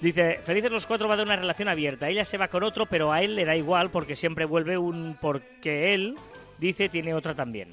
Dice, 0.00 0.38
Felices 0.44 0.70
los 0.70 0.86
cuatro 0.86 1.08
va 1.08 1.16
de 1.16 1.24
una 1.24 1.34
relación 1.36 1.68
abierta. 1.68 2.08
Ella 2.08 2.24
se 2.24 2.38
va 2.38 2.48
con 2.48 2.62
otro, 2.62 2.86
pero 2.86 3.12
a 3.12 3.20
él 3.22 3.34
le 3.34 3.44
da 3.44 3.56
igual 3.56 3.90
porque 3.90 4.14
siempre 4.14 4.44
vuelve 4.44 4.78
un... 4.78 5.16
porque 5.20 5.92
él, 5.94 6.14
dice, 6.58 6.88
tiene 6.88 7.14
otra 7.14 7.34
también. 7.34 7.70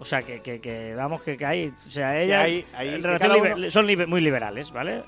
O 0.00 0.04
sea, 0.04 0.22
que, 0.22 0.40
que, 0.40 0.60
que 0.60 0.94
vamos, 0.94 1.22
que, 1.22 1.36
que 1.36 1.46
hay... 1.46 1.68
O 1.68 1.80
sea, 1.90 2.20
ella... 2.20 2.42
hay- 2.42 2.64
hay- 2.74 3.00
liber- 3.40 3.56
uno- 3.56 3.70
Son 3.70 3.86
liber- 3.86 4.06
muy 4.08 4.20
liberales, 4.20 4.72
¿vale? 4.72 5.02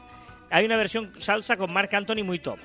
Hay 0.51 0.65
una 0.65 0.77
versión 0.77 1.13
salsa 1.21 1.57
con 1.57 1.73
Marc 1.73 1.93
Anthony 1.93 2.23
muy 2.25 2.39
top. 2.39 2.59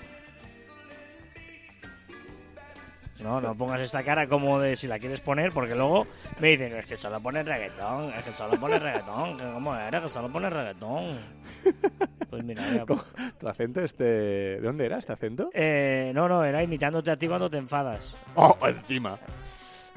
No, 3.20 3.40
no 3.40 3.56
pongas 3.56 3.80
esta 3.82 4.04
cara 4.04 4.28
como 4.28 4.60
de 4.60 4.76
si 4.76 4.88
la 4.88 5.00
quieres 5.00 5.22
poner, 5.22 5.52
porque 5.54 5.76
luego 5.76 6.06
me 6.40 6.50
dicen, 6.50 6.76
es 6.76 6.86
que 6.86 6.98
solo 6.98 7.22
pones 7.22 7.46
reggaetón, 7.46 8.10
es 8.10 8.24
que 8.24 8.32
solo 8.34 8.60
pones 8.60 8.82
reggaetón, 8.82 9.38
que 9.38 9.44
cómo 9.46 9.76
era, 9.76 10.02
que 10.02 10.10
solo 10.10 10.30
pones 10.30 10.52
reggaetón. 10.52 11.43
Pues 12.30 12.44
mira, 12.44 12.66
mira, 12.72 12.86
¿Cómo? 12.88 13.04
¿Tu 13.40 13.48
acento 13.48 13.80
este... 13.82 14.04
¿De 14.04 14.62
dónde 14.62 14.86
era 14.88 14.98
este 14.98 15.14
acento? 15.14 15.52
eh, 15.54 16.12
no, 16.16 16.28
no, 16.28 16.44
era 16.44 16.64
imitándote 16.64 17.12
a 17.12 17.16
ti 17.16 17.28
cuando 17.28 17.48
te 17.48 17.58
enfadas. 17.58 18.16
¡Oh, 18.36 18.58
encima! 18.68 19.20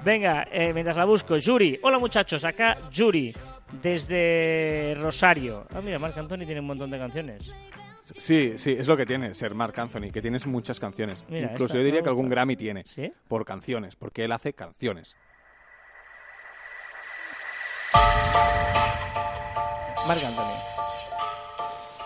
Venga, 0.05 0.47
eh, 0.53 0.75
mientras 0.75 0.99
la 0.99 1.07
busco, 1.07 1.39
Yuri. 1.39 1.81
Hola 1.83 1.99
muchachos, 1.99 2.45
acá 2.45 2.77
Yuri, 2.91 3.35
desde 3.83 4.95
Rosario. 5.01 5.67
Ah, 5.75 5.81
mira, 5.81 5.99
Marc 5.99 6.19
Anthony 6.19 6.45
tiene 6.45 6.61
un 6.61 6.67
montón 6.67 6.91
de 6.91 6.99
canciones. 6.99 7.51
Sí, 8.19 8.53
sí, 8.59 8.77
es 8.79 8.87
lo 8.87 8.97
que 8.99 9.07
tiene 9.07 9.33
ser 9.33 9.55
Mark 9.55 9.73
Anthony, 9.81 10.11
que 10.13 10.21
tienes 10.21 10.47
muchas 10.47 10.79
canciones. 10.79 11.25
Mira, 11.31 11.51
Incluso 11.53 11.75
yo 11.75 11.83
diría 11.83 12.03
que 12.03 12.09
algún. 12.11 12.29
Grammy 12.29 12.55
tiene. 12.57 12.83
¿Sí? 12.85 13.11
Por 13.29 13.47
canciones, 13.47 13.97
porque 13.97 14.25
él 14.27 14.33
hace 14.33 14.53
canciones. 14.53 15.17
Marc 20.07 20.23
Anthony. 20.23 20.76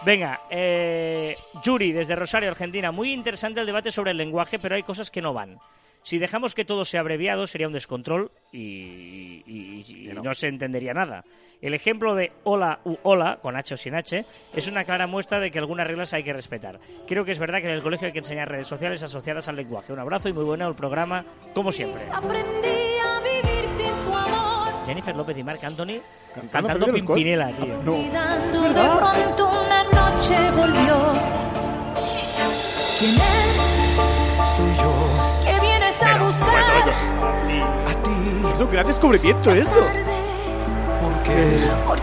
Venga, 0.05 0.41
eh, 0.51 1.37
Yuri, 1.63 1.93
desde 1.93 2.17
Rosario, 2.17 2.49
Argentina. 2.51 2.91
Muy 2.91 3.13
interesante 3.13 3.61
el 3.61 3.67
debate 3.67 3.91
sobre 3.91 4.13
el 4.13 4.17
lenguaje, 4.17 4.59
pero 4.59 4.75
hay 4.75 4.83
cosas 4.83 5.11
que 5.11 5.21
no 5.21 5.35
van. 5.35 5.59
Si 6.03 6.17
dejamos 6.19 6.55
que 6.55 6.65
todo 6.65 6.87
sea 6.87 7.01
abreviado, 7.01 7.47
sería 7.47 7.67
un 7.67 7.75
descontrol 7.75 8.31
y, 8.53 9.43
y- 9.47 9.85
y- 9.87 10.09
y 10.09 10.13
no. 10.15 10.33
se 10.33 10.49
entendería 10.49 10.95
nada. 10.95 11.25
El 11.61 11.75
ejemplo 11.75 12.15
de 12.15 12.33
hola 12.45 12.81
u 12.87 12.97
hola, 13.03 13.39
con 13.43 13.55
H 13.55 13.75
o 13.75 13.77
sin 13.77 13.95
H, 13.95 14.25
es 14.55 14.67
una 14.67 14.85
clara 14.85 15.07
muestra 15.07 15.39
de 15.41 15.51
que 15.51 15.59
algunas 15.59 15.87
reglas 15.87 16.15
hay 16.15 16.23
que 16.25 16.33
respetar. 16.33 16.81
Creo 17.07 17.27
que 17.27 17.33
es 17.33 17.39
verdad 17.39 17.59
que 17.61 17.67
en 17.67 17.75
el 17.75 17.83
colegio 17.83 18.07
hay 18.07 18.15
que 18.15 18.21
enseñar 18.21 18.49
redes 18.49 18.67
sociales 18.67 19.03
asociadas 19.03 19.47
al 19.49 19.57
lenguaje. 19.57 19.93
Un 19.93 19.99
abrazo 19.99 20.31
y 20.31 20.33
muy 20.33 20.45
bueno 20.45 20.67
el 20.67 20.75
programa, 20.75 21.23
como 21.55 21.71
siempre. 21.71 22.01
Aprendí 22.11 22.69
a 23.05 23.21
vivir 23.21 23.69
sin 23.69 23.95
su 24.03 24.15
amor. 24.15 24.87
Jennifer 24.87 25.15
López 25.15 25.37
y 25.37 25.45
Marc 25.45 25.63
Anthony 25.63 26.01
Cantando. 26.51 26.87
Pimpinela, 26.95 27.49
tío. 27.53 27.83
No. 27.83 27.93
Una 27.97 28.39
noche 30.21 30.51
volvió. 30.51 30.97
¿Quién 32.99 33.15
es? 33.15 33.21
Soy 34.57 34.77
yo, 34.77 34.93
Que 35.45 35.61
vienes 35.61 36.03
a 36.03 36.23
buscar. 36.23 36.89
a 37.89 38.03
ti, 38.03 38.43
Es 38.55 38.61
un 38.61 38.71
gran 38.71 38.85
descubrimiento 38.85 39.51
Es 39.53 39.59
esto. 39.61 39.81
tarde, 39.81 40.05
porque 41.01 41.67
Porque 41.87 42.03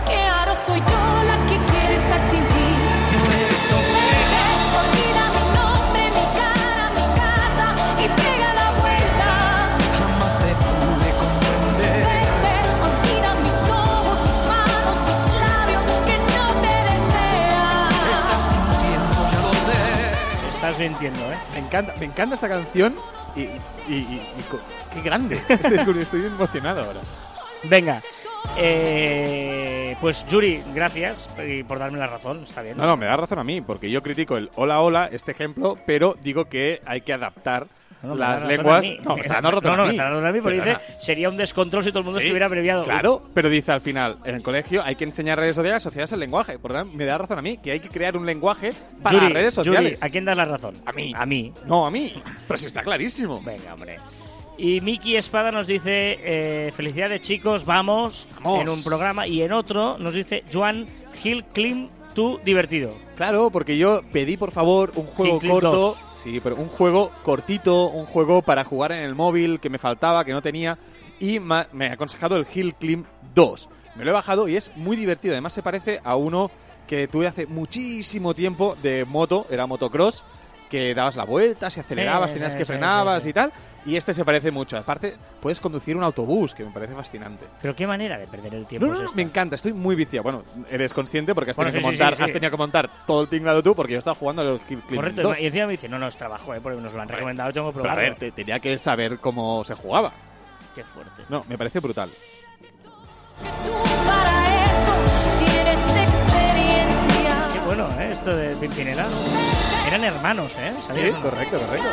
Estás 20.68 20.80
mintiendo, 20.80 21.20
¿eh? 21.32 21.36
Me 21.54 21.60
encanta, 21.60 21.94
me 21.98 22.04
encanta 22.04 22.34
esta 22.34 22.48
canción 22.48 22.94
y, 23.34 23.40
y- 23.40 23.54
y- 23.88 24.22
y 24.38 24.42
co- 24.50 24.60
qué 24.92 25.00
grande. 25.00 25.40
Estoy, 25.48 25.98
estoy 26.00 26.26
emocionado 26.26 26.84
ahora. 26.84 27.00
Venga, 27.64 28.02
eh, 28.58 29.96
pues 30.00 30.26
Yuri, 30.28 30.62
gracias 30.74 31.28
por 31.66 31.78
darme 31.78 31.98
la 31.98 32.06
razón, 32.06 32.44
está 32.44 32.60
bien. 32.62 32.76
No, 32.76 32.86
no, 32.86 32.96
me 32.98 33.06
da 33.06 33.16
razón 33.16 33.38
a 33.38 33.44
mí, 33.44 33.62
porque 33.62 33.90
yo 33.90 34.02
critico 34.02 34.36
el 34.36 34.50
hola, 34.56 34.80
hola, 34.80 35.08
este 35.10 35.32
ejemplo, 35.32 35.78
pero 35.86 36.16
digo 36.22 36.44
que 36.44 36.82
hay 36.84 37.00
que 37.00 37.14
adaptar 37.14 37.66
No, 38.02 38.10
no, 38.10 38.14
las 38.14 38.42
razón 38.42 38.48
lenguas. 38.48 38.86
No, 39.04 39.14
me 39.16 39.20
está 39.22 39.34
dando 39.40 39.50
no, 39.60 39.76
no, 39.76 39.90
está 39.90 40.04
dando 40.10 40.42
Perdona. 40.42 40.64
dice 40.64 40.76
sería 40.98 41.28
un 41.28 41.36
descontrol 41.36 41.82
si 41.82 41.90
todo 41.90 41.98
el 42.00 42.04
mundo 42.04 42.20
Sí, 42.20 42.26
estuviera 42.26 42.46
abreviado. 42.46 42.84
Claro, 42.84 43.22
pero 43.34 43.48
dice 43.48 43.72
al 43.72 43.80
final, 43.80 44.18
en 44.24 44.36
el 44.36 44.42
colegio 44.42 44.82
hay 44.84 44.94
que 44.94 45.04
enseñar 45.04 45.38
redes 45.38 45.56
sociales 45.56 45.82
asociadas 45.82 46.12
al 46.12 46.20
lenguaje. 46.20 46.58
Por 46.58 46.72
tanto, 46.72 46.96
me 46.96 47.04
da 47.04 47.18
razón 47.18 47.38
a 47.38 47.42
mí 47.42 47.58
que 47.58 47.72
hay 47.72 47.80
que 47.80 47.88
crear 47.88 48.16
un 48.16 48.24
lenguaje 48.24 48.70
para 49.02 49.14
Yuri, 49.16 49.24
las 49.26 49.32
redes 49.34 49.56
Yuri, 49.56 49.64
sociales. 49.66 50.02
¿a 50.02 50.08
quién 50.10 50.24
das 50.24 50.36
la 50.36 50.44
razón? 50.44 50.74
A 50.86 50.92
mí. 50.92 51.12
A 51.16 51.26
mí. 51.26 51.52
No, 51.66 51.86
a 51.86 51.90
mí. 51.90 52.12
Pero 52.46 52.58
si 52.58 52.66
está 52.66 52.82
clarísimo. 52.82 53.42
Venga, 53.42 53.74
hombre. 53.74 53.96
Y 54.56 54.80
Miki 54.80 55.16
Espada 55.16 55.52
nos 55.52 55.66
dice, 55.66 56.18
eh, 56.20 56.72
felicidades 56.74 57.20
chicos, 57.20 57.64
vamos, 57.64 58.28
Vamos. 58.42 58.60
en 58.62 58.68
un 58.68 58.82
programa. 58.82 59.26
Y 59.26 59.42
en 59.42 59.52
otro 59.52 59.98
nos 59.98 60.14
dice, 60.14 60.42
Joan 60.52 60.86
Gil 61.14 61.44
Klim, 61.52 61.88
tú 62.14 62.40
divertido. 62.44 62.90
Claro, 63.16 63.50
porque 63.50 63.76
yo 63.78 64.02
pedí 64.12 64.36
por 64.36 64.50
favor 64.50 64.92
un 64.96 65.06
juego 65.06 65.38
Hill 65.42 65.50
corto. 65.50 65.70
2. 65.72 65.98
Sí, 66.28 66.40
pero 66.40 66.56
un 66.56 66.68
juego 66.68 67.10
cortito, 67.22 67.88
un 67.88 68.04
juego 68.04 68.42
para 68.42 68.62
jugar 68.62 68.92
en 68.92 68.98
el 69.02 69.14
móvil 69.14 69.60
que 69.60 69.70
me 69.70 69.78
faltaba, 69.78 70.26
que 70.26 70.32
no 70.32 70.42
tenía. 70.42 70.76
Y 71.18 71.40
me 71.40 71.86
ha 71.86 71.92
aconsejado 71.94 72.36
el 72.36 72.46
Hill 72.54 72.74
Climb 72.74 73.06
2. 73.34 73.70
Me 73.96 74.04
lo 74.04 74.10
he 74.10 74.12
bajado 74.12 74.46
y 74.46 74.54
es 74.56 74.70
muy 74.76 74.94
divertido. 74.98 75.32
Además, 75.32 75.54
se 75.54 75.62
parece 75.62 76.00
a 76.04 76.16
uno 76.16 76.50
que 76.86 77.08
tuve 77.08 77.28
hace 77.28 77.46
muchísimo 77.46 78.34
tiempo 78.34 78.76
de 78.82 79.06
moto, 79.06 79.46
era 79.48 79.66
motocross, 79.66 80.22
que 80.68 80.94
dabas 80.94 81.16
la 81.16 81.24
vuelta, 81.24 81.70
si 81.70 81.80
acelerabas, 81.80 82.28
Sí, 82.30 82.34
tenías 82.34 82.52
sí, 82.52 82.58
que 82.58 82.66
frenabas 82.66 83.22
sí. 83.22 83.30
y 83.30 83.32
tal. 83.32 83.50
Y 83.88 83.96
este 83.96 84.12
se 84.12 84.22
parece 84.24 84.50
mucho. 84.50 84.76
Aparte, 84.76 85.16
puedes 85.40 85.58
conducir 85.60 85.96
un 85.96 86.02
autobús, 86.02 86.54
que 86.54 86.62
me 86.62 86.70
parece 86.70 86.94
fascinante. 86.94 87.46
Pero 87.62 87.74
qué 87.74 87.86
manera 87.86 88.18
de 88.18 88.26
perder 88.26 88.54
el 88.54 88.66
tiempo 88.66 88.86
No, 88.86 88.92
no, 88.92 88.98
es 89.00 89.06
no, 89.06 89.14
me 89.14 89.22
encanta, 89.22 89.56
estoy 89.56 89.72
muy 89.72 89.96
viciado. 89.96 90.24
Bueno, 90.24 90.42
eres 90.70 90.92
consciente 90.92 91.34
porque 91.34 91.52
has, 91.52 91.56
Bueno, 91.56 91.72
tenido, 91.72 91.90
sí, 91.90 91.96
que 91.96 92.02
montar, 92.04 92.14
sí, 92.14 92.18
sí. 92.18 92.22
has 92.24 92.32
tenido 92.32 92.50
que 92.50 92.56
montar 92.58 92.90
todo 93.06 93.22
el 93.22 93.28
tinglado 93.28 93.62
tú 93.62 93.74
porque 93.74 93.94
yo 93.94 93.98
estaba 94.00 94.14
jugando 94.14 94.42
a 94.42 94.44
los 94.44 94.60
Climb 94.60 94.82
Correcto, 94.94 95.22
2. 95.22 95.40
y 95.40 95.46
encima 95.46 95.66
me 95.66 95.72
dice, 95.72 95.88
no, 95.88 95.98
no, 95.98 96.06
es 96.06 96.16
trabajo, 96.18 96.54
eh, 96.54 96.60
porque 96.62 96.78
nos 96.80 96.92
lo 96.92 97.00
han 97.00 97.08
recomendado, 97.08 97.50
tengo 97.50 97.68
que 97.72 97.78
Pero 97.78 97.90
a 97.90 97.94
probarlo. 97.94 98.10
ver, 98.10 98.18
te- 98.18 98.32
tenía 98.32 98.60
que 98.60 98.78
saber 98.78 99.18
cómo 99.18 99.64
se 99.64 99.74
jugaba. 99.74 100.12
Qué 100.74 100.84
fuerte. 100.84 101.22
No, 101.30 101.44
me 101.48 101.56
parece 101.56 101.80
brutal. 101.80 102.10
Tú 102.10 103.72
para 104.06 104.64
eso 104.66 104.94
tienes 105.38 105.96
experiencia. 105.96 107.48
Qué 107.54 107.58
bueno, 107.66 107.88
¿eh? 107.97 107.97
Esto 108.18 108.34
de 108.36 108.56
Pimpinela. 108.56 109.06
Eran 109.86 110.02
hermanos, 110.04 110.52
¿eh? 110.58 110.72
Sí, 110.92 111.12
correcto, 111.22 111.58
correcto. 111.60 111.88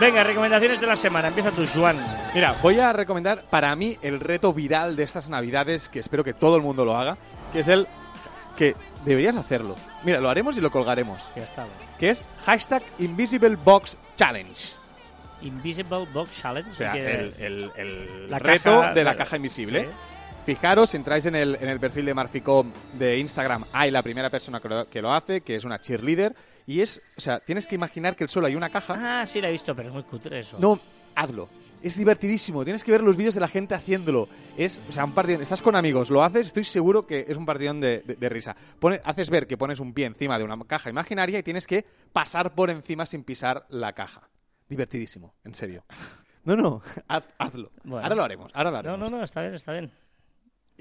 Venga, 0.00 0.22
recomendaciones 0.24 0.80
de 0.80 0.86
la 0.86 0.94
semana. 0.96 1.28
Empieza 1.28 1.50
tú, 1.50 1.66
Juan. 1.66 1.96
Mira, 2.34 2.54
voy 2.62 2.78
a 2.78 2.92
recomendar 2.92 3.42
para 3.50 3.74
mí 3.76 3.98
el 4.02 4.20
reto 4.20 4.52
viral 4.52 4.94
de 4.96 5.02
estas 5.02 5.28
navidades, 5.28 5.88
que 5.88 5.98
espero 5.98 6.22
que 6.24 6.32
todo 6.32 6.56
el 6.56 6.62
mundo 6.62 6.84
lo 6.84 6.96
haga, 6.96 7.16
que 7.52 7.60
es 7.60 7.68
el 7.68 7.86
que 8.56 8.76
deberías 9.04 9.34
hacerlo. 9.36 9.76
Mira, 10.04 10.20
lo 10.20 10.30
haremos 10.30 10.56
y 10.56 10.60
lo 10.60 10.70
colgaremos. 10.70 11.20
Ya 11.36 11.42
está. 11.42 11.66
Que 11.98 12.10
es 12.10 12.22
hashtag 12.46 12.82
Invisible 13.00 13.56
Box 13.56 13.96
Challenge. 14.16 14.72
Invisible 15.42 16.06
Box 16.12 16.40
Challenge. 16.40 16.70
O 16.70 16.74
sea, 16.74 16.94
el, 16.94 17.34
el- 17.40 17.70
el 17.76 18.30
La 18.30 18.38
reto 18.38 18.80
caja- 18.80 18.94
de 18.94 19.04
la 19.04 19.10
la- 19.12 19.16
caja 19.16 19.36
invisible. 19.36 19.82
sí. 19.90 19.96
Fijaros, 20.44 20.92
entráis 20.94 21.24
en 21.26 21.36
el, 21.36 21.56
en 21.60 21.68
el 21.68 21.78
perfil 21.78 22.04
de 22.06 22.14
Marficom 22.14 22.70
de 22.98 23.18
Instagram, 23.18 23.64
hay 23.72 23.90
la 23.92 24.02
primera 24.02 24.28
persona 24.28 24.60
que 24.60 24.68
lo, 24.68 24.88
que 24.88 25.00
lo 25.00 25.12
hace, 25.12 25.40
que 25.42 25.54
es 25.54 25.64
una 25.64 25.80
cheerleader, 25.80 26.34
y 26.66 26.80
es, 26.80 27.00
o 27.16 27.20
sea, 27.20 27.38
tienes 27.38 27.66
que 27.66 27.76
imaginar 27.76 28.16
que 28.16 28.26
solo 28.26 28.48
hay 28.48 28.56
una 28.56 28.68
caja. 28.70 29.20
Ah, 29.20 29.26
sí, 29.26 29.40
la 29.40 29.48
he 29.48 29.52
visto, 29.52 29.74
pero 29.76 29.88
es 29.88 29.94
muy 29.94 30.02
cutre 30.02 30.40
eso. 30.40 30.58
No, 30.58 30.80
hazlo. 31.14 31.48
Es 31.80 31.96
divertidísimo, 31.96 32.62
tienes 32.64 32.82
que 32.84 32.90
ver 32.92 33.02
los 33.02 33.16
vídeos 33.16 33.34
de 33.34 33.40
la 33.40 33.48
gente 33.48 33.74
haciéndolo. 33.74 34.28
Es, 34.56 34.82
o 34.88 34.92
sea, 34.92 35.04
un 35.04 35.12
partido, 35.12 35.40
estás 35.40 35.62
con 35.62 35.74
amigos, 35.76 36.10
lo 36.10 36.22
haces, 36.24 36.48
estoy 36.48 36.64
seguro 36.64 37.06
que 37.06 37.24
es 37.28 37.36
un 37.36 37.46
partidón 37.46 37.80
de, 37.80 38.00
de- 38.06 38.14
de 38.16 38.28
risa. 38.28 38.56
Pone- 38.80 39.00
haces 39.04 39.30
ver 39.30 39.46
que 39.48 39.56
pones 39.56 39.78
un 39.80 39.92
pie 39.92 40.06
encima 40.06 40.38
de 40.38 40.44
una 40.44 40.56
caja 40.64 40.90
imaginaria 40.90 41.38
y 41.38 41.42
tienes 41.44 41.66
que 41.68 41.84
pasar 42.12 42.54
por 42.54 42.70
encima 42.70 43.06
sin 43.06 43.22
pisar 43.24 43.66
la 43.68 43.92
caja. 43.92 44.28
Divertidísimo, 44.68 45.34
en 45.44 45.54
serio. 45.54 45.84
No, 46.44 46.56
no, 46.56 46.82
haz- 47.08 47.22
hazlo. 47.38 47.70
Bueno. 47.84 48.02
Ahora 48.04 48.16
lo 48.16 48.24
haremos, 48.24 48.50
ahora 48.52 48.70
lo 48.72 48.82
No, 48.82 48.88
haremos. 48.90 49.10
no, 49.12 49.18
no, 49.18 49.22
está 49.24 49.42
bien, 49.42 49.54
está 49.54 49.70
bien. 49.74 49.92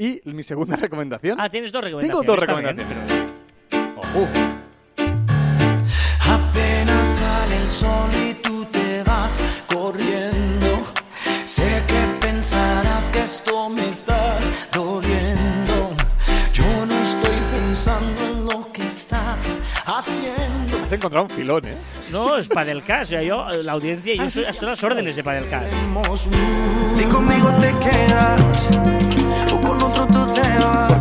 Y 0.01 0.19
mi 0.25 0.41
segunda 0.41 0.75
recomendación. 0.85 1.39
Ah, 1.39 1.47
tienes 1.47 1.71
dos 1.71 1.83
Tengo 1.83 1.99
recomendaciones. 1.99 2.25
dos 2.25 2.37
está 2.41 2.55
bien. 2.55 2.77
recomendaciones. 2.77 3.27
Ojo. 3.97 4.27
Apenas 6.27 7.07
sale 7.19 7.57
el 7.57 7.69
sol 7.69 8.09
y 8.27 8.33
tú 8.41 8.65
te 8.65 9.03
vas 9.03 9.39
corriendo. 9.71 10.83
Sé 11.45 11.83
que 11.87 12.25
pensarás 12.27 13.09
que 13.09 13.19
esto 13.19 13.69
me 13.69 13.89
está 13.89 14.39
doliendo. 14.73 15.95
Yo 16.51 16.85
no 16.87 16.93
estoy 16.95 17.37
pensando 17.51 18.23
en 18.25 18.45
lo 18.45 18.71
que 18.71 18.87
estás 18.87 19.55
haciendo. 19.85 20.77
Has 20.83 20.91
encontrado 20.91 21.25
un 21.25 21.29
filón, 21.29 21.63
¿eh? 21.67 21.77
No, 22.11 22.37
es 22.37 22.47
Padelcast. 22.47 23.03
O 23.03 23.05
sea, 23.11 23.21
yo, 23.21 23.47
eh, 23.51 23.61
la 23.63 23.73
audiencia, 23.73 24.15
yo 24.15 24.29
soy, 24.31 24.45
estoy 24.45 24.67
a 24.67 24.71
las 24.71 24.83
órdenes 24.83 25.15
de 25.15 25.23
Padelcast. 25.23 25.71
Si 26.95 27.03
conmigo 27.05 27.49
te 27.61 27.67
quedas 27.77 28.41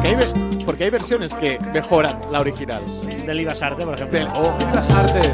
Porque 0.00 0.16
hay, 0.16 0.62
porque 0.64 0.84
hay 0.84 0.90
versiones 0.90 1.34
que 1.34 1.58
mejoran 1.74 2.18
la 2.30 2.40
original. 2.40 2.82
Del 3.26 3.40
Ibasarte, 3.40 3.84
por 3.84 3.94
ejemplo. 3.94 4.18
Del, 4.18 4.28
oh, 4.34 4.56
las 4.74 4.88
artes. 4.88 5.30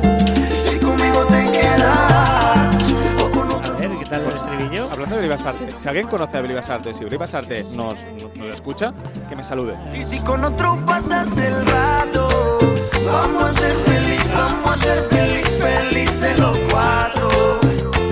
Si 0.53 0.77
conmigo 0.79 1.25
te 1.27 1.53
quedas 1.53 2.77
o 3.23 3.31
con 3.31 3.49
otro 3.53 3.75
A 3.75 3.79
ver, 3.79 3.91
¿qué 3.97 4.05
tal 4.07 4.23
el 4.23 4.37
estribillo? 4.37 4.91
Hablando 4.91 5.15
de 5.15 5.21
Belibas 5.21 5.47
Arte, 5.47 5.69
si 5.79 5.89
alguien 5.89 6.09
conoce 6.09 6.37
a 6.37 6.41
Belibas 6.41 6.69
Arte, 6.69 6.95
si 6.95 7.05
Belibas 7.05 7.33
Arte 7.35 7.65
nos, 7.75 7.95
nos, 8.21 8.37
nos 8.37 8.49
escucha, 8.49 8.93
que 9.29 9.37
me 9.37 9.45
salude. 9.45 9.77
Y 9.97 10.03
si 10.03 10.19
con 10.19 10.43
otro 10.43 10.85
pasas 10.85 11.37
el 11.39 11.65
rato, 11.67 12.59
vamos 13.07 13.45
a 13.45 13.53
ser 13.53 13.75
feliz, 13.77 14.25
vamos 14.35 14.71
a 14.73 14.77
ser 14.79 15.01
feliz, 15.05 15.49
felices 15.61 16.41
los 16.41 16.59
cuatro. 16.71 17.29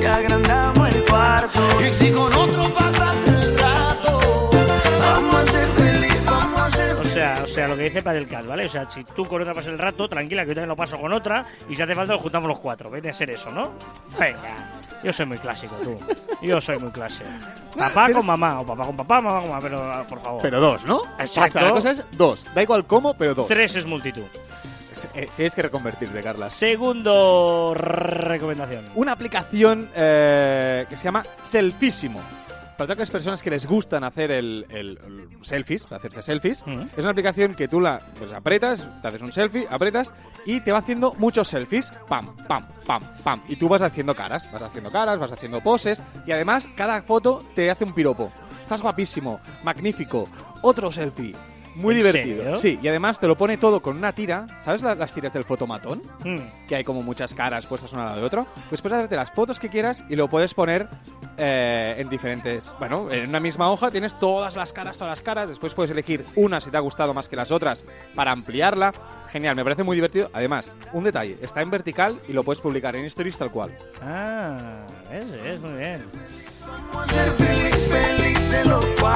Y 0.01 0.05
agrandamos 0.05 0.89
el 0.95 1.05
cuarto. 1.05 1.61
Y 1.81 1.91
si 1.91 2.13
con 2.13 2.33
otro 2.33 2.63
pasas 2.75 2.84
lo 7.85 7.91
que 7.91 7.99
dice 7.99 8.03
Padelcast, 8.03 8.49
¿vale? 8.49 8.65
O 8.65 8.69
sea, 8.69 8.91
si 8.91 9.05
tú 9.05 9.25
con 9.27 9.43
otra 9.43 9.55
pasas 9.55 9.73
el 9.73 9.79
rato, 9.79 10.09
tranquila, 10.09 10.43
que 10.43 10.49
yo 10.49 10.55
también 10.55 10.69
lo 10.69 10.77
paso 10.77 10.99
con 10.99 11.13
otra, 11.13 11.45
y 11.69 11.75
si 11.75 11.83
hace 11.83 11.95
falta, 11.95 12.15
lo 12.15 12.19
juntamos 12.19 12.49
los 12.49 12.61
cuatro. 12.61 12.91
Viene 12.91 13.11
a 13.11 13.13
ser 13.13 13.31
eso, 13.31 13.51
¿no? 13.51 13.73
Venga. 14.19 14.73
Yo 15.03 15.13
soy 15.13 15.27
muy 15.27 15.39
clásico, 15.39 15.75
tú. 15.83 15.99
Yo 16.41 16.61
soy 16.61 16.79
muy 16.79 16.91
clásico. 16.91 17.29
Papá 17.77 18.11
con 18.11 18.25
mamá, 18.25 18.61
o 18.61 18.67
papá 18.67 18.87
con 18.87 18.97
papá, 18.97 19.21
mamá 19.21 19.41
con 19.41 19.51
mamá, 19.51 19.61
pero 19.61 19.85
ah, 19.85 20.05
por 20.09 20.21
favor. 20.21 20.43
Pero 20.43 20.61
dos, 20.61 20.85
¿no? 20.85 21.03
Exacto. 21.19 21.59
O 21.59 21.61
sea, 21.61 21.63
la 21.63 21.71
cosa 21.71 21.91
es 21.91 22.05
dos. 22.13 22.47
Da 22.55 22.63
igual 22.63 22.87
cómo, 22.87 23.15
pero 23.15 23.35
dos. 23.35 23.49
Tres 23.49 23.77
es 23.77 23.85
multitud. 23.85 24.25
Eh, 25.15 25.29
tienes 25.37 25.55
que 25.55 25.63
reconvertirte, 25.63 26.23
Carla. 26.23 26.49
Segundo 26.49 27.75
recomendación. 27.75 28.87
Una 28.95 29.13
aplicación 29.13 29.91
eh, 29.95 30.87
que 30.89 30.97
se 30.97 31.05
llama 31.05 31.23
Selfísimo. 31.43 32.21
Para 32.77 32.87
todas 32.89 32.99
las 32.99 33.11
personas 33.11 33.43
que 33.43 33.51
les 33.51 33.67
gustan 33.67 34.03
hacer 34.05 34.31
el, 34.33 34.67
el- 34.69 34.99
el 35.07 35.29
selfies, 35.45 35.87
hacerse 35.93 36.23
selfies, 36.23 36.65
es 36.97 36.99
una 36.99 37.11
aplicación 37.11 37.55
que 37.55 37.69
tú 37.69 37.81
la 37.81 38.01
pues, 38.19 38.33
apretas, 38.33 38.87
te 39.01 39.09
haces 39.09 39.23
un 39.23 39.31
selfie, 39.33 39.67
apretas 39.71 40.13
y 40.45 40.61
te 40.61 40.73
va 40.73 40.79
haciendo 40.79 41.15
muchos 41.19 41.47
selfies. 41.49 41.93
Pam, 42.09 42.35
pam, 42.49 42.67
pam, 42.87 43.03
pam. 43.23 43.41
Y 43.49 43.57
tú 43.57 43.69
vas 43.69 43.83
haciendo 43.83 44.15
caras, 44.17 44.51
vas 44.53 44.63
haciendo 44.63 44.91
caras, 44.91 45.19
vas 45.19 45.31
haciendo 45.33 45.61
poses 45.61 46.03
y 46.27 46.33
además 46.33 46.67
cada 46.77 47.01
foto 47.03 47.43
te 47.55 47.71
hace 47.71 47.85
un 47.85 47.95
piropo. 47.95 48.33
Estás 48.63 48.83
guapísimo, 48.83 49.41
magnífico, 49.63 50.29
otro 50.63 50.91
selfie. 50.91 51.35
Muy 51.75 51.95
¿En 51.97 52.01
divertido. 52.03 52.43
serio? 52.45 52.59
Sí, 52.59 52.79
y 52.83 52.89
además 52.89 53.19
te 53.19 53.27
lo 53.27 53.37
pone 53.37 53.57
todo 53.59 53.81
con 53.81 53.97
una 53.97 54.13
tira. 54.13 54.47
¿Sabes 54.63 54.83
las, 54.83 54.97
las 54.99 55.13
tiras 55.13 55.33
del 55.33 55.45
fotomatón? 55.45 56.03
Mm. 56.25 56.39
que 56.69 56.77
hay 56.77 56.85
como 56.85 57.03
muchas 57.03 57.35
caras 57.35 57.67
puestas 57.67 57.93
una 57.93 58.03
al 58.03 58.09
lado 58.09 58.21
de 58.21 58.27
otro, 58.27 58.47
pues 58.69 58.81
puedes 58.81 58.97
hacerte 58.97 59.17
las 59.17 59.31
fotos 59.33 59.61
que 59.61 59.69
quieras 59.69 60.05
y 60.09 60.17
lo 60.17 60.29
puedes 60.29 60.55
poner 60.55 60.89
eh, 61.37 61.97
en 61.99 62.09
diferentes... 62.09 62.75
Bueno, 62.79 63.11
en 63.11 63.29
una 63.29 63.41
misma 63.41 63.71
hoja 63.71 63.91
tienes 63.91 64.19
todas 64.19 64.57
las 64.57 64.73
caras, 64.73 64.97
todas 64.99 65.13
las 65.13 65.23
caras, 65.23 65.49
después 65.49 65.75
puedes 65.75 65.91
elegir 65.91 66.25
una 66.37 66.61
si 66.61 66.71
te 66.71 66.77
ha 66.77 66.81
gustado 66.81 67.13
más 67.13 67.29
que 67.29 67.37
las 67.37 67.51
otras 67.51 67.85
para 68.15 68.33
ampliarla. 68.33 68.93
Genial, 69.31 69.57
me 69.57 69.65
parece 69.65 69.83
muy 69.83 69.97
divertido. 69.97 70.31
Además, 70.33 70.73
un 70.93 71.05
detalle, 71.05 71.37
está 71.43 71.61
en 71.61 71.71
vertical 71.71 72.19
y 72.29 72.33
lo 72.33 72.45
puedes 72.45 72.61
publicar 72.61 72.95
en 72.97 73.05
stories 73.07 73.37
tal 73.37 73.51
cual. 73.51 73.77
Ah, 74.01 74.87
es, 75.13 75.33
es 75.45 75.61
muy 75.61 75.73
bien. 75.73 76.05
Vamos 76.67 77.11
a 77.11 77.13
ser 77.13 77.31
feliz, 77.33 77.77
cuatro. 77.89 78.34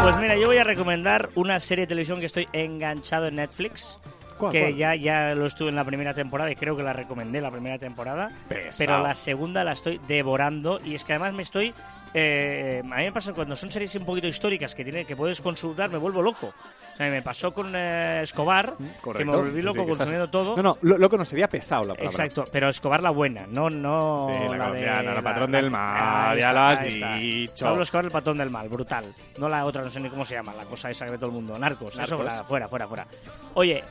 Pues 0.03 0.17
mira, 0.19 0.37
yo 0.37 0.47
voy 0.47 0.59
a 0.59 0.65
recomendar 0.65 1.31
una 1.35 1.61
serie 1.61 1.83
de 1.83 1.89
televisión 1.89 2.21
que 2.21 2.27
estoy 2.27 2.49
enganchado 2.53 3.27
en 3.27 3.37
Netflix. 3.37 3.99
¿Cuál, 4.39 4.53
que 4.53 4.61
cuál? 4.61 4.75
ya, 4.75 4.95
ya 4.95 5.35
lo 5.35 5.47
estuve 5.47 5.71
en 5.71 5.77
la 5.77 5.85
primera 5.85 6.15
temporada 6.15 6.51
y 6.51 6.57
creo 6.57 6.77
que 6.77 6.83
la 6.83 6.93
recomendé 6.93 7.41
la 7.41 7.51
primera 7.51 7.79
temporada. 7.79 8.31
Pesado. 8.49 8.75
Pero 8.79 9.03
la 9.03 9.15
segunda 9.15 9.65
la 9.65 9.73
estoy 9.73 10.01
devorando 10.07 10.81
y 10.85 10.95
es 10.95 11.05
que 11.05 11.13
además 11.13 11.35
me 11.35 11.43
estoy... 11.43 11.75
eh, 12.15 12.81
a 12.85 12.97
mí 12.97 13.03
me 13.05 13.13
pasa 13.13 13.33
cuando 13.33 13.55
son 13.57 13.71
series 13.71 13.95
un 13.97 14.05
poquito 14.05 14.27
históricas 14.27 14.75
que, 14.75 14.83
tiene, 14.85 15.05
que 15.05 15.15
puedes 15.17 15.41
consultar, 15.41 15.91
me 15.91 15.99
vuelvo 15.99 16.23
loco. 16.23 16.47
O 16.95 16.97
sea, 16.99 17.09
me 17.11 17.23
pasó 17.23 17.53
con 17.55 17.73
eh, 17.77 18.23
Escobar, 18.23 18.77
que 18.77 18.83
me 18.83 18.93
Correcto. 19.01 19.33
volví 19.39 19.63
loco 19.63 19.79
sí, 19.81 19.87
que 19.87 19.93
estás- 19.93 19.99
consumiendo 20.07 20.29
todo. 20.31 20.57
No, 20.57 20.63
no, 20.63 20.79
lo, 20.83 20.99
loco 20.99 21.17
no 21.17 21.25
sería 21.25 21.49
pesado 21.49 21.83
la 21.85 21.95
palabra. 21.95 22.11
Exacto, 22.11 22.45
pero 22.51 22.69
Escobar 22.69 23.03
la 23.03 23.11
buena, 23.11 23.47
no, 23.47 23.71
no 23.71 24.27
Sí, 24.33 24.35
la 24.35 24.39
la, 24.41 24.53
de 24.53 24.59
colombiana, 24.59 25.15
la 25.15 25.23
patrón 25.23 25.53
del 25.53 25.71
mal, 25.71 26.39
ya 26.39 26.53
lo 26.53 26.61
has 26.61 26.83
dicho. 26.85 27.65
Pablo 27.67 27.83
Escobar 27.83 28.05
el 28.07 28.11
patrón 28.11 28.39
del 28.39 28.51
mal, 28.51 28.69
brutal. 28.69 29.15
No 29.39 29.49
la 29.49 29.65
otra, 29.65 29.83
no 29.83 29.91
sé 29.91 30.01
ni 30.01 30.09
cómo 30.11 30.25
se 30.25 30.35
llama, 30.35 30.53
la 30.55 30.65
cosa 30.65 30.91
esa 30.91 31.05
que 31.07 31.13
ve 31.13 31.19
todo 31.19 31.27
el 31.27 31.35
mundo, 31.35 31.57
narcos, 31.59 31.91
eso 31.99 32.17
Narcos. 32.17 32.25
la- 32.25 32.43
fuera, 32.45 32.69
fuera, 32.69 32.89
fuera. 32.89 33.07
Oye, 33.55 33.85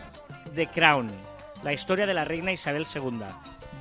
The 0.53 0.67
Crown, 0.67 1.07
la 1.63 1.71
historia 1.71 2.05
de 2.05 2.13
la 2.13 2.25
reina 2.25 2.51
Isabel 2.51 2.85
II, 2.93 3.19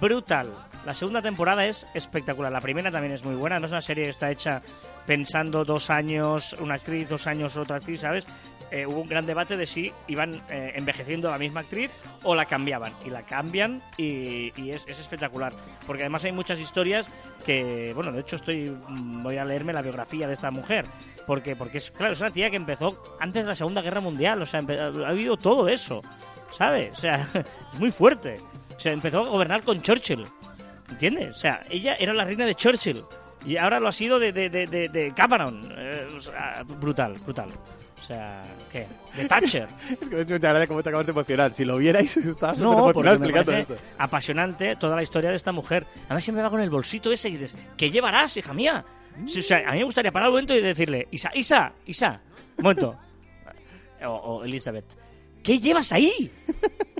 brutal. 0.00 0.52
La 0.86 0.94
segunda 0.94 1.20
temporada 1.20 1.66
es 1.66 1.84
espectacular, 1.94 2.52
la 2.52 2.60
primera 2.60 2.92
también 2.92 3.12
es 3.12 3.24
muy 3.24 3.34
buena, 3.34 3.58
no 3.58 3.66
es 3.66 3.72
una 3.72 3.80
serie 3.80 4.04
que 4.04 4.10
está 4.10 4.30
hecha 4.30 4.62
pensando 5.04 5.64
dos 5.64 5.90
años 5.90 6.54
una 6.60 6.74
actriz, 6.74 7.08
dos 7.08 7.26
años 7.26 7.56
otra 7.56 7.78
actriz, 7.78 8.02
¿sabes? 8.02 8.24
Eh, 8.70 8.86
hubo 8.86 9.00
un 9.00 9.08
gran 9.08 9.26
debate 9.26 9.56
de 9.56 9.66
si 9.66 9.92
iban 10.06 10.32
eh, 10.48 10.74
envejeciendo 10.76 11.26
a 11.26 11.32
la 11.32 11.38
misma 11.38 11.60
actriz 11.60 11.90
o 12.22 12.36
la 12.36 12.44
cambiaban. 12.44 12.92
Y 13.04 13.10
la 13.10 13.22
cambian 13.22 13.82
y, 13.96 14.52
es, 14.70 14.86
es 14.86 15.00
espectacular. 15.00 15.52
Porque 15.88 16.04
además 16.04 16.24
hay 16.24 16.32
muchas 16.32 16.60
historias 16.60 17.08
que, 17.44 17.92
bueno, 17.92 18.12
de 18.12 18.20
hecho 18.20 18.36
estoy 18.36 18.70
mm, 18.70 19.24
voy 19.24 19.38
a 19.38 19.44
leerme 19.44 19.72
la 19.72 19.82
biografía 19.82 20.28
de 20.28 20.34
esta 20.34 20.52
mujer. 20.52 20.84
Porque, 21.26 21.56
porque 21.56 21.78
es, 21.78 21.90
claro, 21.90 22.12
es 22.12 22.20
una 22.20 22.30
tía 22.30 22.48
que 22.48 22.56
empezó 22.56 23.16
antes 23.18 23.44
de 23.44 23.50
la 23.50 23.56
Segunda 23.56 23.82
Guerra 23.82 24.00
Mundial. 24.00 24.40
O 24.42 24.46
sea, 24.46 24.60
ha 24.60 25.08
habido 25.08 25.36
todo 25.36 25.68
eso. 25.68 26.00
¿Sabes? 26.56 26.92
O 26.92 26.96
sea, 26.96 27.28
es 27.72 27.78
muy 27.78 27.90
fuerte. 27.90 28.38
O 28.76 28.80
sea, 28.80 28.92
empezó 28.92 29.20
a 29.20 29.28
gobernar 29.28 29.62
con 29.62 29.80
Churchill. 29.80 30.26
¿Entiendes? 30.90 31.34
O 31.34 31.38
sea, 31.38 31.64
ella 31.70 31.94
era 31.96 32.12
la 32.12 32.24
reina 32.24 32.44
de 32.46 32.54
Churchill. 32.54 33.02
Y 33.44 33.56
ahora 33.58 33.78
lo 33.78 33.88
ha 33.88 33.92
sido 33.92 34.18
de, 34.18 34.32
de, 34.32 34.48
de, 34.50 34.66
de- 34.66 34.88
de 34.88 35.12
Cameron. 35.14 35.72
Eh, 35.76 36.08
o 36.16 36.20
sea, 36.20 36.64
brutal, 36.66 37.14
brutal. 37.24 37.48
O 37.98 38.02
sea, 38.02 38.42
¿qué? 38.72 38.86
De 39.16 39.24
Thatcher. 39.26 39.68
Es 39.90 39.98
que 39.98 40.06
me 40.06 40.16
ha 40.18 40.22
hecho 40.22 40.34
mucha 40.34 40.48
gracia 40.50 40.66
cómo 40.66 40.82
te 40.82 40.88
acabas 40.88 41.06
de 41.06 41.12
emocionar. 41.12 41.52
Si 41.52 41.64
lo 41.64 41.76
vierais, 41.78 42.16
estabas 42.16 42.58
No, 42.58 42.90
porque 42.92 43.08
me 43.10 43.14
explicando 43.14 43.52
esto. 43.52 43.76
apasionante 43.98 44.74
toda 44.76 44.96
la 44.96 45.02
historia 45.02 45.30
de 45.30 45.36
esta 45.36 45.52
mujer. 45.52 45.86
Además 46.06 46.24
siempre 46.24 46.42
va 46.42 46.50
con 46.50 46.60
el 46.60 46.70
bolsito 46.70 47.12
ese 47.12 47.28
y 47.28 47.36
dices, 47.36 47.56
¿qué 47.76 47.90
llevarás, 47.90 48.36
hija 48.36 48.52
mía? 48.52 48.84
Sí, 49.26 49.38
O 49.38 49.42
sea, 49.42 49.58
a 49.68 49.72
mí 49.72 49.78
me 49.78 49.84
gustaría 49.84 50.12
parar 50.12 50.28
un 50.28 50.34
momento 50.34 50.54
y 50.54 50.60
decirle, 50.60 51.08
Isa, 51.10 51.30
Isa, 51.34 51.72
Isa, 51.86 52.20
un 52.58 52.62
momento. 52.62 52.96
O, 54.04 54.08
o 54.10 54.44
Elizabeth, 54.44 54.84
¿qué 55.42 55.58
llevas 55.58 55.90
ahí? 55.90 56.30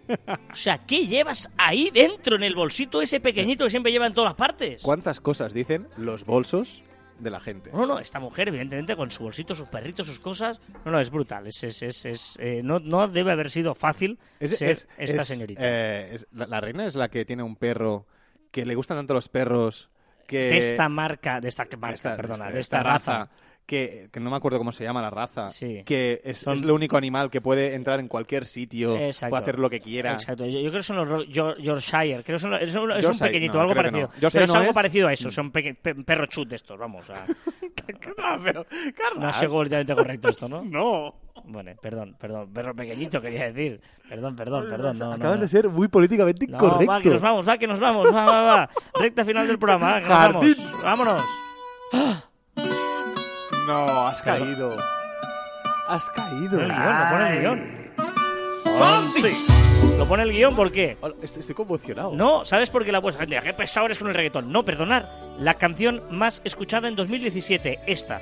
O 0.09 0.55
sea, 0.55 0.79
¿qué 0.87 1.07
llevas 1.07 1.51
ahí 1.57 1.91
dentro 1.93 2.37
en 2.37 2.43
el 2.43 2.55
bolsito 2.55 3.03
ese 3.03 3.21
pequeñito 3.21 3.65
que 3.65 3.71
siempre 3.71 3.93
lleva 3.93 4.07
en 4.07 4.13
todas 4.13 4.35
partes? 4.35 4.83
¿Cuántas 4.83 5.21
cosas 5.21 5.53
dicen 5.53 5.89
los 5.97 6.25
bolsos 6.25 6.83
de 7.19 7.31
la 7.31 7.41
gente? 7.41 7.71
No, 7.73 7.87
no, 7.87 7.99
esta 7.99 8.21
mujer, 8.21 8.49
evidentemente, 8.49 8.95
con 8.97 9.11
su 9.11 9.23
bolsito, 9.25 9.55
sus 9.55 9.69
perritos, 9.69 10.07
sus 10.07 10.21
cosas. 10.21 10.61
No, 10.85 10.93
no, 10.93 11.01
es 11.01 11.11
brutal. 11.11 11.47
Es, 11.47 11.63
es, 11.65 11.83
es, 11.83 12.05
es, 12.05 12.39
eh, 12.41 12.61
no, 12.63 12.79
no 12.79 13.09
debe 13.09 13.33
haber 13.33 13.51
sido 13.51 13.75
fácil 13.75 14.19
Es- 14.41 14.57
ser 14.59 14.71
es- 14.71 14.89
esta 14.99 15.23
es, 15.23 15.29
señorita. 15.29 15.61
eh, 15.65 16.15
es- 16.15 16.27
la, 16.33 16.47
la 16.47 16.61
reina 16.61 16.87
es 16.87 16.95
la 16.95 17.09
que 17.09 17.25
tiene 17.25 17.43
un 17.43 17.57
perro 17.57 18.07
que 18.51 18.65
le 18.65 18.75
gustan 18.75 18.97
tanto 18.99 19.15
los 19.15 19.29
perros 19.29 19.91
que... 20.27 20.39
de 20.51 20.59
esta 20.59 20.89
marca, 20.89 21.41
de 21.41 21.49
esta 21.49 21.65
marca, 21.77 21.95
esta- 21.95 22.17
perdona, 22.17 22.45
esta- 22.45 22.53
de 22.53 22.61
esta, 22.61 22.83
raza. 22.83 23.31
Que, 23.67 24.09
que 24.13 24.21
no 24.21 24.31
me 24.31 24.37
acuerdo 24.37 24.59
cómo 24.59 24.71
se 24.73 24.85
llama 24.85 25.03
la 25.03 25.11
raza, 25.11 25.49
Sí. 25.49 25.83
que 25.85 26.21
es, 26.25 26.39
Son- 26.39 26.57
es 26.57 26.63
el 26.63 26.71
único 26.71 26.97
animal 26.97 27.31
que 27.31 27.41
puede 27.41 27.75
entrar 27.75 27.99
en 28.01 28.07
cualquier 28.09 28.47
sitio, 28.47 28.97
Exacto. 28.97 29.31
puede 29.31 29.43
hacer 29.43 29.59
lo 29.59 29.69
que 29.69 29.81
quiera. 29.81 30.13
Exacto, 30.13 30.47
yo, 30.47 30.61
yo 30.61 30.69
creo 30.71 30.81
que 30.81 30.83
son 30.85 30.97
los 30.97 31.29
Yorkshire, 31.29 32.23
creo 32.23 32.37
que 32.37 32.39
son 32.39 32.53
los- 32.53 32.63
es, 32.63 32.75
un, 32.77 32.93
es 32.93 33.05
un 33.05 33.19
pequeñito, 33.19 33.55
no, 33.55 33.63
algo 33.63 33.75
parecido. 33.75 34.07
no. 34.07 34.29
Pero 34.31 34.45
es 34.45 34.51
no 34.53 34.59
algo 34.61 34.71
es. 34.71 34.75
parecido 34.75 35.09
a 35.09 35.13
eso, 35.13 35.31
son 35.31 35.51
peque- 35.51 35.75
pe- 35.75 35.95
perro 35.97 36.27
chut 36.27 36.49
de 36.49 36.57
estos, 36.57 36.79
vamos. 36.79 37.11
a- 37.11 37.25
No, 38.19 38.37
pero, 38.43 38.67
no 39.19 39.29
ha 39.29 39.33
sido 39.33 39.51
políticamente 39.53 39.95
correcto 39.95 40.29
esto, 40.29 40.49
¿no? 40.49 40.63
no. 40.65 41.15
Bueno, 41.45 41.71
perdón, 41.81 42.17
perdón, 42.19 42.53
perro 42.53 42.75
pequeñito 42.75 43.21
quería 43.21 43.53
decir. 43.53 43.81
Perdón, 44.09 44.35
perdón, 44.35 44.67
perdón. 44.69 44.99
No, 44.99 45.07
no, 45.09 45.13
Acabas 45.15 45.37
no. 45.37 45.43
de 45.43 45.49
ser 45.49 45.69
muy 45.69 45.87
políticamente 45.89 46.47
No, 46.49 46.55
incorrecto. 46.57 46.87
va, 46.93 47.01
que 47.01 47.11
nos 47.11 47.21
vamos, 47.21 47.49
va, 47.49 47.59
que 47.59 47.67
nos 47.67 47.79
vamos, 47.81 48.13
va, 48.13 48.25
va, 48.27 48.43
va. 48.43 48.71
Recta 48.95 49.25
final 49.25 49.47
del 49.47 49.59
programa, 49.59 49.93
va, 49.93 50.01
que 50.01 50.09
nos 50.09 50.19
vamos. 50.83 50.83
Vámonos. 50.83 51.23
No, 53.67 54.07
has 54.07 54.23
caído. 54.23 54.77
Has 55.89 56.09
caído. 56.11 56.61
Pone 56.61 56.67
el 56.67 56.73
guion, 56.73 56.99
lo 56.99 57.11
pone 57.11 57.33
el 57.33 57.41
guion. 57.41 57.61
Lo 59.99 60.07
pone 60.07 60.23
el 60.25 60.33
guion, 60.33 60.55
¿por 60.57 60.71
qué? 60.73 60.97
Estoy, 61.23 61.41
estoy 61.41 61.55
conmocionado. 61.55 62.13
No, 62.13 62.45
¿sabes 62.45 62.71
por 62.71 62.85
qué 62.85 62.93
la 62.93 63.01
puesta? 63.01 63.21
Gente, 63.21 63.39
qué 63.43 63.55
pesado 63.55 63.87
eres 63.87 63.99
con 63.99 64.09
el 64.09 64.15
reggaetón. 64.15 64.53
No, 64.53 64.65
perdonar. 64.65 65.09
La 65.39 65.55
canción 65.55 66.03
más 66.11 66.41
escuchada 66.45 66.89
en 66.89 66.97
2017, 66.97 67.81
esta. 67.87 68.21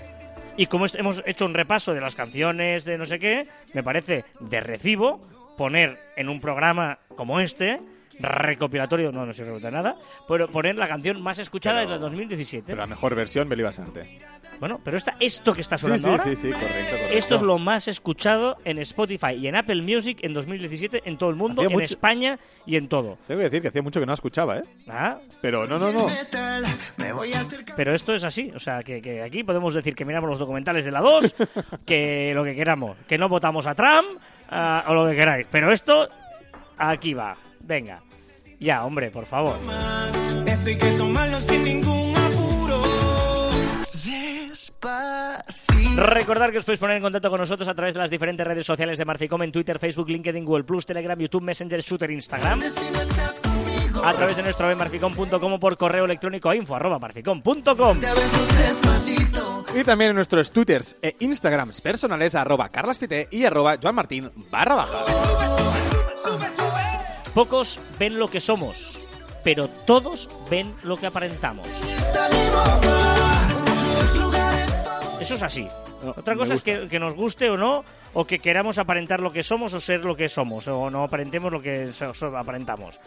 Y 0.57 0.67
como 0.67 0.85
es- 0.85 0.95
hemos 0.95 1.23
hecho 1.27 1.47
un 1.47 1.55
repaso 1.55 1.95
de 1.95 2.01
las 2.01 2.15
canciones 2.15 2.85
de 2.85 2.97
no 2.97 3.07
sé 3.07 3.19
qué, 3.19 3.47
me 3.73 3.83
parece 3.83 4.25
de 4.41 4.61
recibo 4.61 5.21
poner 5.59 5.99
en 6.17 6.29
un 6.29 6.41
programa 6.41 6.99
como 7.17 7.41
este, 7.41 7.81
recopilatorio, 8.21 9.11
no, 9.11 9.27
no 9.27 9.33
se 9.33 9.45
de 9.45 9.71
nada, 9.71 9.97
pero 10.29 10.49
poner 10.49 10.77
la 10.77 10.87
canción 10.87 11.21
más 11.21 11.39
escuchada 11.39 11.81
de 11.85 11.99
2017. 11.99 12.67
Pero 12.67 12.79
la 12.81 12.87
mejor 12.87 13.15
versión, 13.15 13.49
Basante. 13.49 14.21
Bueno, 14.61 14.79
pero 14.85 14.97
esta, 14.97 15.15
esto 15.21 15.53
que 15.53 15.61
está 15.61 15.77
sonando 15.77 16.07
sí, 16.07 16.11
ahora, 16.11 16.25
sí, 16.25 16.37
sí, 16.37 16.51
correcto, 16.51 16.91
correcto. 16.91 17.15
esto 17.17 17.35
es 17.35 17.43
lo 17.43 17.59
más 17.59 17.87
escuchado 17.89 18.57
en 18.65 18.79
Spotify 18.79 19.33
y 19.39 19.47
en 19.49 19.57
Apple 19.57 19.83
Music 19.83 20.19
en 20.23 20.33
2017 20.33 21.03
en 21.05 21.19
todo 21.19 21.29
el 21.31 21.37
mundo, 21.37 21.61
Hacía 21.63 21.67
en 21.71 21.73
mucho- 21.73 21.85
España 21.85 22.39
y 22.65 22.77
en 22.77 22.89
todo. 22.89 23.19
Tengo 23.27 23.41
que 23.41 23.45
decir 23.45 23.61
que 23.63 23.69
hacía 23.69 23.83
mucho 23.83 24.01
que 24.01 24.07
no 24.07 24.11
la 24.13 24.15
escuchaba, 24.15 24.59
¿eh? 24.59 24.63
Ah, 24.89 25.19
Pero 25.43 25.67
no, 25.67 25.79
no, 25.79 25.93
no. 25.93 26.07
Pero 27.77 27.95
esto 27.95 28.15
es 28.15 28.25
así, 28.25 28.51
o 28.55 28.59
sea, 28.59 28.83
que, 28.83 29.03
que 29.03 29.23
aquí 29.23 29.45
podemos 29.45 29.75
decir 29.75 29.95
que 29.95 30.05
miramos 30.05 30.31
los 30.31 30.39
documentales 30.39 30.85
de 30.85 30.91
la 30.91 31.01
2, 31.01 31.35
que 31.87 32.33
lo 32.35 32.45
que 32.45 32.55
queramos, 32.55 32.97
que 33.07 33.19
no 33.19 33.29
votamos 33.29 33.67
a 33.67 33.75
Trump 33.75 34.19
ah, 34.51 34.85
o 34.89 34.95
lo 34.95 35.09
que 35.09 35.17
queráis. 35.17 35.47
Pero 35.51 35.73
esto, 35.73 36.09
aquí 36.79 37.13
va, 37.15 37.37
venga. 37.61 38.01
Ya, 38.61 38.85
hombre, 38.85 39.11
por 39.11 39.27
favor. 39.27 39.59
Esto 40.47 40.69
hay 40.71 40.79
que 40.79 40.91
tomarlo 40.93 41.41
sin 41.41 41.65
ningún. 41.65 41.94
Recordar 45.97 46.51
que 46.51 46.59
os 46.59 46.65
podéis 46.65 46.81
poner 46.81 46.97
en 46.97 47.03
contacto 47.03 47.31
con 47.31 47.39
nosotros 47.41 47.69
a 47.69 47.75
través 47.75 47.95
de 47.95 48.01
las 48.01 48.11
diferentes 48.11 48.47
redes 48.47 48.67
sociales 48.67 48.99
de 48.99 49.05
Marficom 49.05 49.43
en 49.43 49.53
Twitter, 49.53 49.79
Facebook, 49.79 50.09
LinkedIn, 50.09 50.45
Google 50.45 50.65
Plus, 50.65 50.85
Telegram, 50.87 51.19
YouTube, 51.19 51.43
Messenger, 51.43 51.81
Shooter, 51.81 52.11
Instagram. 52.11 52.61
A 54.05 54.13
través 54.13 54.37
de 54.37 54.43
nuestra 54.43 54.67
web 54.67 54.77
marficom.com 54.77 55.53
o 55.53 55.59
por 55.59 55.77
correo 55.77 56.05
electrónico 56.05 56.51
a 56.51 56.57
info 56.57 56.75
arroba 56.75 56.99
marficom.com. 56.99 58.01
Y 59.75 59.85
también 59.85 60.11
en 60.11 60.17
nuestros 60.17 60.51
twitters 60.51 60.97
e 61.01 61.17
instagrams 61.21 61.81
personales 61.81 62.35
arroba 62.35 62.69
carlasfite 62.69 63.29
y 63.31 63.45
arroba 63.45 63.77
joanmartin 63.81 64.31
barra 64.51 64.75
baja. 64.75 65.05
Sube, 66.15 66.47
sube. 66.57 66.75
Pocos 67.35 67.81
ven 67.99 68.19
lo 68.19 68.29
que 68.29 68.39
somos, 68.39 68.97
pero 69.43 69.67
todos 69.67 70.29
ven 70.49 70.73
lo 70.85 70.97
que 70.97 71.07
aparentamos. 71.07 71.67
Eso 75.25 75.37
es 75.37 75.43
así. 75.43 75.67
Otra 76.05 76.37
cosa 76.37 76.53
es 76.53 76.61
que, 76.61 76.87
que 76.87 77.01
nos 77.01 77.15
guste 77.15 77.49
o 77.49 77.57
no, 77.57 77.83
o 78.13 78.27
que 78.27 78.39
queramos 78.39 78.77
aparentar 78.77 79.21
lo 79.21 79.33
que 79.33 79.43
somos 79.43 79.73
o 79.73 79.81
ser 79.81 80.05
lo 80.05 80.15
que 80.15 80.29
somos, 80.29 80.69
o 80.69 80.91
no 80.91 81.03
aparentemos 81.03 81.51
lo 81.51 81.63
que 81.63 81.91
aparentamos. 82.37 83.01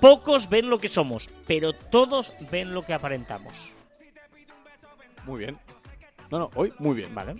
Pocos 0.00 0.48
ven 0.48 0.70
lo 0.70 0.78
que 0.78 0.88
somos, 0.88 1.28
pero 1.48 1.72
todos 1.72 2.32
ven 2.52 2.72
lo 2.72 2.82
que 2.82 2.94
aparentamos. 2.94 3.74
Muy 5.26 5.40
bien. 5.40 5.58
No, 6.30 6.38
no, 6.38 6.50
hoy 6.54 6.72
muy 6.78 6.94
bien. 6.94 7.12
¿Vale? 7.12 7.34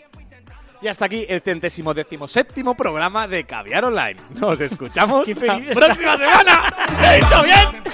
Y 0.83 0.89
hasta 0.89 1.05
aquí 1.05 1.25
el 1.29 1.41
centésimo 1.41 1.95
décimo 1.95 2.27
séptimo 2.27 2.75
programa 2.75 3.29
de 3.29 3.45
Caviar 3.45 3.85
Online. 3.85 4.21
Nos 4.31 4.61
escuchamos 4.61 5.25
Qué 5.27 5.35
la 5.35 5.61
próxima 5.73 6.17
semana. 6.17 6.75
¡Lo 7.01 7.07
he 7.07 7.17
dicho 7.19 7.43
bien! 7.45 7.85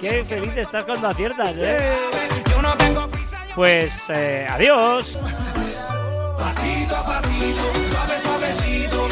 Qué 0.00 0.24
feliz 0.24 0.56
estás 0.56 0.84
cuando 0.84 1.08
aciertas, 1.08 1.54
¿eh? 1.58 2.25
Pues 3.56 4.10
eh, 4.10 4.46
adiós. 4.50 5.16
Pasito 6.38 6.94
a 6.94 7.04
pasito, 7.06 7.62
suave, 7.88 8.20
suavecito, 8.20 9.05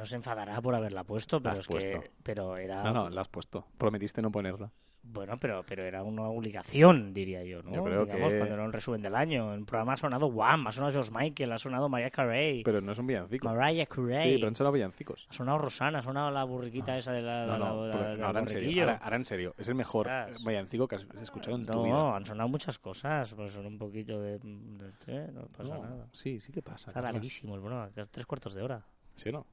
No 0.00 0.06
se 0.06 0.16
enfadará 0.16 0.58
por 0.62 0.74
haberla 0.74 1.04
puesto, 1.04 1.42
pero 1.42 1.58
es 1.60 1.68
que. 1.68 1.74
puesto. 1.74 2.02
Pero 2.22 2.56
era. 2.56 2.82
No, 2.82 2.92
no, 2.94 3.10
la 3.10 3.20
has 3.20 3.28
puesto. 3.28 3.66
Prometiste 3.76 4.22
no 4.22 4.32
ponerla. 4.32 4.72
Bueno, 5.02 5.38
pero, 5.38 5.62
pero 5.66 5.82
era 5.84 6.02
una 6.02 6.22
obligación, 6.28 7.12
diría 7.12 7.42
yo, 7.42 7.62
¿no? 7.62 7.72
Yo 7.74 7.84
creo 7.84 8.04
Digamos, 8.06 8.32
que- 8.32 8.38
cuando 8.38 8.54
era 8.54 8.64
un 8.64 8.72
resumen 8.72 9.02
del 9.02 9.14
año. 9.14 9.52
En 9.52 9.60
el 9.60 9.64
programa 9.66 9.94
ha 9.94 9.96
sonado 9.98 10.26
Wham, 10.28 10.66
ha 10.66 10.72
sonado 10.72 10.92
George 10.92 11.10
Michael, 11.12 11.52
ha 11.52 11.58
sonado 11.58 11.88
Mariah 11.90 12.10
Carey. 12.10 12.62
Pero 12.62 12.80
no 12.80 12.92
es 12.92 12.98
un 12.98 13.06
villancico. 13.06 13.46
Mariah 13.46 13.84
Sí, 13.84 13.90
Carey. 13.90 14.34
pero 14.36 14.48
han 14.48 14.54
sonado 14.54 14.72
villancicos. 14.72 15.26
Ha 15.28 15.32
sonado 15.34 15.58
Rosana, 15.58 15.98
ha 15.98 16.02
sonado 16.02 16.30
la 16.30 16.44
burriquita 16.44 16.96
esa 16.96 17.12
de 17.12 17.20
la, 17.22 17.44
No, 17.46 17.52
de 17.52 17.58
la- 17.58 17.68
no, 17.68 17.82
de 17.84 17.88
la- 17.94 18.08
del 18.10 18.24
ahora 18.24 18.40
en 18.40 18.48
serio. 18.48 18.82
Ahora, 18.82 18.96
ahora 19.02 19.16
en 19.16 19.24
serio. 19.26 19.54
Es 19.58 19.68
el 19.68 19.74
mejor 19.74 20.06
Ostras. 20.06 20.44
villancico 20.44 20.88
que 20.88 20.96
has 20.96 21.06
escuchado 21.20 21.56
en 21.56 21.66
tu 21.66 21.72
No, 21.74 21.82
vida. 21.82 22.16
han 22.16 22.24
sonado 22.26 22.48
muchas 22.48 22.78
cosas, 22.78 23.34
pues 23.34 23.52
son 23.52 23.66
un 23.66 23.78
poquito 23.78 24.18
de... 24.20 24.38
de 24.38 24.88
este, 24.88 25.32
no 25.32 25.42
pasa 25.46 25.76
No, 25.76 25.82
nada. 25.82 26.06
Sí, 26.12 26.40
sí 26.40 26.52
que 26.52 26.62
pasa. 26.62 26.88
Está 26.90 27.02
larguísimo 27.02 27.54
el 27.56 27.90
que 27.94 28.00
es 28.02 28.08
tres 28.10 28.24
cuartos 28.26 28.54
de 28.54 28.62
hora. 28.62 28.82
¿Sí 29.14 29.28
o 29.28 29.32
no? 29.32 29.46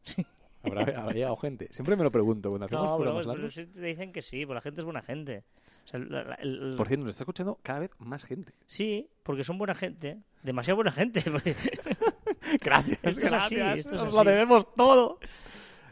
Habrá, 0.68 1.02
habrá 1.02 1.14
llegado 1.14 1.36
gente. 1.38 1.68
Siempre 1.72 1.96
me 1.96 2.04
lo 2.04 2.12
pregunto 2.12 2.50
cuando 2.50 2.66
hacemos 2.66 2.84
No, 2.84 2.98
pero, 2.98 3.12
programas 3.12 3.26
pero 3.26 3.34
largos. 3.38 3.54
sí 3.54 3.66
te 3.68 3.82
dicen 3.82 4.12
que 4.12 4.22
sí, 4.22 4.46
porque 4.46 4.56
la 4.56 4.62
gente 4.62 4.82
es 4.82 4.86
buena 4.86 5.02
gente. 5.02 5.44
O 5.86 5.88
sea, 5.88 6.00
la- 6.00 6.24
la- 6.24 6.36
el- 6.36 6.76
Por 6.78 6.88
cierto, 6.88 7.06
nos 7.06 7.12
está 7.12 7.24
escuchando 7.24 7.60
cada 7.64 7.80
vez 7.80 7.92
más 8.00 8.24
gente. 8.26 8.54
Sí, 8.68 9.10
porque 9.24 9.44
son 9.44 9.58
buena 9.58 9.74
gente. 9.76 10.18
Demasiado 10.44 10.76
buena 10.76 10.92
gente. 10.92 11.22
porque- 11.32 11.56
Gracias, 12.62 13.00
Esto 13.04 13.26
es 13.26 13.34
así, 13.34 13.56
gracias. 13.56 13.86
esto 13.86 13.96
es 13.96 14.04
Nos 14.04 14.14
lo 14.14 14.24
debemos 14.24 14.74
todo. 14.76 15.20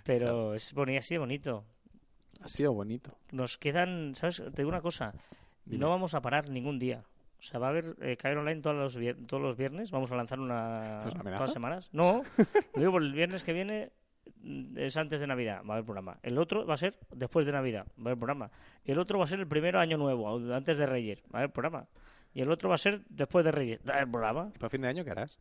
Pero 0.04 0.54
es 0.54 0.74
bonito, 0.74 1.00
así 1.00 1.16
de 1.16 1.20
bonito. 1.20 1.66
Ha 2.42 2.48
sido 2.48 2.74
bonito. 2.74 3.18
Nos 3.32 3.58
quedan, 3.58 4.14
¿sabes? 4.16 4.38
Te 4.54 4.62
digo 4.62 4.70
una 4.70 4.82
cosa. 4.82 5.14
Dime. 5.66 5.80
No 5.80 5.90
vamos 5.90 6.14
a 6.14 6.22
parar 6.22 6.48
ningún 6.50 6.78
día. 6.78 7.04
O 7.40 7.42
sea, 7.42 7.60
va 7.60 7.68
a 7.68 7.70
haber 7.72 7.96
eh, 8.02 8.16
Caber 8.18 8.38
Online 8.38 8.62
todos 8.62 8.76
los, 8.96 9.18
todos 9.28 9.42
los 9.42 9.58
viernes. 9.58 9.90
Vamos 9.92 10.12
a 10.12 10.16
lanzar 10.16 10.40
una... 10.40 10.98
¿Esto 10.98 11.10
es 11.10 11.16
una 11.16 11.24
todas 11.24 11.40
las 11.42 11.54
semanas. 11.54 11.90
No, 11.92 12.22
digo 12.76 12.92
por 12.92 13.02
el 13.02 13.14
viernes 13.14 13.44
que 13.44 13.54
viene 13.54 13.92
es 14.76 14.96
antes 14.98 15.20
de 15.22 15.28
Navidad, 15.28 15.62
va 15.64 15.74
a 15.74 15.78
haber 15.78 15.86
programa. 15.86 16.18
El 16.24 16.38
otro 16.38 16.66
va 16.66 16.76
a 16.76 16.78
ser 16.78 16.98
después 17.12 17.46
de 17.46 17.52
Navidad, 17.52 17.86
va 17.98 18.04
a 18.04 18.08
haber 18.10 18.18
programa. 18.18 18.52
Y 18.84 18.92
el 18.92 19.00
otro 19.00 19.18
va 19.20 19.26
a 19.26 19.28
ser 19.28 19.40
el 19.40 19.48
primero 19.48 19.80
año 19.80 19.98
nuevo, 19.98 20.30
antes 20.54 20.78
de 20.78 20.86
Reyes, 20.86 21.20
va 21.34 21.40
a 21.40 21.42
haber 21.44 21.52
programa. 21.52 21.88
Y 22.34 22.42
el 22.42 22.52
otro 22.52 22.70
va 22.70 22.76
a 22.76 22.78
ser 22.80 23.02
después 23.10 23.46
de 23.46 23.52
Reyes, 23.52 23.80
va 23.88 23.94
a 23.94 23.98
haber 23.98 24.12
programa. 24.12 24.52
¿Y 24.54 24.58
para 24.60 24.70
fin 24.70 24.82
de 24.82 24.88
año 24.90 25.04
qué 25.06 25.12
harás? 25.12 25.38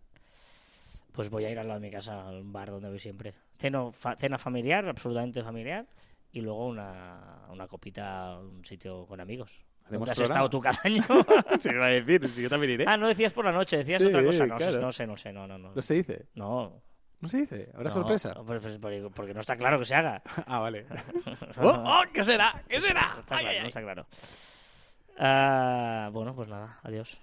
Pues 1.12 1.30
voy 1.30 1.44
a 1.44 1.50
ir 1.50 1.58
al 1.58 1.68
lado 1.68 1.80
de 1.80 1.86
mi 1.86 1.92
casa, 1.92 2.28
al 2.28 2.42
bar 2.44 2.70
donde 2.70 2.88
voy 2.88 2.98
siempre. 2.98 3.34
Ceno, 3.56 3.92
fa- 3.92 4.16
cena 4.16 4.36
familiar, 4.38 4.88
absolutamente 4.88 5.42
familiar. 5.42 5.86
Y 6.32 6.40
luego 6.40 6.66
una, 6.66 7.42
una 7.50 7.68
copita 7.68 8.38
un 8.40 8.64
sitio 8.64 9.06
con 9.06 9.20
amigos. 9.20 9.64
¿Haremos 9.84 10.08
¿Dónde 10.08 10.12
has 10.12 10.18
programa? 10.18 10.34
estado 10.34 10.50
tú 10.50 10.60
cada 10.60 10.80
año? 10.82 11.04
Se 11.60 11.70
iba 11.72 11.86
a 11.86 11.90
decir, 11.90 12.28
si 12.30 12.42
yo 12.42 12.48
también 12.48 12.72
iré. 12.72 12.84
ah, 12.88 12.96
no 12.96 13.06
decías 13.06 13.32
por 13.32 13.44
la 13.44 13.52
noche, 13.52 13.76
decías 13.76 14.00
Sí, 14.02 14.08
otra 14.08 14.24
cosa. 14.24 14.46
No, 14.46 14.56
claro. 14.56 14.80
no 14.80 14.90
sé, 14.92 15.06
no 15.06 15.16
sé, 15.16 15.32
no, 15.32 15.46
no. 15.46 15.58
No, 15.58 15.72
¿No 15.74 15.82
se 15.82 15.94
dice? 15.94 16.26
no. 16.34 16.80
¿No 17.20 17.28
se 17.28 17.38
dice? 17.38 17.70
¿Habrá 17.74 17.88
no, 17.88 17.94
sorpresa? 17.94 18.34
pues- 18.46 18.78
pues 18.78 18.78
porque- 19.14 19.34
no 19.34 19.40
está 19.40 19.56
claro 19.56 19.78
que 19.78 19.84
se 19.84 19.94
haga. 19.94 20.22
Ah, 20.46 20.58
vale. 20.58 20.86
¡Oh, 21.60 21.68
oh! 21.86 22.02
¿Qué 22.12 22.22
será? 22.22 22.62
¿Qué 22.68 22.80
será? 22.80 23.14
No 23.14 23.20
está 23.20 23.36
Ay, 23.36 23.44
claro, 23.44 23.56
ay, 23.56 23.62
no 23.62 23.68
está 23.68 23.82
claro. 23.82 24.06
Ah, 25.18 26.10
bueno, 26.12 26.34
pues 26.34 26.48
nada, 26.48 26.78
adiós. 26.82 27.20